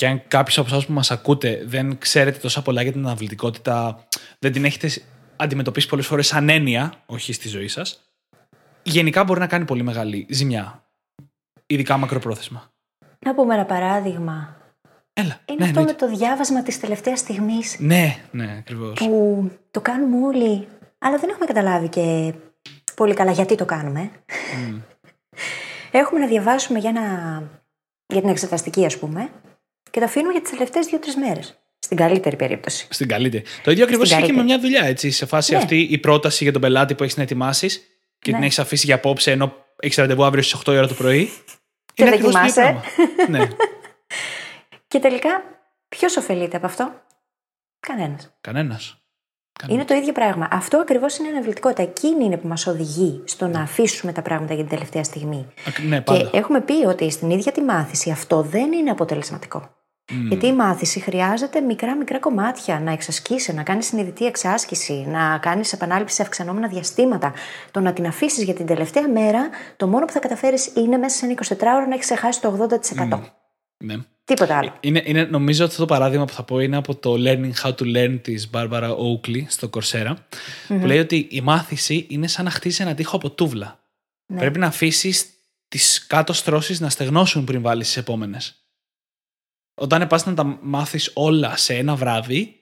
Και 0.00 0.06
αν 0.06 0.22
κάποιος 0.28 0.58
από 0.58 0.66
εσάς 0.68 0.86
που 0.86 0.92
μας 0.92 1.10
ακούτε 1.10 1.62
δεν 1.64 1.98
ξέρετε 1.98 2.38
τόσα 2.38 2.62
πολλά 2.62 2.82
για 2.82 2.92
την 2.92 3.04
αναβλητικότητα, 3.04 4.04
δεν 4.38 4.52
την 4.52 4.64
έχετε 4.64 4.90
αντιμετωπίσει 5.36 5.88
πολλές 5.88 6.06
φορές 6.06 6.26
σαν 6.26 6.48
έννοια, 6.48 6.92
όχι 7.06 7.32
στη 7.32 7.48
ζωή 7.48 7.68
σας, 7.68 8.10
γενικά 8.82 9.24
μπορεί 9.24 9.40
να 9.40 9.46
κάνει 9.46 9.64
πολύ 9.64 9.82
μεγάλη 9.82 10.26
ζημιά. 10.30 10.84
Ειδικά 11.66 11.96
μακροπρόθεσμα. 11.96 12.70
Να 13.18 13.34
πούμε 13.34 13.54
ένα 13.54 13.64
παράδειγμα. 13.64 14.56
Έλα. 15.12 15.40
Είναι 15.44 15.58
ναι, 15.58 15.64
αυτό 15.64 15.82
με 15.82 15.92
το 15.92 16.08
διάβασμα 16.08 16.62
της 16.62 16.80
τελευταίας 16.80 17.18
στιγμής. 17.18 17.76
Ναι, 17.78 18.16
ναι, 18.30 18.56
ακριβώς. 18.58 18.98
Που 18.98 19.50
το 19.70 19.80
κάνουμε 19.80 20.26
όλοι, 20.26 20.68
αλλά 20.98 21.18
δεν 21.18 21.28
έχουμε 21.28 21.46
καταλάβει 21.46 21.88
και 21.88 22.34
πολύ 22.94 23.14
καλά 23.14 23.30
γιατί 23.32 23.54
το 23.54 23.64
κάνουμε. 23.64 24.10
Mm. 24.70 24.80
Έχουμε 26.00 26.20
να 26.20 26.26
διαβάσουμε 26.26 26.78
για, 26.78 26.90
ένα... 26.90 27.42
για 28.06 28.20
την 28.20 28.30
εξεταστική, 28.30 28.84
ας 28.84 28.98
πούμε, 28.98 29.30
και 29.90 29.98
το 29.98 30.04
αφήνουμε 30.04 30.32
για 30.32 30.40
τις 30.40 30.50
τελευταίες 30.50 30.86
δύο-τρεις 30.86 31.16
μέρες. 31.16 31.54
Στην 31.78 31.96
καλύτερη 31.96 32.36
περίπτωση. 32.36 32.86
Στην 32.90 33.08
καλύτερη. 33.08 33.44
Το 33.62 33.70
ίδιο 33.70 33.84
ακριβώς 33.84 34.06
Στην 34.08 34.18
ισχύει 34.18 34.30
και 34.32 34.36
με 34.36 34.42
καλύτερη. 34.44 34.68
μια 34.70 34.78
δουλειά. 34.80 34.90
Έτσι, 34.90 35.10
σε 35.10 35.26
φάση 35.26 35.52
Ναι. 35.52 35.58
αυτή 35.58 35.80
η 35.80 35.98
πρόταση 35.98 36.42
για 36.44 36.52
τον 36.52 36.60
πελάτη 36.60 36.94
που 36.94 37.02
έχεις 37.02 37.16
να 37.16 37.22
ετοιμάσεις 37.22 37.76
και 38.18 38.30
Ναι. 38.30 38.36
την 38.36 38.44
έχεις 38.46 38.58
αφήσει 38.58 38.86
για 38.86 38.94
απόψε 38.94 39.30
ενώ 39.30 39.54
έχεις 39.80 39.96
ραντεβού 39.96 40.24
αύριο 40.24 40.42
στις 40.42 40.54
8 40.54 40.72
η 40.72 40.76
ώρα 40.76 40.86
το 40.88 40.94
πρωί. 40.94 41.30
Και 41.94 42.02
είναι 42.02 42.10
ακριβώς 42.10 42.32
το 42.34 42.40
ίδιο 42.40 42.52
δοκιμάσαι. 42.54 42.82
πράγμα. 43.26 43.38
ναι, 43.38 43.48
Και 44.88 44.98
τελικά, 44.98 45.42
ποιος 45.88 46.16
ωφελείται 46.16 46.56
από 46.56 46.66
αυτό, 46.66 46.92
Κανένας. 47.80 48.32
κανένας. 48.40 48.94
Είναι 49.68 49.84
το 49.84 49.94
ίδιο 49.94 50.12
πράγμα. 50.12 50.48
Αυτό 50.50 50.78
ακριβώς 50.78 51.16
είναι 51.18 51.28
η 51.28 51.30
αναβλητικότητα. 51.30 51.82
Εκείνη 51.82 52.24
είναι 52.24 52.36
που 52.36 52.48
μας 52.48 52.66
οδηγεί 52.66 53.22
στο 53.24 53.46
να 53.46 53.60
αφήσουμε 53.60 54.12
τα 54.12 54.22
πράγματα 54.22 54.54
για 54.54 54.62
την 54.64 54.72
τελευταία 54.72 55.04
στιγμή. 55.04 55.46
Ναι, 55.88 56.00
πάντα. 56.00 56.24
Και 56.30 56.36
έχουμε 56.36 56.60
πει 56.60 56.72
ότι 56.86 57.10
στην 57.10 57.30
ίδια 57.30 57.52
τη 57.52 57.60
μάθηση 57.60 58.10
αυτό 58.10 58.42
δεν 58.42 58.72
είναι 58.72 58.90
αποτελεσματικό. 58.90 59.74
Γιατί 60.28 60.46
η 60.46 60.52
μάθηση 60.52 61.00
χρειάζεται 61.00 61.60
μικρά-μικρά 61.60 62.18
κομμάτια 62.18 62.80
να 62.80 62.92
εξασκήσει, 62.92 63.54
να 63.54 63.62
κάνεις 63.62 63.86
συνειδητή 63.86 64.26
εξάσκηση, 64.26 65.06
να 65.08 65.38
κάνεις 65.38 65.72
επανάληψη 65.72 66.14
σε 66.14 66.22
αυξανόμενα 66.22 66.68
διαστήματα. 66.68 67.32
Το 67.70 67.80
να 67.80 67.92
την 67.92 68.06
αφήσεις 68.06 68.44
για 68.44 68.54
την 68.54 68.66
τελευταία 68.66 69.08
μέρα, 69.08 69.48
το 69.76 69.86
μόνο 69.86 70.04
που 70.04 70.12
θα 70.12 70.18
καταφέρεις 70.18 70.72
είναι 70.76 70.96
μέσα 70.96 71.16
σε 71.16 71.26
ένα 71.26 71.34
24 71.34 71.76
ωρο 71.76 71.86
να 71.86 71.94
έχεις 71.94 72.06
ξεχάσει 72.06 72.40
το 72.40 72.68
80%. 73.12 73.20
Ναι. 73.84 73.96
Τίποτα 74.24 74.58
άλλο. 74.58 74.72
Είναι, 74.80 75.02
είναι, 75.04 75.24
νομίζω 75.24 75.64
ότι 75.64 75.72
αυτό 75.72 75.86
το 75.86 75.94
παράδειγμα 75.94 76.24
που 76.24 76.32
θα 76.32 76.42
πω 76.42 76.58
είναι 76.60 76.76
από 76.76 76.94
το 76.94 77.14
Learning 77.18 77.52
How 77.62 77.74
to 77.74 77.96
Learn 77.96 78.18
της 78.22 78.50
Barbara 78.52 78.90
Oakley 78.96 79.44
στο 79.46 79.70
Coursera 79.72 80.14
που 80.66 80.86
λέει 80.86 80.98
ότι 80.98 81.26
η 81.30 81.40
μάθηση 81.40 82.06
είναι 82.08 82.26
σαν 82.26 82.44
να 82.44 82.50
χτίσει 82.50 82.82
ένα 82.82 82.94
τείχο 82.94 83.16
από 83.16 83.30
τούβλα. 83.30 83.80
Ναι. 84.26 84.38
Πρέπει 84.38 84.58
να 84.58 84.66
αφήσεις 84.66 85.26
τις 85.68 86.06
κάτω 86.06 86.32
στρώσεις 86.32 86.80
να 86.80 86.88
στεγνώσουν 86.88 87.44
πριν 87.44 87.62
βάλεις 87.62 87.86
τις 87.86 87.96
επόμενες. 87.96 88.54
Όταν 89.80 90.06
πας 90.06 90.26
να 90.26 90.34
τα 90.34 90.58
μάθεις 90.62 91.10
όλα 91.14 91.56
σε 91.56 91.74
ένα 91.74 91.94
βράδυ 91.94 92.60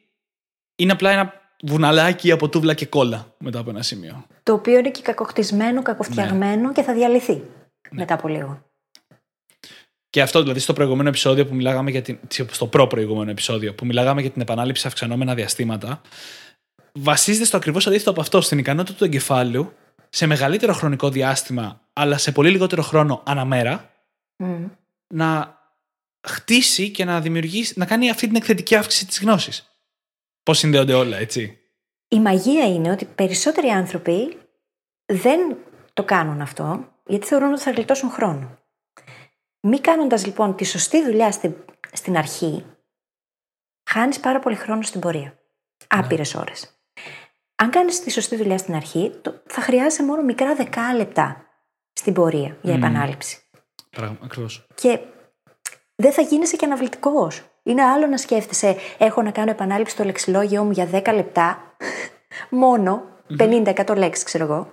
είναι 0.77 0.93
απλά 0.93 1.11
ένα 1.11 1.33
βουναλάκι 1.63 2.31
από 2.31 2.49
τούβλα 2.49 2.75
και 2.75 2.87
κόλλα 2.87 3.35
μετά 3.39 3.59
από 3.59 3.71
ένα 3.71 3.83
σημείο. 3.83 4.27
Το 4.43 4.53
οποίο 4.53 4.79
είναι 4.79 4.91
και 4.91 5.03
κακοχτισμένο, 5.03 5.83
κακοφτιαγμένο 5.83 6.73
και 6.73 6.83
θα 6.83 6.93
διαλυθεί 6.95 7.43
μετά 7.91 8.15
από 8.15 8.29
λίγο. 8.29 8.63
Και 10.11 10.23
αυτό 10.23 10.41
δηλαδή 10.41 10.59
στο 10.59 10.73
προηγούμενο 10.73 11.09
επεισόδιο 11.09 11.47
που 11.47 11.55
μιλάγαμε 11.55 11.91
για 11.91 12.03
την. 12.03 12.19
στο 12.51 12.67
προ-προηγούμενο 12.67 13.31
επεισόδιο 13.31 13.75
που 13.75 13.87
μιλάγαμε 13.87 14.21
για 14.21 14.31
την 14.31 14.41
επανάληψη 14.41 14.83
σε 14.83 14.89
αυξανόμενα 14.89 15.35
διαστήματα, 15.35 16.01
βασίζεται 16.93 17.45
στο 17.45 17.57
ακριβώς 17.57 17.87
αντίθετο 17.87 18.11
από 18.11 18.21
αυτό, 18.21 18.41
στην 18.41 18.59
ικανότητα 18.59 18.99
του 18.99 19.05
εγκεφάλου 19.05 19.73
σε 20.09 20.27
μεγαλύτερο 20.27 20.73
χρονικό 20.73 21.09
διάστημα, 21.11 21.81
αλλά 21.93 22.19
σε 22.19 22.33
πολύ 22.33 22.51
λιγότερο 22.51 22.83
χρόνο 22.83 23.23
αναμέρα, 23.27 23.91
Μμ. 24.37 24.65
να 25.15 25.58
χτίσει 26.27 26.91
και 26.91 27.05
να 27.05 27.21
δημιουργήσει, 27.21 27.75
να 27.77 27.87
κάνει 27.87 28.11
αυτή 28.11 28.27
την 28.27 28.37
εκθετική 28.37 28.75
αύξηση 28.77 29.07
της 29.07 29.21
γνώσης. 29.21 29.73
Πώς 30.43 30.59
συνδέονται 30.59 30.95
όλα, 30.95 31.17
έτσι; 31.17 31.59
Η 32.09 32.21
μαγεία 32.21 32.67
είναι 32.67 32.91
ότι 32.91 33.05
περισσότεροι 33.05 33.69
άνθρωποι 33.69 34.39
δεν 35.13 35.57
το 35.93 36.05
κάνουν 36.05 36.41
αυτό, 36.41 36.93
γιατί 37.07 37.27
θεωρούν 37.27 37.53
ότι 37.53 37.63
θα 37.63 37.71
γλιτώσουν 37.71 38.11
χρόνο. 38.11 38.59
Μη 39.61 39.81
κάνοντας 39.81 40.27
λοιπόν 40.27 40.57
τη 40.57 40.65
σωστή 40.65 41.05
δουλειά 41.05 41.33
στην, 41.33 41.55
στην 41.93 42.17
αρχή, 42.17 42.65
χάνεις 43.91 44.21
πάρα 44.21 44.39
πολύ 44.39 44.55
χρόνο 44.57 44.83
στην 44.83 45.01
πορεία. 45.01 45.39
Άπειρες 45.89 46.35
ώρες. 46.35 46.73
Αν 47.55 47.71
κάνεις 47.71 48.01
τη 48.01 48.11
σωστή 48.11 48.37
δουλειά 48.37 48.59
στην 48.59 48.75
αρχή, 48.75 49.11
το- 49.23 49.43
θα 49.47 49.61
χρειάζεσαι 49.61 50.05
μόνο 50.05 50.23
μικρά 50.23 50.55
δεκάλεπτα 50.55 51.47
στην 51.93 52.13
πορεία 52.13 52.57
για 52.63 52.73
Μμμ. 52.75 52.83
επανάληψη. 52.83 53.39
Πράγμα, 53.91 54.19
ακριβώς. 54.23 54.67
Και 54.75 54.99
δεν 56.03 56.13
θα 56.13 56.23
γίνεσαι 56.23 56.57
και 56.57 56.65
αναβλητικός. 56.65 57.43
Είναι 57.63 57.83
άλλο 57.83 58.07
να 58.07 58.17
σκέφτεσαι, 58.17 58.77
έχω 58.99 59.23
να 59.23 59.31
κάνω 59.31 59.51
επανάληψη 59.51 59.95
στο 59.95 60.05
λεξιλόγιο 60.05 60.65
μου 60.65 60.71
για 60.71 60.89
10 60.93 61.15
λεπτά, 61.15 61.75
μόνο 62.51 63.03
50-100 63.39 63.97
λέξεις, 63.97 64.25
ξέρω 64.25 64.45
εγώ, 64.45 64.73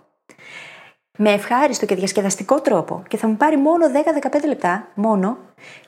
με 1.17 1.31
ευχάριστο 1.31 1.85
και 1.85 1.95
διασκεδαστικό 1.95 2.61
τρόπο 2.61 3.03
και 3.07 3.17
θα 3.17 3.27
μου 3.27 3.37
πάρει 3.37 3.57
μόνο 3.57 3.85
10-15 4.31 4.47
λεπτά, 4.47 4.87
μόνο, 4.95 5.37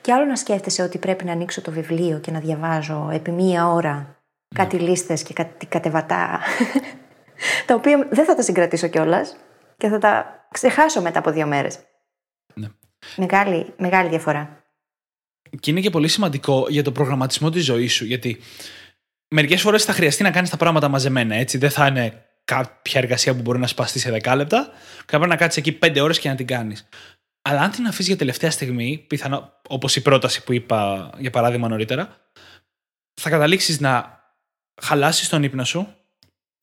και 0.00 0.12
άλλο 0.12 0.24
να 0.24 0.36
σκέφτεσαι 0.36 0.82
ότι 0.82 0.98
πρέπει 0.98 1.24
να 1.24 1.32
ανοίξω 1.32 1.60
το 1.60 1.70
βιβλίο 1.70 2.18
και 2.18 2.30
να 2.30 2.38
διαβάζω 2.38 3.08
επί 3.12 3.30
μία 3.30 3.68
ώρα 3.68 4.16
κάτι 4.54 4.78
λίστες 4.78 5.22
και 5.22 5.32
κάτι 5.32 5.66
κατεβατά, 5.66 6.40
τα 7.66 7.74
οποία 7.74 8.08
δεν 8.10 8.24
θα 8.24 8.34
τα 8.34 8.42
συγκρατήσω 8.42 8.86
κιόλας 8.86 9.36
και 9.76 9.88
θα 9.88 9.98
τα 9.98 10.44
ξεχάσω 10.52 11.02
μετά 11.02 11.18
από 11.18 11.30
δύο 11.30 11.46
μέρες. 11.46 11.78
Ναι. 12.54 12.66
Μεγάλη, 13.16 13.74
μεγάλη 13.76 14.08
διαφορά. 14.08 14.57
Και 15.60 15.70
είναι 15.70 15.80
και 15.80 15.90
πολύ 15.90 16.08
σημαντικό 16.08 16.66
για 16.68 16.82
το 16.82 16.92
προγραμματισμό 16.92 17.50
της 17.50 17.64
ζωής 17.64 17.92
σου. 17.94 18.04
Γιατί 18.04 18.40
μερικές 19.28 19.60
φορές 19.60 19.84
θα 19.84 19.92
χρειαστεί 19.92 20.22
να 20.22 20.30
κάνεις 20.30 20.50
τα 20.50 20.56
πράγματα 20.56 20.88
μαζεμένα. 20.88 21.34
Έτσι. 21.34 21.58
Δεν 21.58 21.70
θα 21.70 21.86
είναι 21.86 22.26
κάποια 22.44 23.00
εργασία 23.00 23.34
που 23.34 23.42
μπορεί 23.42 23.58
να 23.58 23.66
σπαστεί 23.66 23.98
σε 23.98 24.10
10 24.22 24.34
λεπτά. 24.36 24.70
Και 24.96 25.10
θα 25.10 25.18
πρέπει 25.18 25.28
να 25.28 25.36
κάτσεις 25.36 25.66
εκεί 25.66 25.78
5 25.82 26.00
ώρες 26.00 26.18
και 26.18 26.28
να 26.28 26.34
την 26.34 26.46
κάνεις. 26.46 26.88
Αλλά 27.42 27.60
αν 27.60 27.70
την 27.70 27.86
αφήσεις 27.86 28.06
για 28.06 28.16
τελευταία 28.16 28.50
στιγμή, 28.50 29.04
πιθανό, 29.08 29.52
όπως 29.68 29.96
η 29.96 30.02
πρόταση 30.02 30.44
που 30.44 30.52
είπα 30.52 31.10
για 31.18 31.30
παράδειγμα 31.30 31.68
νωρίτερα, 31.68 32.16
θα 33.20 33.30
καταλήξεις 33.30 33.80
να 33.80 34.22
χαλάσεις 34.82 35.28
τον 35.28 35.42
ύπνο 35.42 35.64
σου, 35.64 35.94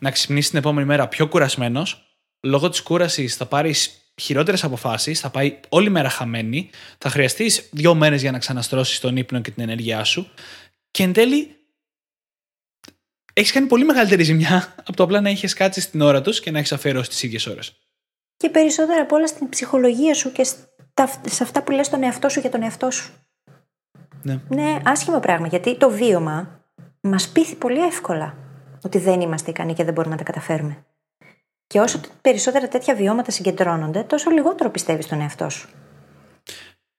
να 0.01 0.11
ξυπνήσεις 0.11 0.49
την 0.49 0.59
επόμενη 0.59 0.88
μέρα 0.88 1.07
πιο 1.07 1.27
κουρασμένος. 1.27 2.19
Λόγω 2.41 2.69
της 2.69 2.81
κούρασης 2.81 3.35
θα 3.35 3.45
πάρεις 3.45 4.04
χειρότερες 4.21 4.63
αποφάσεις, 4.63 5.19
θα 5.19 5.30
πάει 5.30 5.60
όλη 5.69 5.89
μέρα 5.89 6.10
χαμένη, 6.10 6.69
θα 6.97 7.10
χρειαστεί 7.10 7.51
δύο 7.71 7.95
μέρες 7.95 8.21
για 8.21 8.32
να 8.32 8.38
ξαναστρώσεις 8.38 8.99
τον 8.99 9.17
ύπνο 9.17 9.41
και 9.41 9.51
την 9.51 9.63
ενέργειά 9.63 10.04
σου. 10.04 10.32
Και 10.91 11.04
εν 11.04 11.13
τέλει, 11.13 11.56
έχεις 13.34 13.51
κάνει 13.51 13.67
πολύ 13.67 13.86
μεγαλύτερη 13.86 14.23
ζημιά 14.23 14.75
από 14.78 14.95
το 14.95 15.04
απλά 15.04 15.21
να 15.21 15.30
είχες 15.30 15.54
κάτσει 15.54 15.82
στην 15.82 16.01
ώρα 16.01 16.21
τους 16.21 16.39
και 16.39 16.51
να 16.51 16.58
έχεις 16.58 16.71
αφιερώσει 16.71 17.10
τις 17.10 17.23
ίδιες 17.23 17.47
ώρες. 17.47 17.80
Και 18.38 18.49
περισσότερα 18.49 19.01
απ' 19.01 19.12
όλα 19.12 19.28
στην 19.28 19.49
ψυχολογία 19.49 20.13
σου 20.13 20.32
και 20.32 20.43
στα, 20.43 21.08
σε 21.28 21.43
αυτά 21.43 21.63
που 21.63 21.71
λες 21.71 21.86
στον 21.86 22.04
εαυτό 22.04 22.30
σου 22.30 22.39
για 22.39 22.49
τον 22.49 22.63
εαυτό 22.63 22.91
σου. 22.91 23.13
Ναι. 24.21 24.39
Είναι 24.51 24.82
άσχημο 24.86 25.19
πράγμα 25.19 25.47
γιατί 25.47 25.78
το 25.78 25.89
βίωμα 25.89 26.63
μας 27.01 27.30
πείθει 27.30 27.56
πολύ 27.56 27.86
εύκολα 27.86 28.38
ότι 28.84 28.97
δεν 28.97 29.21
είμαστε 29.21 29.49
ικανοί 29.49 29.73
και 29.73 29.84
δεν 29.84 29.93
μπορούμε 29.93 30.15
να 30.15 30.23
τα 30.23 30.32
καταφέρουμε. 30.32 30.85
Και 31.67 31.80
όσο 31.80 31.99
περισσότερα 32.21 32.67
τέτοια 32.67 32.95
βιώματα 32.95 33.32
συγκεντρώνονται, 33.32 34.04
τόσο 34.04 34.30
λιγότερο 34.30 34.69
πιστεύεις 34.69 35.06
στον 35.06 35.21
εαυτό 35.21 35.49
σου. 35.49 35.69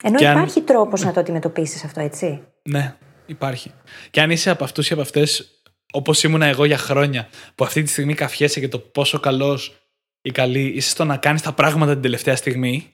Ενώ 0.03 0.19
Και 0.19 0.29
αν- 0.29 0.37
υπάρχει 0.37 0.61
τρόπος 0.61 1.03
να 1.05 1.13
το 1.13 1.21
αντιμετωπίσεις 1.21 1.85
αυτό, 1.85 2.01
έτσι. 2.01 2.43
Ναι, 2.63 2.97
υπάρχει. 3.27 3.73
Και 4.11 4.21
αν 4.21 4.31
είσαι 4.31 4.51
από 4.51 4.65
αυτούς 4.65 4.91
ή 4.91 4.93
από 4.93 5.03
αυτές, 5.03 5.61
όπως 5.93 6.23
ήμουνα 6.23 6.47
εγώ 6.47 6.65
για 6.65 6.79
χρόνια, 6.79 7.29
που 7.55 7.65
αυτή 7.65 7.83
τη 7.83 7.89
στιγμή 7.89 8.15
καφιέσαι 8.15 8.59
για 8.59 8.69
το 8.69 8.79
πόσο 8.79 9.21
καλός 9.21 9.77
ή 10.23 10.31
καλή 10.31 10.67
είσαι 10.67 10.91
στο 10.91 11.05
να 11.05 11.17
κάνεις 11.17 11.43
τα 11.43 11.53
πράγματα 11.53 11.93
την 11.93 12.03
τελευταία 12.03 12.37
στιγμή. 12.37 12.93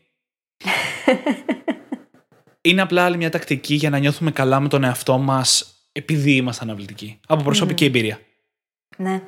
είναι 2.61 2.83
απλά 2.83 3.05
άλλη 3.05 3.17
μια 3.17 3.31
τακτική 3.31 3.75
για 3.75 3.91
να 3.91 3.99
νιώθουμε 3.99 4.31
καλά 4.31 4.61
με 4.61 4.69
τον 4.69 4.85
εαυτό 4.85 5.19
μας 5.19 5.75
επειδή 5.93 6.33
είμαστε 6.37 6.65
αναβλητικοί. 6.65 7.21
Από 7.27 7.43
προσωπική 7.43 7.85
εμπειρία. 7.85 8.21
Ναι. 8.97 9.23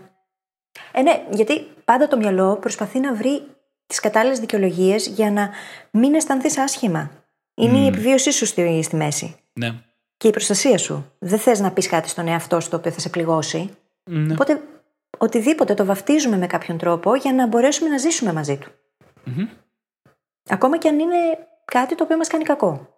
Ε, 0.93 1.03
ναι, 1.03 1.25
γιατί 1.31 1.67
πάντα 1.85 2.09
το 2.09 2.17
μυαλό 2.17 2.57
προσπαθεί 2.57 3.01
να 3.01 3.15
βρει 3.15 3.43
τις 3.87 4.01
κατάλληλες 4.01 4.41
δικαιολογίες 4.41 5.07
για 5.07 5.31
να 5.31 5.51
μην 5.91 6.15
αισθανθείς 6.15 6.59
άσχημα. 6.59 7.11
Είναι 7.55 7.79
η 7.79 7.87
επιβίωσή 7.87 8.31
σου 8.31 8.47
στη, 8.47 8.83
στη 8.83 8.97
μέση. 8.97 9.37
Ναι. 9.53 9.75
Και 10.17 10.29
η 10.29 10.31
προστασία 10.31 10.79
σου. 10.79 11.13
Δεν 11.19 11.39
θες 11.39 11.61
να 11.61 11.73
πεις 11.73 11.89
κάτι 11.89 12.09
στον 12.09 12.29
εαυτό 12.29 12.61
σου 12.61 12.69
το 12.69 12.77
οποίο 12.77 12.91
θα 12.91 13.01
σε 13.01 13.09
πληγώσει. 13.09 13.71
ναι. 14.05 14.33
Οπότε 14.33 14.63
οτιδήποτε 15.19 15.75
το 15.75 15.85
βαφτίζουμε 15.85 16.37
με 16.37 16.47
κάποιον 16.47 16.79
τρόπο 16.79 17.15
για 17.15 17.33
να 17.33 17.47
μπορέσουμε 17.47 17.89
να 17.89 17.99
ζήσουμε 17.99 18.33
μαζί 18.33 18.57
του. 18.57 18.71
Μμμ. 19.25 19.49
Ακόμα 20.49 20.79
και 20.79 20.89
αν 20.89 20.99
είναι 20.99 21.17
κάτι 21.65 21.95
το 21.95 22.05
οποίο 22.05 22.17
μας 22.17 22.29
κάνει 22.29 22.45
κακό. 22.45 22.94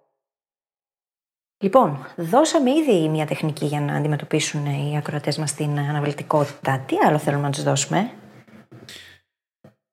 Λοιπόν, 1.58 2.06
δώσαμε 2.16 2.70
ήδη 2.70 3.08
μια 3.08 3.26
τεχνική 3.26 3.66
για 3.66 3.80
να 3.80 3.94
αντιμετωπίσουν 3.94 4.66
οι 4.66 4.96
ακροατές 4.96 5.38
μας 5.38 5.54
την 5.54 5.78
αναβλητικότητα. 5.78 6.78
Τι 6.86 6.96
άλλο 7.06 7.18
θέλουμε 7.18 7.42
να 7.42 7.50
τους 7.50 7.62
δώσουμε; 7.62 8.10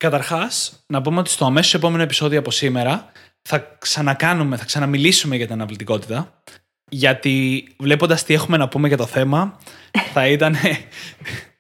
Καταρχάς, 0.04 0.84
να 0.88 1.02
πούμε 1.02 1.20
ότι 1.20 1.30
στο 1.30 1.46
αμέσως 1.46 1.74
επόμενο 1.74 2.04
επεισόδιο 2.04 2.40
από 2.40 2.52
σήμερα 2.52 3.12
θα 3.42 3.76
ξανακάνουμε, 3.80 4.58
θα 4.58 4.66
ξαναμιλήσουμε 4.66 5.36
για 5.36 5.46
την 5.46 5.56
αναβλητικότητα. 5.56 6.42
Γιατί 6.90 7.68
βλέποντας 7.80 8.24
τι 8.24 8.34
έχουμε 8.34 8.58
να 8.58 8.68
πούμε 8.68 8.88
για 8.88 8.98
το 8.98 9.06
θέμα, 9.06 9.60
θα 10.14 10.28
ήταν 10.36 10.56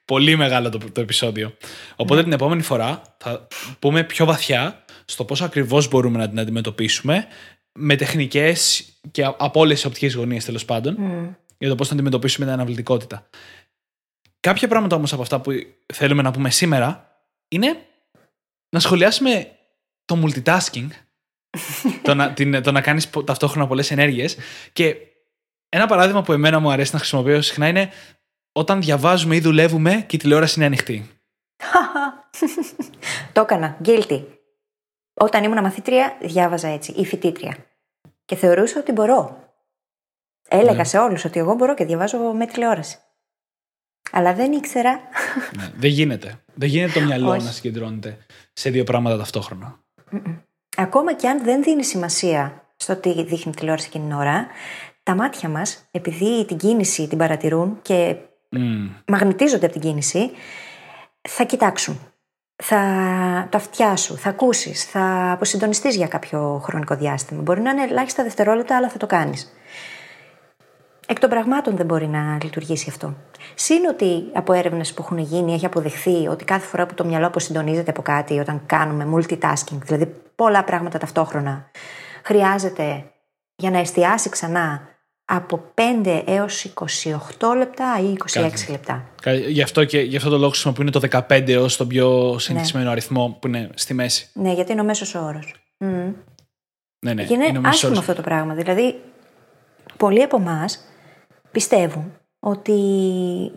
πολύ 0.06 0.36
μεγάλο 0.36 0.70
το, 0.70 0.80
το 0.92 1.02
επεισόδιο. 1.02 1.58
Οπότε 1.96 2.24
την 2.24 2.32
επόμενη 2.32 2.62
φορά 2.62 3.02
θα 3.18 3.48
πούμε 3.80 4.04
πιο 4.04 4.26
βαθιά 4.26 4.84
στο 5.06 5.26
πώς 5.26 5.42
ακριβώς 5.42 5.88
μπορούμε 5.88 6.18
να 6.18 6.30
την 6.30 6.40
αντιμετωπίσουμε 6.40 7.28
με 7.80 7.96
τεχνικές 7.96 8.88
και 9.12 9.26
α- 9.26 9.36
από 9.40 9.60
όλες 9.60 9.76
τις 9.76 9.86
οπτικές 9.86 10.14
γωνίες 10.14 10.46
τέλος 10.46 10.66
πάντων 10.66 10.96
για 11.58 11.70
το 11.70 11.76
πώς 11.76 11.88
να 11.88 11.94
αντιμετωπίσουμε 11.94 12.46
την 12.46 12.54
αναβλητικότητα. 12.54 13.30
Κάποια 14.40 14.68
πράγματα 14.68 14.96
όμως 14.96 15.14
από 15.14 15.22
αυτά 15.22 15.42
που 15.42 15.52
θέλουμε 15.94 16.22
να 16.22 16.32
πούμε 16.32 16.50
σήμερα 16.50 17.18
είναι 17.48 17.86
να 18.70 18.80
σχολιάσουμε 18.80 19.52
το 20.06 20.24
multitasking, 20.26 20.88
το, 22.04 22.14
να, 22.14 22.34
την, 22.34 22.64
το 22.64 22.72
να 22.72 22.82
κάνεις 22.82 23.08
πο- 23.08 23.24
ταυτόχρονα 23.24 23.68
πολλές 23.68 23.92
ενέργειες 23.92 24.38
και 24.74 24.96
ένα 25.70 25.86
παράδειγμα 25.88 26.22
που 26.24 26.34
εμένα 26.34 26.60
μου 26.60 26.72
αρέσει 26.72 26.90
να 26.94 27.00
χρησιμοποιώ 27.00 27.42
συχνά 27.42 27.68
είναι 27.68 27.90
όταν 28.52 28.82
διαβάζουμε 28.82 29.36
ή 29.36 29.40
δουλεύουμε 29.40 30.04
και 30.08 30.16
η 30.16 30.20
τηλεόραση 30.20 30.54
είναι 30.58 30.66
ανοιχτή. 30.66 31.10
το 33.34 33.42
έκανα. 33.42 33.78
Guilty. 33.86 34.24
Όταν 35.14 35.44
ήμουν 35.44 35.62
μαθήτρια, 35.62 36.18
διάβαζα 36.22 36.68
έτσι. 36.68 36.92
Ή 36.92 37.06
φοιτήτρια. 37.06 37.56
Και 38.26 38.36
θεωρούσα 38.36 38.80
ότι 38.80 38.92
μπορώ. 38.92 39.38
Έλεγα 40.48 40.74
Ναι. 40.74 40.84
σε 40.84 40.98
όλους 40.98 41.26
ότι 41.26 41.40
εγώ 41.40 41.54
μπορώ 41.54 41.74
και 41.74 41.86
διαβάζω 41.86 42.18
με 42.18 42.46
τηλεόραση. 42.46 42.98
Αλλά 44.12 44.34
δεν 44.34 44.52
ήξερα. 44.52 45.00
Ναι, 45.58 45.72
δεν 45.76 45.90
γίνεται. 45.90 46.44
Δεν 46.54 46.70
γίνεται 46.70 47.00
το 47.00 47.06
μυαλό 47.06 47.30
Όχι. 47.30 47.44
να 47.46 47.52
συγκεντρώνεται 47.52 48.18
σε 48.54 48.70
δύο 48.70 48.84
πράγματα 48.84 49.18
ταυτόχρονα. 49.18 49.80
Ακόμα 50.78 51.14
και 51.14 51.28
αν 51.30 51.44
δεν 51.44 51.64
δίνει 51.64 51.84
σημασία 51.84 52.64
στο 52.76 52.96
τι 52.96 53.24
δείχνει 53.24 53.52
η 53.56 53.56
τηλεόραση 53.60 53.88
εκείνη 53.88 54.06
την 54.08 54.14
ώρα, 54.16 54.48
τα 55.04 55.16
μάτια 55.16 55.50
μας, 55.50 55.88
επειδή 55.92 56.46
την 56.46 56.58
κίνηση 56.58 57.08
την 57.08 57.18
παρατηρούν 57.18 57.80
και 57.82 58.16
Μμμ. 58.50 58.90
μαγνητίζονται 59.08 59.66
από 59.66 59.74
την 59.74 59.82
κίνηση, 59.82 60.32
θα 61.22 61.44
κοιτάξουν. 61.44 62.00
Θα 62.56 62.82
το 63.50 63.58
αυτιά 63.58 63.96
σου, 63.96 64.18
θα 64.18 64.30
ακούσεις, 64.30 64.84
θα 64.84 65.32
αποσυντονιστείς 65.32 65.96
για 65.96 66.08
κάποιο 66.08 66.62
χρονικό 66.64 66.96
διάστημα. 66.96 67.42
Μπορεί 67.42 67.62
να 67.62 67.70
είναι 67.70 67.84
ελάχιστα 67.84 68.24
δευτερόλεπτα, 68.24 68.76
αλλά 68.78 68.90
θα 68.90 68.98
το 68.98 69.08
κάνεις. 69.08 69.54
Εκ 71.08 71.20
των 71.20 71.30
πραγμάτων 71.30 71.76
δεν 71.76 71.86
μπορεί 71.86 72.08
να 72.08 72.38
λειτουργήσει 72.44 72.90
αυτό. 72.90 73.14
Συν 73.56 73.86
ότι 73.86 74.24
από 74.34 74.54
έρευνες 74.54 74.94
που 74.94 75.02
έχουν 75.02 75.18
γίνει 75.18 75.54
έχει 75.54 75.66
αποδεχθεί 75.66 76.28
ότι 76.28 76.46
κάθε 76.46 76.68
φορά 76.68 76.86
που 76.86 76.94
το 76.94 77.06
μυαλό 77.06 77.28
αποσυντονίζεται 77.28 77.90
από 77.90 78.02
κάτι, 78.02 78.40
όταν 78.40 78.62
κάνουμε 78.66 79.08
multitasking, 79.16 79.78
δηλαδή 79.84 80.22
πολλά 80.36 80.64
πράγματα 80.64 80.98
ταυτόχρονα, 80.98 81.70
χρειάζεται 82.24 83.12
για 83.56 83.70
να 83.70 83.78
εστιάσει 83.78 84.30
ξανά 84.30 84.93
από 85.36 85.72
5 86.04 86.24
έως 86.26 86.74
28 87.40 87.56
λεπτά 87.58 88.00
ή 88.02 88.16
26 88.18 88.50
Κάτι. 88.50 88.72
λεπτά. 88.72 89.06
Κα- 89.22 89.34
Γι' 89.34 89.62
αυτό, 89.62 89.84
και, 89.86 90.00
γι' 90.00 90.16
αυτό 90.18 90.30
το 90.30 90.38
λόγο 90.38 90.50
χρησιμοποιούν 90.50 90.92
το 90.92 91.00
15 91.00 91.56
ως 91.62 91.78
τον 91.78 91.88
Ναι. 91.88 91.94
πιο 91.94 92.36
συνηθισμένο 92.40 92.92
αριθμό 92.92 93.38
που 93.42 93.48
είναι 93.48 93.70
στη 93.76 93.94
μέση. 93.94 94.30
Ναι, 94.34 94.54
γιατί 94.54 94.72
είναι 94.72 94.82
ο 94.82 94.84
μέσος 94.84 95.16
όρος. 95.16 95.54
Ναι, 95.78 97.14
ναι. 97.14 97.24
Και 97.24 97.34
είναι, 97.34 97.46
είναι 97.46 97.58
ο 97.58 97.62
μέσος 97.62 97.74
άσχημο 97.76 97.92
όρος. 97.92 98.00
αυτό 98.04 98.14
το 98.16 98.22
πράγμα. 98.22 98.54
Δηλαδή, 98.54 99.00
πολλοί 99.98 100.24
από 100.24 100.38
εμάς 100.38 100.80
πιστεύουν 101.52 102.18
ότι 102.40 102.74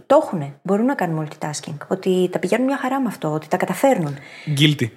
το 0.07 0.21
έχουν. 0.23 0.55
Μπορούν 0.63 0.85
να 0.85 0.95
κάνουν 0.95 1.29
multitasking. 1.29 1.77
Ότι 1.89 2.29
τα 2.33 2.39
πηγαίνουν 2.39 2.67
μια 2.67 2.79
χαρά 2.79 3.01
με 3.01 3.09
αυτό. 3.09 3.33
Ότι 3.33 3.49
τα 3.49 3.57
καταφέρνουν. 3.57 4.17
Guilty. 4.59 4.89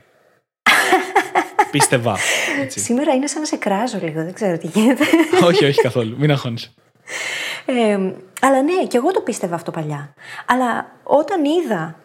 Πίστευα. 1.72 2.18
Έτσι. 2.62 2.80
Σήμερα 2.80 3.14
είναι 3.14 3.28
σαν 3.28 3.40
να 3.42 3.48
σε 3.48 3.56
κράζω 3.56 4.00
λίγο. 4.02 4.24
Δεν 4.24 4.34
ξέρω 4.34 4.58
τι 4.58 4.68
γίνεται. 4.68 5.04
όχι, 5.50 5.66
όχι 5.66 5.82
καθόλου. 5.82 6.16
Μην 6.18 6.32
αγχώνεσαι. 6.32 6.74
Ε, 7.66 7.98
αλλά 8.42 8.62
ναι, 8.62 8.86
και 8.88 8.98
εγώ 8.98 9.12
το 9.12 9.22
πίστευα 9.22 9.56
αυτό 9.56 9.72
παλιά. 9.72 10.14
Αλλά 10.46 10.92
όταν 11.04 11.46
είδα 11.46 11.96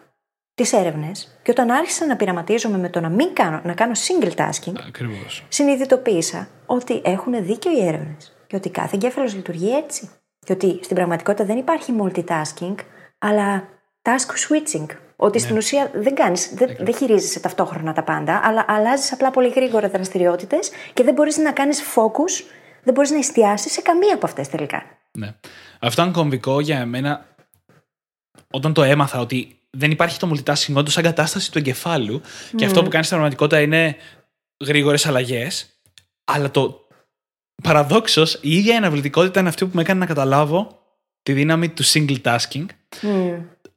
τις 0.55 0.73
έρευνες 0.73 1.39
και 1.43 1.51
όταν 1.51 1.69
άρχισα 1.71 2.05
να 2.05 2.15
πειραματίζομαι 2.15 2.77
με 2.77 2.89
το 2.89 2.99
να 2.99 3.09
μην 3.09 3.33
κάνω, 3.33 3.61
να 3.63 3.73
κάνω 3.73 3.91
single 3.93 4.31
tasking, 4.35 4.73
Ακριβώς. 4.87 5.43
συνειδητοποίησα 5.47 6.47
ότι 6.65 7.01
έχουν 7.05 7.45
δίκιο 7.45 7.71
οι 7.71 7.85
έρευνες 7.85 8.35
και 8.47 8.55
ότι 8.55 8.69
κάθε 8.69 8.95
εγκέφαλος 8.95 9.35
λειτουργεί 9.35 9.75
έτσι. 9.75 10.09
Και 10.39 10.53
ότι 10.53 10.79
στην 10.83 10.95
πραγματικότητα 10.95 11.45
δεν 11.45 11.57
υπάρχει 11.57 11.93
multitasking, 12.01 12.75
αλλά 13.17 13.67
task 14.01 14.29
switching. 14.47 14.85
Ότι 15.15 15.39
στην 15.39 15.57
ουσία 15.57 15.91
δεν 15.93 16.15
κάνεις, 16.15 16.53
δεν, 16.53 16.75
δεν 16.79 16.95
χειρίζεσαι 16.95 17.39
ταυτόχρονα 17.39 17.93
τα 17.93 18.03
πάντα, 18.03 18.41
αλλά 18.43 18.65
αλλάζεις 18.67 19.11
απλά 19.11 19.31
πολύ 19.31 19.49
γρήγορα 19.49 19.89
δραστηριότητες 19.89 20.71
και 20.93 21.03
δεν 21.03 21.13
μπορείς 21.13 21.37
να 21.37 21.51
κάνεις 21.51 21.81
focus, 21.95 22.45
δεν 22.83 22.93
μπορείς 22.93 23.11
να 23.11 23.17
εστιάσεις 23.17 23.71
σε 23.71 23.81
καμία 23.81 24.15
από 24.15 24.25
αυτές 24.25 24.49
τελικά. 24.49 24.83
Ναι. 25.11 25.35
Αυτό 25.79 26.01
ήταν 26.01 26.13
κομβικό 26.13 26.59
για 26.59 26.79
εμένα 26.79 27.25
όταν 28.51 28.73
το 28.73 28.83
έμαθα 28.83 29.19
ότι 29.19 29.59
δεν 29.69 29.91
υπάρχει 29.91 30.19
το 30.19 30.31
multitasking 30.33 30.73
όντως 30.73 30.93
σαν 30.93 31.03
κατάσταση 31.03 31.51
του 31.51 31.57
εγκεφάλου 31.57 32.21
και 32.55 32.65
αυτό 32.65 32.83
που 32.83 32.89
κάνει 32.89 33.03
στην 33.03 33.17
πραγματικότητα 33.17 33.61
είναι 33.61 33.95
γρήγορες 34.65 35.05
αλλαγές. 35.05 35.69
Αλλά 36.25 36.51
το 36.51 36.87
παραδόξως, 37.63 38.39
η 38.41 38.55
ίδια 38.55 38.73
η 38.73 38.77
αναβλητικότητα 38.77 39.39
είναι 39.39 39.49
αυτή 39.49 39.65
που 39.65 39.71
με 39.73 39.81
έκανε 39.81 39.99
να 39.99 40.05
καταλάβω 40.05 40.79
τη 41.23 41.33
δύναμη 41.33 41.69
του 41.69 41.85
single 41.85 42.21
tasking. 42.21 42.65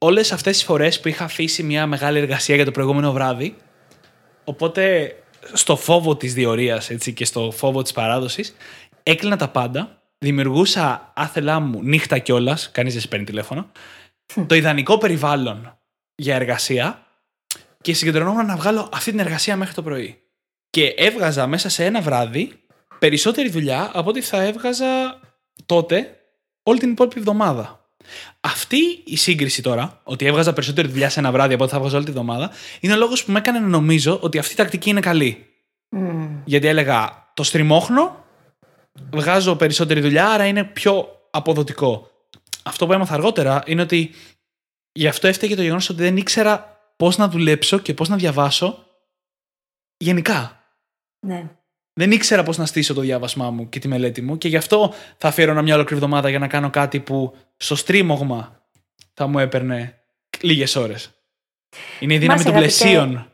Όλες 0.01 0.31
αυτές 0.31 0.57
τις 0.57 0.65
φορές 0.65 0.99
που 0.99 1.07
είχα 1.07 1.23
αφήσει 1.23 1.63
μια 1.63 1.87
μεγάλη 1.87 2.19
εργασία 2.19 2.55
για 2.55 2.65
το 2.65 2.71
προηγούμενο 2.71 3.11
βράδυ, 3.11 3.55
οπότε 4.43 5.15
στο 5.53 5.75
φόβο 5.75 6.17
της 6.17 6.33
διορίας 6.33 6.89
και 7.13 7.25
στο 7.25 7.51
φόβο 7.51 7.81
της 7.81 7.91
παράδοσης, 7.91 8.55
έκλεινα 9.03 9.35
τα 9.35 9.49
πάντα, 9.49 10.01
δημιουργούσα 10.17 11.11
άθελά 11.15 11.59
μου 11.59 11.83
νύχτα 11.83 12.17
κιόλας, 12.17 12.71
κανείς 12.71 12.93
δεν 12.93 13.01
σε 13.01 13.07
παίρνει 13.07 13.25
τηλέφωνο, 13.25 13.71
το 14.47 14.55
ιδανικό 14.55 14.97
περιβάλλον 14.97 15.77
για 16.15 16.35
εργασία 16.35 17.05
και 17.81 17.93
συγκεντρωνόμουν 17.93 18.45
να 18.45 18.55
βγάλω 18.55 18.89
αυτή 18.93 19.09
την 19.09 19.19
εργασία 19.19 19.57
μέχρι 19.57 19.73
το 19.73 19.83
πρωί. 19.83 20.21
Και 20.69 20.85
έβγαζα 20.97 21.47
μέσα 21.47 21.69
σε 21.69 21.85
ένα 21.85 22.01
βράδυ 22.01 22.61
περισσότερη 22.99 23.49
δουλειά 23.49 23.91
από 23.93 24.09
ό,τι 24.09 24.21
θα 24.21 24.41
έβγαζα 24.41 25.19
τότε 25.65 26.19
όλη 26.63 26.79
την 26.79 26.91
υπόλοιπη 26.91 27.19
εβδομάδα. 27.19 27.78
Αυτή 28.39 28.77
η 29.05 29.17
σύγκριση 29.17 29.61
τώρα, 29.61 30.01
ότι 30.03 30.25
έβγαζα 30.25 30.53
περισσότερη 30.53 30.87
δουλειά 30.87 31.09
σε 31.09 31.19
ένα 31.19 31.31
βράδυ 31.31 31.53
από 31.53 31.63
ό,τι 31.63 31.71
θα 31.71 31.77
έβγαζα 31.77 31.95
όλη 31.95 32.05
τη 32.05 32.11
εβδομάδα, 32.11 32.51
είναι 32.79 32.93
ο 32.93 32.97
λόγος 32.97 33.23
που 33.23 33.31
με 33.31 33.39
έκανε 33.39 33.59
να 33.59 33.67
νομίζω 33.67 34.19
ότι 34.21 34.37
αυτή 34.37 34.53
η 34.53 34.55
τακτική 34.55 34.89
είναι 34.89 34.99
καλή. 34.99 35.45
Γιατί 36.45 36.67
έλεγα, 36.67 37.29
το 37.33 37.43
στριμώχνω, 37.43 38.25
βγάζω 39.13 39.55
περισσότερη 39.55 40.01
δουλειά, 40.01 40.29
άρα 40.29 40.45
είναι 40.45 40.63
πιο 40.63 41.07
αποδοτικό. 41.31 42.11
Αυτό 42.63 42.85
που 42.85 42.93
έμαθα 42.93 43.13
αργότερα 43.13 43.63
είναι 43.65 43.81
ότι 43.81 44.11
γι' 44.91 45.07
αυτό 45.07 45.27
έφταιγε 45.27 45.55
το 45.55 45.61
γεγονός 45.61 45.89
ότι 45.89 46.01
δεν 46.01 46.17
ήξερα 46.17 46.79
πώς 46.97 47.17
να 47.17 47.29
δουλέψω 47.29 47.79
και 47.79 47.93
πώς 47.93 48.09
να 48.09 48.15
διαβάσω 48.15 48.85
γενικά. 49.97 50.63
Ναι. 51.19 51.49
Δεν 51.99 52.11
ήξερα 52.11 52.43
πώς 52.43 52.57
να 52.57 52.65
στήσω 52.65 52.93
το 52.93 53.01
διάβασμά 53.01 53.49
μου 53.49 53.69
και 53.69 53.79
τη 53.79 53.87
μελέτη 53.87 54.21
μου 54.21 54.37
και 54.37 54.47
γι' 54.47 54.55
αυτό 54.55 54.93
θα 55.17 55.27
αφιέρωνα 55.27 55.61
μια 55.61 55.73
ολόκληρη 55.73 56.03
εβδομάδα 56.03 56.29
για 56.29 56.39
να 56.39 56.47
κάνω 56.47 56.69
κάτι 56.69 56.99
που 56.99 57.35
στο 57.57 57.75
στρίμωγμα 57.75 58.61
θα 59.13 59.27
μου 59.27 59.39
έπαιρνε 59.39 59.99
λίγες 60.41 60.75
ώρες. 60.75 61.11
Είναι 61.99 62.13
η 62.13 62.17
δύναμη 62.17 62.37
Μας, 62.37 62.45
των 62.45 62.55
αγαπητέ. 62.55 62.77
πλαισίων. 62.77 63.31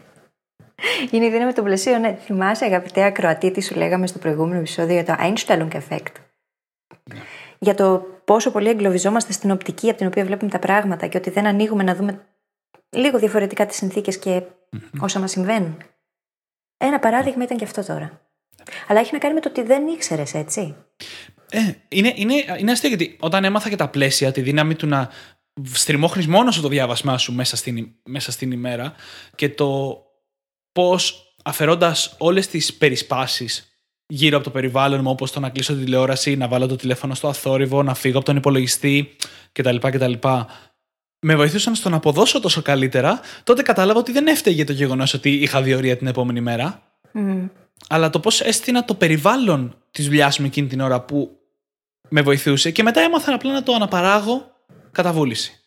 Είναι 1.10 1.24
η 1.24 1.30
δύναμη 1.30 1.52
των 1.52 1.64
πλαισίων. 1.64 2.00
Ναι. 2.00 2.18
Θυμάσαι, 2.24 2.64
αγαπητέ 2.64 3.02
ακροατή, 3.02 3.50
τι 3.50 3.62
σου 3.62 3.74
λέγαμε 3.74 4.06
στο 4.06 4.18
προηγούμενο 4.18 4.58
επεισόδιο 4.58 4.94
για 4.94 5.04
το 5.04 5.14
Einstellung 5.20 5.70
Effect; 5.70 6.12
Για 7.58 7.74
το 7.74 8.06
πόσο 8.24 8.50
πολύ 8.50 8.68
εγκλωβιζόμαστε 8.68 9.32
στην 9.32 9.50
οπτική 9.50 9.88
από 9.88 9.98
την 9.98 10.06
οποία 10.06 10.24
βλέπουμε 10.24 10.50
τα 10.50 10.58
πράγματα 10.58 11.06
και 11.06 11.16
ότι 11.16 11.30
δεν 11.30 11.46
ανοίγουμε 11.46 11.82
να 11.82 11.94
δούμε 11.94 12.20
λίγο 12.90 13.18
διαφορετικά 13.18 13.66
τις 13.66 13.76
συνθήκες 13.76 14.18
και 14.18 14.42
όσα 15.00 15.20
μας 15.20 15.30
συμβαίνουν. 15.30 15.76
Ένα 16.86 16.98
παράδειγμα 16.98 17.44
ήταν 17.44 17.56
και 17.56 17.64
αυτό 17.64 17.84
τώρα. 17.84 18.20
Αλλά 18.88 19.00
έχει 19.00 19.12
να 19.12 19.18
κάνει 19.18 19.34
με 19.34 19.40
το 19.40 19.48
ότι 19.48 19.62
δεν 19.62 19.86
ήξερες, 19.86 20.34
έτσι. 20.34 20.76
Ε, 21.50 21.72
είναι, 21.88 22.12
είναι, 22.16 22.34
είναι 22.58 22.70
αστείο 22.70 22.88
γιατί 22.88 23.16
όταν 23.20 23.44
έμαθα 23.44 23.68
και 23.68 23.76
τα 23.76 23.88
πλαίσια, 23.88 24.32
τη 24.32 24.40
δύναμη 24.40 24.74
του 24.74 24.86
να 24.86 25.10
στριμώχνεις 25.72 26.26
μόνος 26.26 26.54
σου 26.54 26.60
το 26.60 26.68
διάβασμά 26.68 27.18
σου 27.18 27.32
μέσα 27.32 27.56
στην, 27.56 27.94
μέσα 28.04 28.32
στην 28.32 28.50
ημέρα 28.50 28.94
και 29.34 29.48
το 29.48 29.98
πώς 30.72 31.34
αφαιρώντας 31.44 32.14
όλες 32.18 32.48
τις 32.48 32.74
περισπάσεις 32.74 33.78
γύρω 34.06 34.36
από 34.36 34.44
το 34.44 34.50
περιβάλλον 34.50 35.00
μου, 35.00 35.10
όπως 35.10 35.32
το 35.32 35.40
να 35.40 35.50
κλείσω 35.50 35.74
τη 35.74 35.84
τηλεόραση, 35.84 36.36
να 36.36 36.48
βάλω 36.48 36.66
το 36.66 36.76
τηλέφωνο 36.76 37.14
στο 37.14 37.28
αθόρυβο, 37.28 37.82
να 37.82 37.94
φύγω 37.94 38.16
από 38.16 38.26
τον 38.26 38.36
υπολογιστή 38.36 39.16
κτλ. 39.52 39.76
κτλ 39.76 40.12
με 41.26 41.36
βοηθούσαν 41.36 41.74
στο 41.74 41.88
να 41.88 41.96
αποδώσω 41.96 42.40
τόσο 42.40 42.62
καλύτερα, 42.62 43.20
τότε 43.44 43.62
κατάλαβα 43.62 43.98
ότι 43.98 44.12
δεν 44.12 44.26
έφταιγε 44.26 44.64
το 44.64 44.72
γεγονός 44.72 45.14
ότι 45.14 45.30
είχα 45.30 45.62
διορία 45.62 45.96
την 45.96 46.06
επόμενη 46.06 46.40
μέρα, 46.40 46.82
αλλά 47.88 48.10
το 48.10 48.20
πώς 48.20 48.40
έστεινα 48.40 48.84
το 48.84 48.94
περιβάλλον 48.94 49.76
της 49.90 50.04
δουλειάς 50.04 50.38
μου 50.38 50.46
εκείνη 50.46 50.66
την 50.66 50.80
ώρα 50.80 51.00
που 51.00 51.38
με 52.08 52.22
βοηθούσε 52.22 52.70
και 52.70 52.82
μετά 52.82 53.00
έμαθα 53.00 53.34
απλά 53.34 53.52
να 53.52 53.62
το 53.62 53.74
αναπαράγω 53.74 54.52
κατά 54.92 55.12
βούληση. 55.12 55.58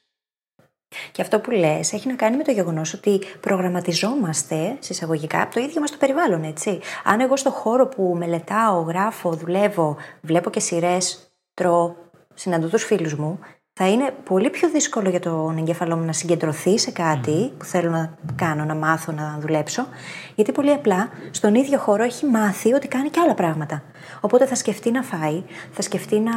Και 1.12 1.22
αυτό 1.22 1.40
που 1.40 1.52
λες 1.52 1.94
έχει 1.94 2.08
να 2.08 2.16
κάνει 2.16 2.38
με 2.38 2.44
το 2.44 2.52
γεγονός 2.52 2.94
ότι 2.94 3.22
προγραμματιζόμαστε 3.40 4.78
συσσαγωγικά 4.80 5.42
από 5.42 5.54
το 5.54 5.60
ίδιο 5.60 5.82
μας 5.82 5.92
το 5.92 5.98
περιβάλλον, 5.98 6.44
έτσι. 6.44 6.80
Αν 7.04 7.20
εγώ 7.20 7.38
στο 7.38 7.50
χώρο 7.50 7.88
που 7.88 8.16
μελετάω, 8.18 8.82
γράφω, 8.82 9.34
δουλεύω, 9.34 9.98
βλέπω 10.22 10.50
και 10.50 10.60
σειρές, 10.60 11.32
τρώω, 11.54 11.96
συναντώ 12.34 12.68
τους 12.68 12.84
φίλους 12.84 13.14
μου, 13.16 13.40
θα 13.80 13.90
είναι 13.90 14.14
πολύ 14.24 14.50
πιο 14.50 14.70
δύσκολο 14.70 15.10
για 15.10 15.20
τον 15.20 15.58
εγκέφαλό 15.58 15.98
μου 15.98 16.06
να 16.06 16.14
συγκεντρωθεί 16.14 16.80
σε 16.80 16.92
κάτι 16.92 17.52
που 17.58 17.66
θέλω 17.66 17.90
να 17.90 18.18
κάνω, 18.36 18.66
να 18.66 18.76
μάθω, 18.76 19.12
να 19.12 19.38
δουλέψω, 19.42 19.88
γιατί 20.36 20.52
πολύ 20.52 20.72
απλά 20.72 21.10
στον 21.32 21.56
ίδιο 21.56 21.78
χώρο 21.78 22.04
έχει 22.04 22.26
μάθει 22.26 22.74
ότι 22.74 22.88
κάνει 22.88 23.10
και 23.10 23.20
άλλα 23.20 23.34
πράγματα. 23.34 23.84
Οπότε 24.22 24.46
θα 24.46 24.56
σκεφτεί 24.56 24.92
να 24.92 25.04
φάει, 25.04 25.44
θα 25.72 25.82
σκεφτεί 25.82 26.20
να 26.20 26.32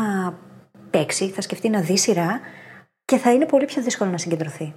παίξει, 0.90 1.28
θα 1.28 1.40
σκεφτεί 1.40 1.68
να 1.68 1.80
δει 1.80 1.98
σειρά 1.98 2.40
και 3.04 3.16
θα 3.16 3.32
είναι 3.32 3.46
πολύ 3.46 3.64
πιο 3.64 3.82
δύσκολο 3.82 4.10
να 4.10 4.18
συγκεντρωθεί. 4.18 4.74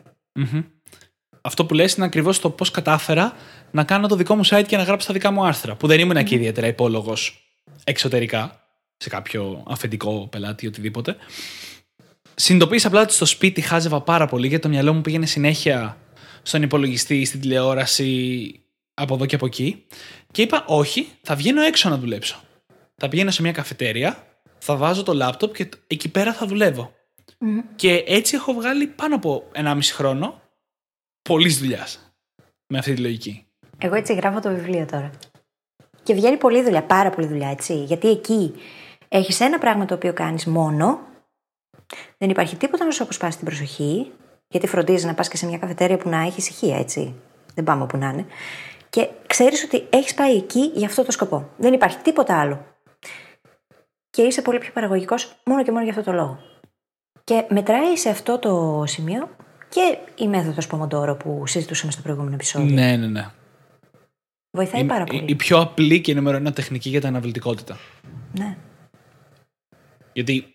Αυτό 1.42 1.66
που 1.66 1.74
λες 1.74 1.94
είναι 1.94 2.06
ακριβώς 2.06 2.40
το 2.40 2.50
πώς 2.50 2.72
κατάφερα 2.72 3.34
να 3.72 3.84
κάνω 3.84 4.08
το 4.08 4.16
δικό 4.16 4.36
μου 4.36 4.46
site 4.46 4.66
και 4.68 4.78
να 4.78 4.84
γράψω 4.84 5.08
τα 5.08 5.14
δικά 5.14 5.32
μου 5.32 5.46
άρθρα, 5.46 5.76
που 5.76 5.88
δεν 5.88 6.00
ήμουν 6.00 6.24
και 6.24 6.36
ιδιαίτερα 6.36 6.68
υπόλογος 6.68 7.48
εξωτερικά, 7.84 8.62
σε 8.98 9.10
κάποιο 9.10 9.64
αφεντικό 9.68 10.28
πελάτη 10.32 10.66
ή 10.66 10.68
οτιδήποτε. 10.68 11.16
Συνειδητοποίησα 12.36 12.88
απλά 12.88 13.02
ότι 13.02 13.14
στο 13.14 13.26
σπίτι 13.26 13.62
χάζευα 13.62 14.02
πάρα 14.02 14.28
πολύ 14.28 14.48
γιατί 14.48 14.64
το 14.64 14.70
μυαλό 14.70 14.94
μου 14.94 15.02
πήγαινε 15.02 15.26
συνέχεια 15.26 15.98
στον 16.42 16.62
υπολογιστή, 16.62 17.26
στην 17.26 17.42
τηλεόραση, 17.42 18.60
από 18.94 19.14
εδώ 19.14 19.26
και 19.26 19.36
από 19.36 19.46
εκεί. 19.46 19.86
Και 20.32 20.42
είπα, 20.42 20.66
όχι, 20.68 21.08
θα 21.22 21.36
βγαίνω 21.36 21.62
έξω 21.62 21.90
να 21.90 21.98
δουλέψω. 21.98 22.40
Θα 22.96 23.08
πηγαίνω 23.08 23.32
σε 23.32 23.42
μια 23.42 23.52
καφετέρια, 23.52 24.28
θα 24.58 24.76
βάζω 24.76 25.04
το 25.04 25.14
λάπτοπ 25.14 25.56
και 25.56 25.70
εκεί 25.88 26.10
πέρα 26.10 26.34
θα 26.34 26.46
δουλεύω. 26.46 26.94
Και 27.76 28.04
έτσι 28.08 28.36
έχω 28.36 28.54
βγάλει 28.54 28.88
πάνω 28.88 29.16
από 29.16 29.44
1,5 29.56 29.80
χρόνο 29.94 30.42
πολλής 31.22 31.60
δουλειάς 31.60 32.14
με 32.68 32.78
αυτή 32.78 32.94
τη 32.94 33.02
λογική. 33.02 33.46
Εγώ 33.78 33.96
έτσι 33.96 34.14
γράφω 34.14 34.40
το 34.40 34.50
βιβλίο 34.50 34.86
τώρα. 34.86 35.10
Και 36.04 36.14
βγαίνει 36.14 36.38
πολλή 36.38 36.64
δουλειά, 36.64 36.84
πάρα 36.84 37.10
πολλή 37.10 37.28
δουλειά, 37.28 37.50
έτσι. 37.50 37.84
Γιατί 37.84 38.10
εκεί 38.10 38.54
έχεις 39.08 39.40
ένα 39.40 39.58
πράγμα 39.58 39.86
το 39.86 39.94
οποίο 39.94 40.14
κάνεις 40.14 40.46
μόνο. 40.46 41.00
Δεν 42.18 42.30
υπάρχει 42.30 42.56
τίποτα 42.56 42.86
να 42.86 42.92
σου 42.92 43.04
αποσπάσει 43.04 43.38
την 43.38 43.46
προσοχή. 43.46 44.12
Γιατί 44.48 44.68
φροντίζεις 44.68 45.04
να 45.04 45.14
πας 45.14 45.28
και 45.28 45.38
σε 45.38 45.46
μια 45.46 45.58
καφετέρια 45.58 45.98
που 45.98 46.10
να 46.10 46.22
έχεις 46.22 46.38
ησυχία, 46.50 46.78
έτσι. 46.78 47.16
Δεν 47.54 47.64
πάμε 47.64 47.84
όπου 47.84 47.98
να 47.98 48.10
είναι. 48.10 48.26
Και 48.90 49.10
ξέρεις 49.28 49.64
ότι 49.64 49.88
έχεις 49.90 50.14
πάει 50.14 50.36
εκεί 50.36 50.72
για 50.74 50.88
αυτό 50.88 51.04
το 51.04 51.12
σκοπό. 51.12 51.50
Δεν 51.58 51.74
υπάρχει 51.74 51.98
τίποτα 51.98 52.40
άλλο. 52.40 52.66
Και 54.10 54.22
είσαι 54.22 54.42
πολύ 54.42 54.58
πιο 54.58 54.72
παραγωγικός 54.72 55.36
μόνο 55.46 55.64
και 55.64 55.72
μόνο 55.72 55.84
για 55.84 55.94
αυτό 55.94 56.12
το 56.12 56.18
λόγο. 56.18 56.40
Και 57.24 57.46
μετράει 57.50 57.98
σε 57.98 58.10
αυτό 58.10 58.40
το 58.40 58.84
σημείο 58.88 59.30
και 59.70 59.98
η 60.16 60.28
μέθοδος 60.28 60.68
Πομοντόρο 60.68 61.16
που 61.16 61.48
συζητούσαμε 61.48 61.92
στο 61.92 62.02
προηγούμενο 62.02 62.34
επεισόδιο. 62.34 62.74
Ναι, 62.74 62.96
ναι, 62.96 63.08
ναι. 63.08 63.32
Βοηθάει 64.52 64.82
Η, 64.82 64.86
πάρα 64.86 65.04
η, 65.04 65.06
πολύ. 65.06 65.26
η 65.28 65.36
πιο 65.36 65.60
απλή 65.60 66.02
και 66.02 66.14
νούμερο 66.14 66.38
ένα 66.38 66.54
τεχνική 66.54 66.90
για 66.90 67.00
την 67.00 67.10
αναβλητικότητα. 67.10 67.78
Ναι. 68.38 68.58
Γιατί, 70.14 70.53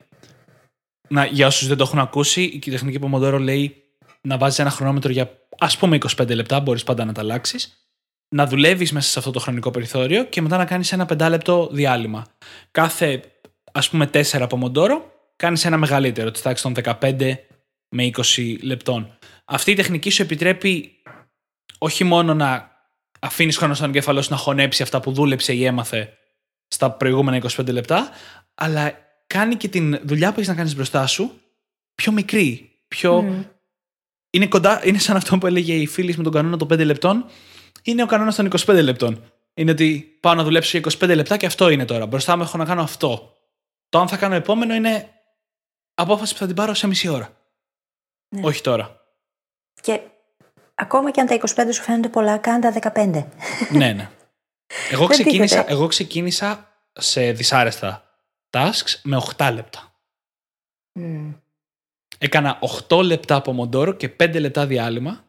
να, 1.09 1.25
για 1.25 1.47
όσους 1.47 1.69
δεν 1.69 1.77
το 1.77 1.83
έχουν 1.83 1.99
ακούσει, 1.99 2.43
η 2.43 2.59
τεχνική 2.59 2.99
Pomodoro 3.03 3.39
λέει 3.41 3.83
να 4.21 4.39
βάζεις 4.39 4.59
ένα 4.59 4.71
χρονόμετρο 4.71 5.13
για 5.13 5.31
ας 5.59 5.77
πούμε 5.77 5.99
25 6.17 6.35
λεπτά, 6.35 6.61
μπορείς 6.61 6.85
πάντα 6.85 7.05
να 7.05 7.13
τα 7.13 7.21
αλλάξεις, 7.21 7.89
να 8.29 8.47
δουλεύεις 8.47 8.93
μέσα 8.93 9.11
σε 9.11 9.19
αυτό 9.19 9.31
το 9.31 9.39
χρονικό 9.39 9.71
περιθώριο 9.71 10.25
και 10.25 10.43
μετά 10.43 10.57
να 10.57 10.65
κάνεις 10.65 10.93
ένα 10.93 11.07
πεντάλεπτο 11.07 11.69
διάλειμμα. 11.73 12.27
Κάθε 12.71 13.23
ας 13.73 13.91
πούμε 13.91 14.11
4 14.13 14.49
Pomodoro 14.49 15.01
κάνεις 15.37 15.65
ένα 15.65 15.77
μεγαλύτερο, 15.77 16.31
της 16.31 16.43
τάξης 16.43 16.63
των 16.63 16.99
15 17.01 17.35
με 17.89 18.11
20 18.37 18.57
λεπτών. 18.63 19.19
Αυτή 19.45 19.71
η 19.71 19.75
τεχνική 19.75 20.11
σου 20.11 20.23
επιτρέπει 20.23 20.93
όχι 21.79 22.05
μόνο 22.05 22.35
να 22.35 22.77
αφήνεις 23.21 23.57
χρόνο 23.57 23.75
στον 23.75 23.89
εγκέφαλό 23.89 24.23
σου 24.23 24.31
να 24.31 24.37
χωνέψει 24.37 24.83
αυτά 24.83 25.01
που 25.01 25.13
δούλεψε 25.13 25.53
ή 25.53 25.65
έμαθε 25.65 26.13
στα 26.69 26.91
προηγούμενα 26.91 27.43
25 27.57 27.73
λεπτά, 27.73 28.11
αλλά 28.55 28.93
κάνει 29.29 29.55
και 29.55 29.69
την 29.69 30.01
δουλειά 30.03 30.29
που 30.29 30.35
έχεις 30.35 30.49
να 30.49 30.55
κάνεις 30.55 30.75
μπροστά 30.75 31.07
σου 31.07 31.41
πιο 31.95 32.13
μικρή. 32.13 32.71
Πιο... 32.89 33.45
Είναι, 34.31 34.47
κοντά, 34.47 34.87
είναι 34.87 34.99
σαν 34.99 35.17
αυτό 35.17 35.39
που 35.39 35.47
έλεγε 35.47 35.75
η 35.75 35.87
φίλη 35.87 36.15
με 36.17 36.23
τον 36.23 36.33
κανόνα 36.33 36.57
των 36.57 36.69
5 36.73 36.85
λεπτών. 36.85 37.25
Είναι 37.83 38.03
ο 38.03 38.07
κανόνας 38.07 38.35
των 38.35 38.51
25 38.67 38.83
λεπτών. 38.83 39.33
Είναι 39.55 39.71
ότι 39.71 40.17
πάω 40.21 40.35
να 40.35 40.43
δουλέψω 40.43 40.79
για 40.79 40.91
25 40.99 41.15
λεπτά 41.15 41.37
και 41.37 41.47
αυτό 41.47 41.69
είναι 41.69 41.85
τώρα. 41.85 42.07
Μπροστά 42.07 42.37
μου 42.37 42.43
έχω 42.43 42.57
να 42.57 42.65
κάνω 42.65 42.83
αυτό. 42.83 43.37
Το 43.89 43.99
αν 43.99 44.09
θα 44.09 44.17
κάνω 44.17 44.35
επόμενο 44.35 44.75
είναι 44.75 45.09
απόφαση 45.95 46.33
που 46.33 46.39
θα 46.39 46.47
την 46.47 46.55
πάρω 46.55 46.75
σε 46.75 46.87
μισή 46.87 47.09
ώρα. 47.09 47.37
Ναι. 48.29 48.41
Όχι 48.45 48.61
τώρα. 48.63 49.01
Και 49.81 50.01
ακόμα 50.75 51.11
και 51.11 51.21
αν 51.21 51.27
τα 51.27 51.41
25 51.41 51.69
σου 51.73 51.83
φαίνονται 51.83 52.09
πολλά, 52.09 52.39
κάνε 52.39 52.73
τα 52.73 52.93
15. 52.95 53.25
ναι, 53.73 53.93
ναι. 53.93 54.11
Εγώ 54.91 55.07
Δεν 55.07 55.17
ξεκίνησα, 55.17 55.55
τίθεται. 55.57 55.73
εγώ 55.73 55.87
ξεκίνησα 55.87 56.69
σε 56.93 57.33
δυσάρεστα 57.33 58.08
tasks 58.51 59.01
με 59.03 59.23
8 59.37 59.51
λεπτά. 59.55 59.93
Μμ. 60.93 61.33
Έκανα 62.19 62.59
8 62.89 63.03
λεπτά 63.05 63.35
από 63.35 63.53
μοντόρο 63.53 63.93
και 63.93 64.09
5 64.21 64.41
λεπτά 64.41 64.67
διάλειμμα 64.67 65.25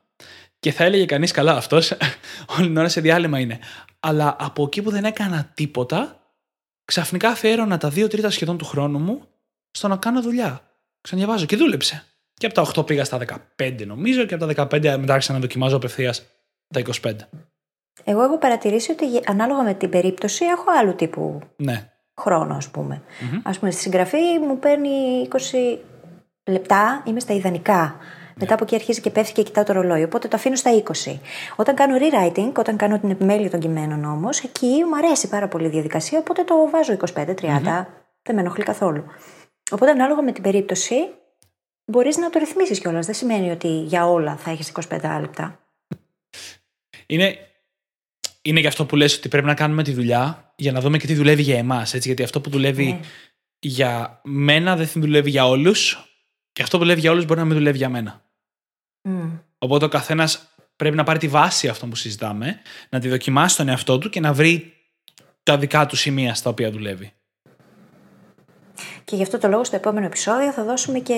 και 0.60 0.72
θα 0.72 0.84
έλεγε 0.84 1.06
κανείς 1.06 1.32
καλά 1.32 1.56
αυτός 1.56 1.92
όλη 2.58 2.68
την 2.68 2.78
ώρα 2.78 2.90
σε 2.90 3.02
διάλειμμα 3.02 3.40
είναι. 3.40 3.60
Αλλά 4.00 4.36
από 4.40 4.64
εκεί 4.64 4.82
που 4.82 4.90
δεν 4.90 5.06
έκανα 5.06 5.52
τίποτα, 5.54 6.24
ξαφνικά 6.86 7.30
αφιέρωνα 7.30 7.78
τα 7.78 7.88
2 7.90 8.10
τρίτα 8.10 8.30
σχεδόν 8.30 8.58
του 8.58 8.66
χρόνου 8.66 9.00
μου 9.00 9.28
στο 9.72 9.88
να 9.88 9.98
κάνω 9.98 10.22
δουλειά. 10.22 10.62
Ξαναδιαβάζω 11.02 11.46
και 11.46 11.56
δούλεψε. 11.56 12.04
Και 12.34 12.46
από 12.46 12.56
τα 12.56 12.72
8 12.82 12.86
πήγα 12.86 13.04
στα 13.04 13.20
15 13.58 13.86
νομίζω 13.86 14.26
και 14.26 14.34
από 14.34 14.54
τα 14.54 14.68
15 14.68 14.98
μετά 15.00 15.14
άρχισα 15.14 15.34
να 15.34 15.40
δοκιμάζω 15.40 15.76
απευθείας 15.76 16.26
τα 16.74 16.82
25. 17.02 17.14
Εγώ 18.04 18.24
έχω 18.24 18.38
παρατηρήσει 18.38 18.92
ότι 18.92 19.08
γε- 19.10 19.30
ανάλογα 19.30 19.64
με 19.64 19.74
την 19.74 19.90
περίπτωση 19.90 20.46
έχω 20.46 20.64
άλλου 20.80 20.96
τύπου 20.96 21.42
Ναι. 21.56 21.92
Χρόνο, 22.20 22.56
ας 22.56 22.70
πούμε. 22.70 23.02
Ας 23.44 23.60
πούμε, 23.60 23.72
στη 23.72 23.82
συγγραφή 23.82 24.40
μου 24.48 24.60
παίρνει 24.60 25.28
20 25.32 25.80
λεπτά, 26.44 27.04
είμαι 27.06 27.20
στα 27.20 27.34
ιδανικά. 27.34 27.96
Μετά 28.36 28.54
από 28.54 28.64
εκεί 28.64 28.76
αρχίζει 28.76 29.02
και 29.02 29.10
πέφτει 29.10 29.34
και 29.34 29.44
κοιτάω 29.44 29.64
το 29.64 29.74
ρολόι. 29.74 30.04
Οπότε 30.04 30.28
το 30.28 30.36
αφήνω 30.36 30.56
στα 30.56 30.72
20. 31.06 31.20
Όταν 31.56 31.76
κάνω 31.76 31.96
rewriting, 31.98 32.52
όταν 32.58 32.78
κάνω 32.78 33.00
την 33.00 33.10
επιμέλεια 33.10 33.50
των 33.50 33.60
κειμένων 33.60 34.04
όμως, 34.04 34.40
εκεί 34.40 34.84
μου 34.90 34.96
αρέσει 34.96 35.30
πάρα 35.30 35.48
πολύ 35.48 35.66
η 35.66 35.70
διαδικασία, 35.70 36.20
οπότε 36.20 36.44
το 36.44 36.70
βάζω 36.72 36.94
25-30. 36.94 37.86
Δεν 38.22 38.36
με 38.36 38.42
ενοχλεί 38.42 38.64
καθόλου. 38.64 39.04
Οπότε 39.72 39.92
ανάλογα 39.92 40.22
με 40.22 40.32
την 40.32 40.44
περίπτωση, 40.44 40.96
μπορείς 41.86 42.18
να 42.18 42.30
το 42.30 42.40
ρυθμίσεις 42.40 42.80
κιόλας. 42.80 43.06
Δεν 43.06 43.16
σημαίνει 43.16 43.52
ότι 43.52 43.68
για 43.68 44.08
όλα 44.08 44.36
θα 44.36 44.52
έχεις 44.52 44.72
25 44.90 45.18
λεπτά. 45.20 45.60
Είναι, 47.06 47.38
είναι 48.42 48.60
γι' 48.60 48.68
αυτό 48.68 48.86
που 48.86 48.96
λες 48.96 49.18
ότι 49.18 49.28
πρέπει 49.28 49.46
να 49.46 49.54
κάνουμε 49.54 49.84
τη 49.84 49.94
δουλειά 49.94 50.54
για 50.56 50.72
να 50.72 50.80
δούμε 50.80 50.98
και 50.98 51.08
τι 51.08 51.16
δουλεύει 51.16 51.42
για 51.42 51.58
εμάς. 51.58 51.94
Έτσι, 51.94 52.08
γιατί 52.08 52.24
αυτό 52.24 52.42
που 52.42 52.50
δουλεύει 52.50 52.86
Ναι. 52.86 53.00
για 53.60 54.22
μένα 54.24 54.76
δεν 54.76 54.88
θα 54.88 55.00
δουλεύει 55.00 55.30
για 55.30 55.48
όλους 55.48 55.98
και 56.52 56.62
αυτό 56.62 56.78
που 56.78 56.84
δουλεύει 56.84 57.00
για 57.00 57.12
όλους 57.12 57.26
μπορεί 57.26 57.40
να 57.40 57.46
μην 57.46 57.56
δουλεύει 57.58 57.78
για 57.78 57.90
μένα. 57.90 58.24
Μμ. 59.02 59.30
Οπότε 59.58 59.86
ο 59.86 59.88
καθένας 59.88 60.54
πρέπει 60.76 60.96
να 60.96 61.04
πάρει 61.04 61.20
τη 61.20 61.28
βάση 61.28 61.68
αυτό 61.68 61.86
που 61.88 61.96
συζητάμε, 61.96 62.60
να 62.90 63.00
τη 63.00 63.10
δοκιμάσει 63.10 63.54
στον 63.54 63.68
εαυτό 63.68 63.98
του 63.98 64.10
και 64.10 64.20
να 64.20 64.34
βρει 64.34 64.74
τα 65.44 65.58
δικά 65.58 65.86
του 65.86 65.96
σημεία 65.96 66.34
στα 66.34 66.50
οποία 66.50 66.72
δουλεύει. 66.72 67.14
Και 69.04 69.16
γι' 69.16 69.24
αυτό 69.24 69.38
το 69.38 69.48
λόγο 69.48 69.64
στο 69.64 69.76
επόμενο 69.76 70.06
επεισόδιο 70.06 70.52
θα 70.52 70.64
δώσουμε 70.64 71.00
και 71.00 71.16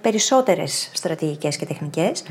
περισσότερες 0.00 0.90
στρατηγικές 0.94 1.56
και 1.56 1.66
τεχνικές 1.66 2.22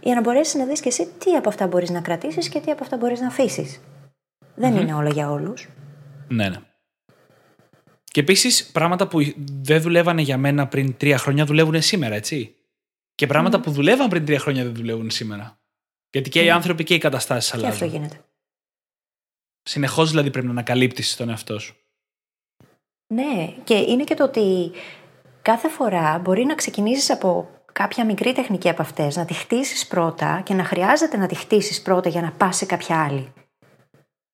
για 0.00 0.14
να 0.14 0.20
μπορέσεις 0.20 0.54
να 0.54 0.64
δεις 0.64 0.80
και 0.80 0.88
εσύ 0.88 1.06
τι 1.18 1.36
από 1.36 1.48
αυτά 1.48 1.66
μπορείς 1.66 1.90
να 1.90 2.00
κρατήσεις 2.00 2.48
και 2.48 2.60
τι 2.60 2.70
από 2.70 2.82
αυτά 2.82 2.96
μπορείς 2.96 3.20
να 3.20 3.26
αφήσεις. 3.26 3.80
Δεν 4.54 4.76
είναι 4.76 4.94
όλα 4.94 5.08
για 5.08 5.30
όλους. 5.30 5.68
Ναι, 6.28 6.48
ναι. 6.48 6.56
Και 8.04 8.20
επίσης 8.20 8.70
πράγματα 8.70 9.08
που 9.08 9.18
δεν 9.62 9.82
δουλεύανε 9.82 10.22
για 10.22 10.38
μένα 10.38 10.68
πριν 10.68 10.96
τρία 10.96 11.18
χρόνια 11.18 11.44
δουλεύουν 11.44 11.82
σήμερα, 11.82 12.14
έτσι; 12.14 12.56
Και 13.14 13.26
πράγματα 13.26 13.60
που 13.60 13.70
δουλεύαν 13.70 14.08
πριν 14.08 14.24
τρία 14.24 14.38
χρόνια 14.38 14.64
δεν 14.64 14.74
δουλεύουν 14.74 15.10
σήμερα. 15.10 15.60
Γιατί 16.10 16.30
και 16.30 16.44
οι 16.44 16.50
άνθρωποι 16.50 16.84
και 16.84 16.94
οι 16.94 16.98
καταστάσεις 16.98 17.50
Και 17.50 17.56
αυτό 17.56 17.84
αλλάζουν. 17.84 17.88
γίνεται. 17.88 18.24
Συνεχώς 19.62 20.10
δηλαδή 20.10 20.30
πρέπει 20.30 20.46
να 20.46 20.52
ανακαλύπτεις 20.52 21.16
τον 21.16 21.28
εαυτό 21.28 21.58
σου. 21.58 21.76
Ναι, 23.14 23.54
και 23.64 23.74
είναι 23.74 24.04
και 24.04 24.14
το 24.14 24.24
ότι 24.24 24.70
κάθε 25.42 25.68
φορά 25.68 26.18
μπορεί 26.18 26.44
να 26.44 26.54
ξεκινήσεις 26.54 27.10
από 27.10 27.50
κάποια 27.78 28.04
μικρή 28.04 28.32
τεχνική 28.32 28.68
από 28.68 28.82
αυτές, 28.82 29.16
να 29.16 29.24
τη 29.24 29.34
χτίσεις 29.34 29.86
πρώτα 29.86 30.40
και 30.44 30.54
να 30.54 30.64
χρειάζεται 30.64 31.16
να 31.16 31.26
τη 31.26 31.34
χτίσεις 31.34 31.82
πρώτα 31.82 32.08
για 32.08 32.20
να 32.20 32.32
πας 32.32 32.56
σε 32.56 32.66
κάποια 32.66 33.04
άλλη. 33.04 33.32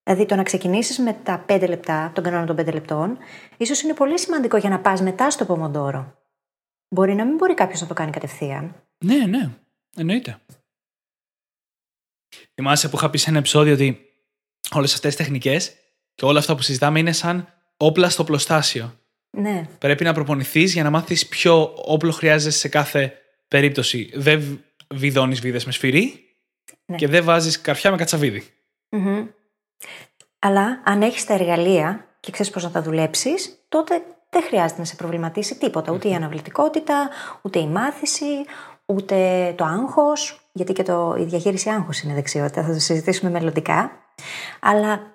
Δηλαδή 0.02 0.26
το 0.26 0.34
να 0.34 0.42
ξεκινήσεις 0.42 0.98
με 0.98 1.12
τα 1.12 1.44
5 1.48 1.68
λεπτά, 1.68 2.10
τον 2.14 2.24
κανόνα 2.24 2.46
των 2.46 2.56
5 2.56 2.72
λεπτών, 2.72 3.18
ίσως 3.56 3.82
είναι 3.82 3.94
πολύ 3.94 4.18
σημαντικό 4.18 4.56
για 4.56 4.68
να 4.70 4.80
πας 4.80 5.00
μετά 5.00 5.30
στο 5.30 5.44
πομοντόρο. 5.44 6.18
Μπορεί 6.88 7.14
να 7.14 7.24
μην 7.24 7.36
μπορεί 7.36 7.54
κάποιος 7.54 7.80
να 7.80 7.86
το 7.86 7.94
κάνει 7.94 8.10
κατευθείαν. 8.10 8.74
Ναι, 9.04 9.26
ναι. 9.26 9.50
Εννοείται. 9.96 10.38
Θυμάσαι 12.54 12.88
που 12.88 12.96
είχα 12.96 13.10
πει 13.10 13.18
σε 13.18 13.30
ένα 13.30 13.38
επεισόδιο 13.38 13.74
ότι 13.74 14.00
όλες 14.70 14.94
αυτές 14.94 15.14
τις 15.14 15.24
τεχνικές 15.24 15.74
και 16.14 16.24
όλα 16.24 16.38
αυτά 16.38 16.54
που 16.54 16.62
συζητάμε 16.62 16.98
είναι 16.98 17.12
σαν 17.12 17.48
όπλα 17.76 18.08
στο 18.08 18.24
πλωστάσιο. 18.24 18.98
Ναι, 19.30 19.68
Πρέπει 19.78 20.04
να 20.04 20.12
προπονηθείς 20.12 20.72
για 20.72 20.82
να 20.82 20.90
μάθεις 20.90 21.28
ποιο 21.28 21.74
όπλο 21.76 22.10
χρειάζεσαι 22.10 22.58
σε 22.58 22.68
κάθε 22.68 23.18
περίπτωση. 23.54 24.10
Δεν 24.14 24.64
βιδώνεις 24.94 25.40
βίδες 25.40 25.64
με 25.64 25.72
σφυρί 25.72 26.20
Ναι. 26.86 26.96
και 26.96 27.08
δεν 27.08 27.24
βάζεις 27.24 27.60
καρφιά 27.60 27.90
με 27.90 27.96
κατσαβίδι. 27.96 28.42
Μμμ. 28.88 29.26
Αλλά 30.38 30.82
αν 30.84 31.02
έχεις 31.02 31.24
τα 31.24 31.34
εργαλεία 31.34 32.06
και 32.20 32.30
ξέρεις 32.30 32.52
πώς 32.52 32.62
να 32.62 32.70
τα 32.70 32.82
δουλέψεις, 32.82 33.64
τότε 33.68 34.02
δεν 34.30 34.42
χρειάζεται 34.42 34.80
να 34.80 34.86
σε 34.86 34.94
προβληματίσει 34.96 35.58
τίποτα. 35.58 35.92
Ούτε 35.92 36.08
η 36.08 36.14
αναβλητικότητα, 36.14 37.10
ούτε 37.42 37.58
η 37.58 37.66
μάθηση, 37.66 38.44
ούτε 38.86 39.16
το 39.56 39.64
άγχος, 39.64 40.48
γιατί 40.52 40.72
και 40.72 40.82
το, 40.82 41.16
η 41.18 41.24
διαχείριση 41.24 41.68
άγχους 41.70 42.00
είναι 42.00 42.14
δεξιότητα, 42.14 42.62
θα 42.62 42.72
το 42.72 42.78
συζητήσουμε 42.78 43.30
μελλοντικά. 43.30 43.90
Αλλά 44.60 45.12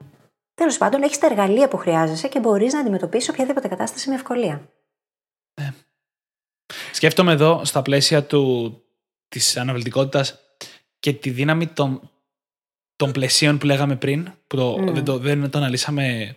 τέλος 0.54 0.78
πάντων 0.78 1.02
έχεις 1.04 1.18
τα 1.18 1.26
εργαλεία 1.28 1.68
που 1.68 1.78
χρειάζεσαι 1.78 2.28
και 2.28 2.40
μπορείς 2.40 2.74
να 2.74 2.80
αντιμετωπίσεις 2.80 3.30
οποιαδήποτε 3.30 3.68
κατάσταση 3.68 4.10
με 4.10 4.16
ευκολία. 4.16 4.70
Σκέφτομαι 7.00 7.32
εδώ 7.32 7.62
στα 7.66 7.82
πλαίσια 7.82 8.24
του, 8.24 8.74
της 9.28 9.58
αναβλητικότητας 9.58 10.40
και 11.00 11.14
τη 11.14 11.30
δύναμη 11.30 11.68
των, 11.68 12.12
των 12.96 13.12
πλαισίων 13.12 13.58
που 13.58 13.66
λέγαμε 13.66 13.96
πριν, 13.96 14.32
που 14.48 14.56
το, 14.56 14.76
δεν, 14.92 15.04
το, 15.04 15.18
δεν 15.18 15.50
το 15.50 15.58
αναλύσαμε 15.58 16.36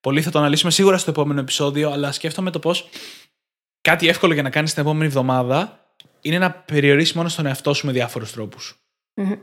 πολύ, 0.00 0.22
θα 0.22 0.30
το 0.30 0.38
αναλύσουμε 0.38 0.70
σίγουρα 0.70 0.98
στο 0.98 1.10
επόμενο 1.10 1.40
επεισόδιο, 1.40 1.90
αλλά 1.90 2.12
σκέφτομαι 2.12 2.50
το 2.50 2.58
πώς 2.58 2.88
κάτι 3.80 4.08
εύκολο 4.08 4.32
για 4.34 4.42
να 4.42 4.50
κάνεις 4.50 4.72
την 4.72 4.82
επόμενη 4.82 5.04
εβδομάδα 5.06 5.86
είναι 6.20 6.38
να 6.38 6.52
περιορίσεις 6.52 7.14
μόνο 7.14 7.28
στον 7.28 7.46
εαυτό 7.46 7.74
σου 7.74 7.86
με 7.86 7.92
διάφορους 7.92 8.32
τρόπους. 8.32 8.78
Μμμ. 9.14 9.34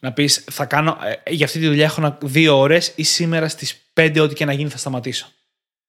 Να 0.00 0.12
πεις, 0.12 0.44
θα 0.50 0.66
κάνω. 0.66 0.98
ε, 1.24 1.30
για 1.32 1.46
αυτή 1.46 1.58
τη 1.58 1.66
δουλειά 1.66 1.84
έχω 1.84 2.00
να- 2.00 2.18
δύο 2.22 2.58
ώρες 2.58 2.92
ή 2.96 3.02
σήμερα 3.02 3.48
στις 3.48 3.90
5 3.92 4.20
ό,τι 4.20 4.34
και 4.34 4.44
να 4.44 4.52
γίνει 4.52 4.68
θα 4.70 4.78
σταματήσω. 4.78 5.26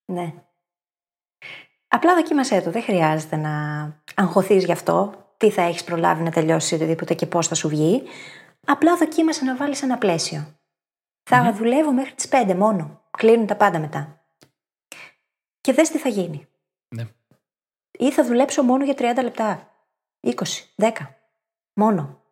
Ναι. 0.04 0.32
Απλά 1.92 2.14
δοκίμασέ 2.14 2.60
το. 2.60 2.70
Δεν 2.70 2.82
χρειάζεται 2.82 3.36
να 3.36 3.52
αγχωθείς 4.14 4.64
γι' 4.64 4.72
αυτό. 4.72 5.14
Τι 5.36 5.50
θα 5.50 5.62
έχεις 5.62 5.84
προλάβει 5.84 6.22
να 6.22 6.30
τελειώσει 6.30 6.74
οτιδήποτε 6.74 7.14
και 7.14 7.26
πώς 7.26 7.48
θα 7.48 7.54
σου 7.54 7.68
βγει. 7.68 8.02
Απλά 8.66 8.96
δοκίμασε 8.96 9.44
να 9.44 9.56
βάλεις 9.56 9.82
ένα 9.82 9.98
πλαίσιο. 9.98 10.54
Θα 11.30 11.52
δουλεύω 11.52 11.92
μέχρι 11.92 12.12
τις 12.12 12.28
5 12.30 12.54
μόνο. 12.56 13.02
Κλείνουν 13.10 13.46
τα 13.46 13.56
πάντα 13.56 13.78
μετά. 13.78 14.22
Και 15.60 15.72
δες 15.72 15.88
τι 15.88 15.98
θα 15.98 16.08
γίνει. 16.08 16.46
Ναι. 16.94 17.06
Ή 17.90 18.12
θα 18.12 18.24
δουλέψω 18.24 18.62
μόνο 18.62 18.84
για 18.84 18.94
30 18.98 19.22
λεπτά. 19.22 19.70
20, 20.20 20.32
10. 20.76 20.90
Μόνο. 21.74 22.22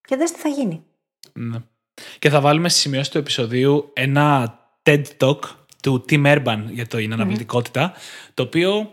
Και 0.00 0.16
δες 0.16 0.32
τι 0.32 0.38
θα 0.38 0.48
γίνει. 0.48 0.84
Ναι. 1.32 1.58
Και 2.18 2.30
θα 2.30 2.40
βάλουμε 2.40 2.68
στη 2.68 2.78
σημειώση 2.78 3.10
του 3.10 3.18
επεισοδίου 3.18 3.90
ένα 3.92 4.58
TED 4.82 5.04
Talk 5.18 5.38
του 5.82 6.04
Tim 6.08 6.26
Urban 6.26 6.62
για 6.70 6.86
την 6.86 7.12
αναβλητικότητα, 7.12 7.92
το 8.34 8.42
οποίο 8.42 8.92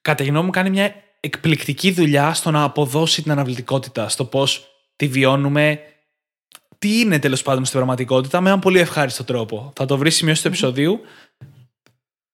κατά 0.00 0.24
γνώμη 0.24 0.44
μου 0.44 0.50
κάνει 0.50 0.70
μια 0.70 0.94
εκπληκτική 1.20 1.90
δουλειά 1.90 2.34
στο 2.34 2.50
να 2.50 2.62
αποδώσει 2.62 3.22
την 3.22 3.30
αναβλητικότητα, 3.30 4.08
στο 4.08 4.24
πώς 4.24 4.66
τη 4.96 5.06
βιώνουμε, 5.08 5.80
τι 6.78 7.00
είναι 7.00 7.18
τέλος 7.18 7.42
πάντων 7.42 7.64
στην 7.64 7.76
πραγματικότητα, 7.76 8.40
με 8.40 8.48
έναν 8.48 8.60
πολύ 8.60 8.78
ευχάριστο 8.78 9.24
τρόπο. 9.24 9.72
Θα 9.76 9.86
το 9.86 9.96
βρει 9.96 10.10
σημειώσει 10.10 10.42
του 10.42 10.48
επεισοδίου. 10.48 11.00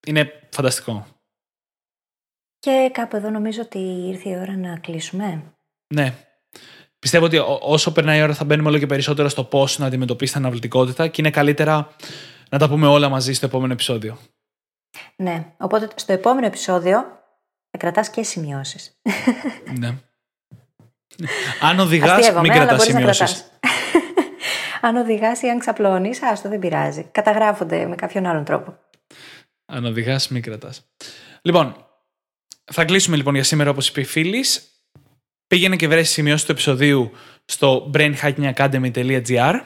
Είναι 0.07 0.31
φανταστικό. 0.51 1.07
Και 2.59 2.89
κάπου 2.93 3.15
εδώ 3.15 3.29
νομίζω 3.29 3.61
ότι 3.61 3.79
ήρθε 3.79 4.29
η 4.29 4.35
ώρα 4.37 4.57
να 4.57 4.77
κλείσουμε. 4.77 5.43
Ναι. 5.93 6.15
Πιστεύω 6.99 7.25
ότι 7.25 7.37
ό- 7.37 7.59
όσο 7.61 7.91
περνάει 7.91 8.19
η 8.19 8.21
ώρα 8.21 8.33
θα 8.33 8.43
μπαίνουμε 8.45 8.69
όλο 8.69 8.77
και 8.77 8.85
περισσότερο 8.85 9.29
στο 9.29 9.43
πώς 9.43 9.77
να 9.77 9.85
αντιμετωπίσει 9.85 10.31
την 10.33 10.41
αναβλητικότητα 10.41 11.07
και 11.07 11.21
είναι 11.21 11.29
καλύτερα 11.31 11.95
να 12.49 12.57
τα 12.57 12.67
πούμε 12.69 12.87
όλα 12.87 13.09
μαζί 13.09 13.33
στο 13.33 13.45
επόμενο 13.45 13.73
επεισόδιο. 13.73 14.17
Ναι. 15.15 15.53
Οπότε 15.57 15.87
στο 15.95 16.13
επόμενο 16.13 16.45
επεισόδιο 16.45 16.99
θα 17.71 17.77
κρατάς 17.77 18.09
και 18.09 18.23
σημειώσεις. 18.23 19.01
ναι. 19.79 19.95
Αν 21.61 21.79
οδηγάς, 21.79 22.09
Αστείευομαι, 22.11 22.41
μην 22.41 22.51
αλλά 22.51 22.65
κρατάς 22.65 22.77
μπορείς 22.77 22.93
να 22.93 23.13
σημειώσεις. 23.13 23.35
κρατάς. 23.35 23.59
αν 24.81 24.95
οδηγάς 24.95 25.41
ή 25.41 25.49
αν 25.49 25.59
ξαπλώνεις, 25.59 26.21
άστο 26.23 26.49
δεν 26.49 26.59
πειράζει. 26.59 27.03
Καταγράφονται 27.03 27.85
με 27.85 27.95
κάποιον 27.95 28.25
άλλον 28.25 28.43
τρόπο. 28.43 28.77
Αν 29.65 29.85
οδηγάς, 29.85 30.27
μην 30.27 30.41
κρατάς. 30.41 30.85
Λοιπόν, 31.41 31.85
θα 32.71 32.85
κλείσουμε 32.85 33.15
λοιπόν 33.15 33.33
για 33.33 33.43
σήμερα 33.43 33.69
όπως 33.69 33.87
είπε 33.89 34.01
η 34.01 34.05
φίλης. 34.05 34.71
Πήγαινε 35.47 35.75
και 35.75 35.87
βρες 35.87 36.09
σημειώσεις 36.09 36.45
του 36.45 36.51
επεισοδίου 36.51 37.11
στο 37.45 37.91
brainhackingacademy.gr. 37.93 39.61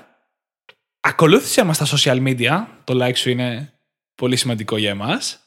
Ακολούθησε 1.01 1.63
μας 1.63 1.75
στα 1.75 1.85
social 1.97 2.27
media. 2.27 2.65
Το 2.83 3.05
like 3.05 3.15
σου 3.15 3.29
είναι 3.29 3.73
πολύ 4.15 4.35
σημαντικό 4.35 4.77
για 4.77 4.89
εμάς. 4.89 5.39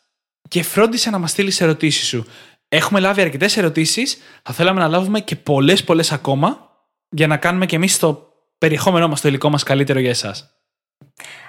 Και 0.49 0.63
φρόντισε 0.63 1.11
να 1.11 1.19
μας 1.19 1.31
στείλεις 1.31 1.61
ερωτήσεις 1.61 2.09
σου. 2.09 2.27
Έχουμε 2.69 3.01
λάβει 3.01 3.21
αρκετές 3.21 3.57
ερωτήσεις. 3.57 4.19
Θα 4.43 4.53
θέλαμε 4.53 4.81
να 4.81 4.89
λάβουμε 4.89 5.21
και 5.21 5.37
πολλές 5.37 5.85
πολλές 5.85 6.13
ακόμα 6.13 6.71
για 7.09 7.27
να 7.27 7.37
κάνουμε 7.37 7.67
και 7.67 7.77
εμείς 7.77 7.99
το 7.99 8.33
περιεχόμενό 8.59 9.09
μας, 9.09 9.21
το 9.21 9.29
υλικό 9.29 9.51
μας 9.51 9.63
καλύτερο 9.63 9.99
για 9.99 10.11
εσάς. 10.11 10.55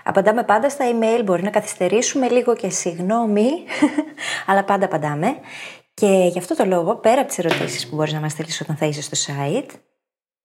Απαντάμε 0.04 0.44
πάντα 0.44 0.70
στα 0.70 0.86
email, 0.86 1.24
μπορεί 1.24 1.44
να 1.44 1.50
καθυστερήσουμε 1.50 2.30
λίγο 2.30 2.56
και 2.56 2.70
συγγνώμη, 2.70 3.50
αλλά 4.48 4.64
πάντα 4.64 4.86
απαντάμε. 4.86 5.28
Και 5.94 6.30
γι' 6.32 6.38
αυτό 6.38 6.56
το 6.56 6.66
λόγο, 6.66 6.96
πέρα 6.96 7.20
από 7.20 7.28
τις 7.28 7.38
ερωτήσεις 7.38 7.88
που 7.88 7.96
μπορείς 7.96 8.14
να 8.14 8.20
μας 8.20 8.32
στείλεις 8.32 8.62
όταν 8.62 8.76
θα 8.76 8.86
είσαι 8.86 9.02
στο 9.02 9.18
site, 9.28 9.70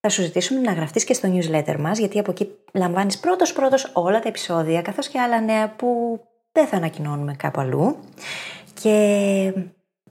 θα 0.01 0.09
σου 0.09 0.23
ζητήσουμε 0.23 0.61
να 0.61 0.73
γραφτείς 0.73 1.05
και 1.05 1.15
στο 1.15 1.29
newsletter 1.35 1.77
μας, 1.79 1.99
γιατί 1.99 2.19
από 2.19 2.31
εκεί 2.31 2.49
λαμβάνεις 2.73 3.19
πρώτο-πρώτο 3.19 3.77
όλα 3.93 4.21
τα 4.21 4.29
επεισόδια, 4.29 4.83
καθώς 4.83 5.09
και 5.09 5.21
άλλα 5.21 5.41
νέα 5.41 5.71
που 5.71 6.21
δεν 6.53 6.67
θα 6.67 6.77
ανακοινώνουμε 6.77 7.35
κάπου 7.35 7.61
αλλού. 7.61 7.97
Και 8.83 9.53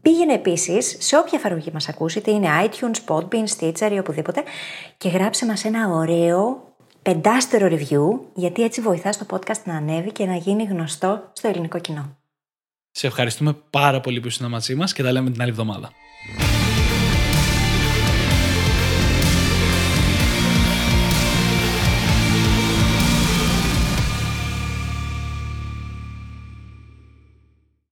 πήγαινε 0.02 0.34
επίσης 0.34 0.96
σε 1.00 1.18
όποια 1.18 1.38
εφαρμογή 1.38 1.70
μας 1.74 1.90
ακούσει, 1.90 2.18
είτε 2.18 2.32
είναι 2.32 2.48
iTunes, 2.64 3.14
Podbean, 3.14 3.46
Stitcher 3.58 3.92
ή 3.92 4.00
οπουδήποτε, 4.00 4.44
και 4.98 5.10
γράψε 5.10 5.46
μας 5.46 5.66
ένα 5.66 5.88
ωραίο 5.88 6.64
πεντάστερο 7.02 7.68
review, 7.68 8.20
γιατί 8.34 8.64
έτσι 8.64 8.82
βοηθάς 8.82 9.18
το 9.18 9.26
podcast 9.30 9.64
να 9.64 9.76
ανέβει 9.76 10.12
και 10.12 10.26
να 10.26 10.36
γίνει 10.36 10.64
γνωστό 10.64 11.32
στο 11.34 11.48
ελληνικό 11.48 11.80
κοινό. 11.80 12.18
Σε 12.92 13.08
ευχαριστούμε 13.08 13.56
πάρα 13.70 14.00
πολύ 14.00 14.20
που 14.20 14.28
ήσουν 14.28 14.50
μαζί 14.50 14.76
μας 14.76 14.94
και 14.94 15.04
τα 15.04 15.12
λέμε 15.12 15.32
την 15.32 15.42
άλλη 15.42 15.52
εβδομάδα. 15.52 15.92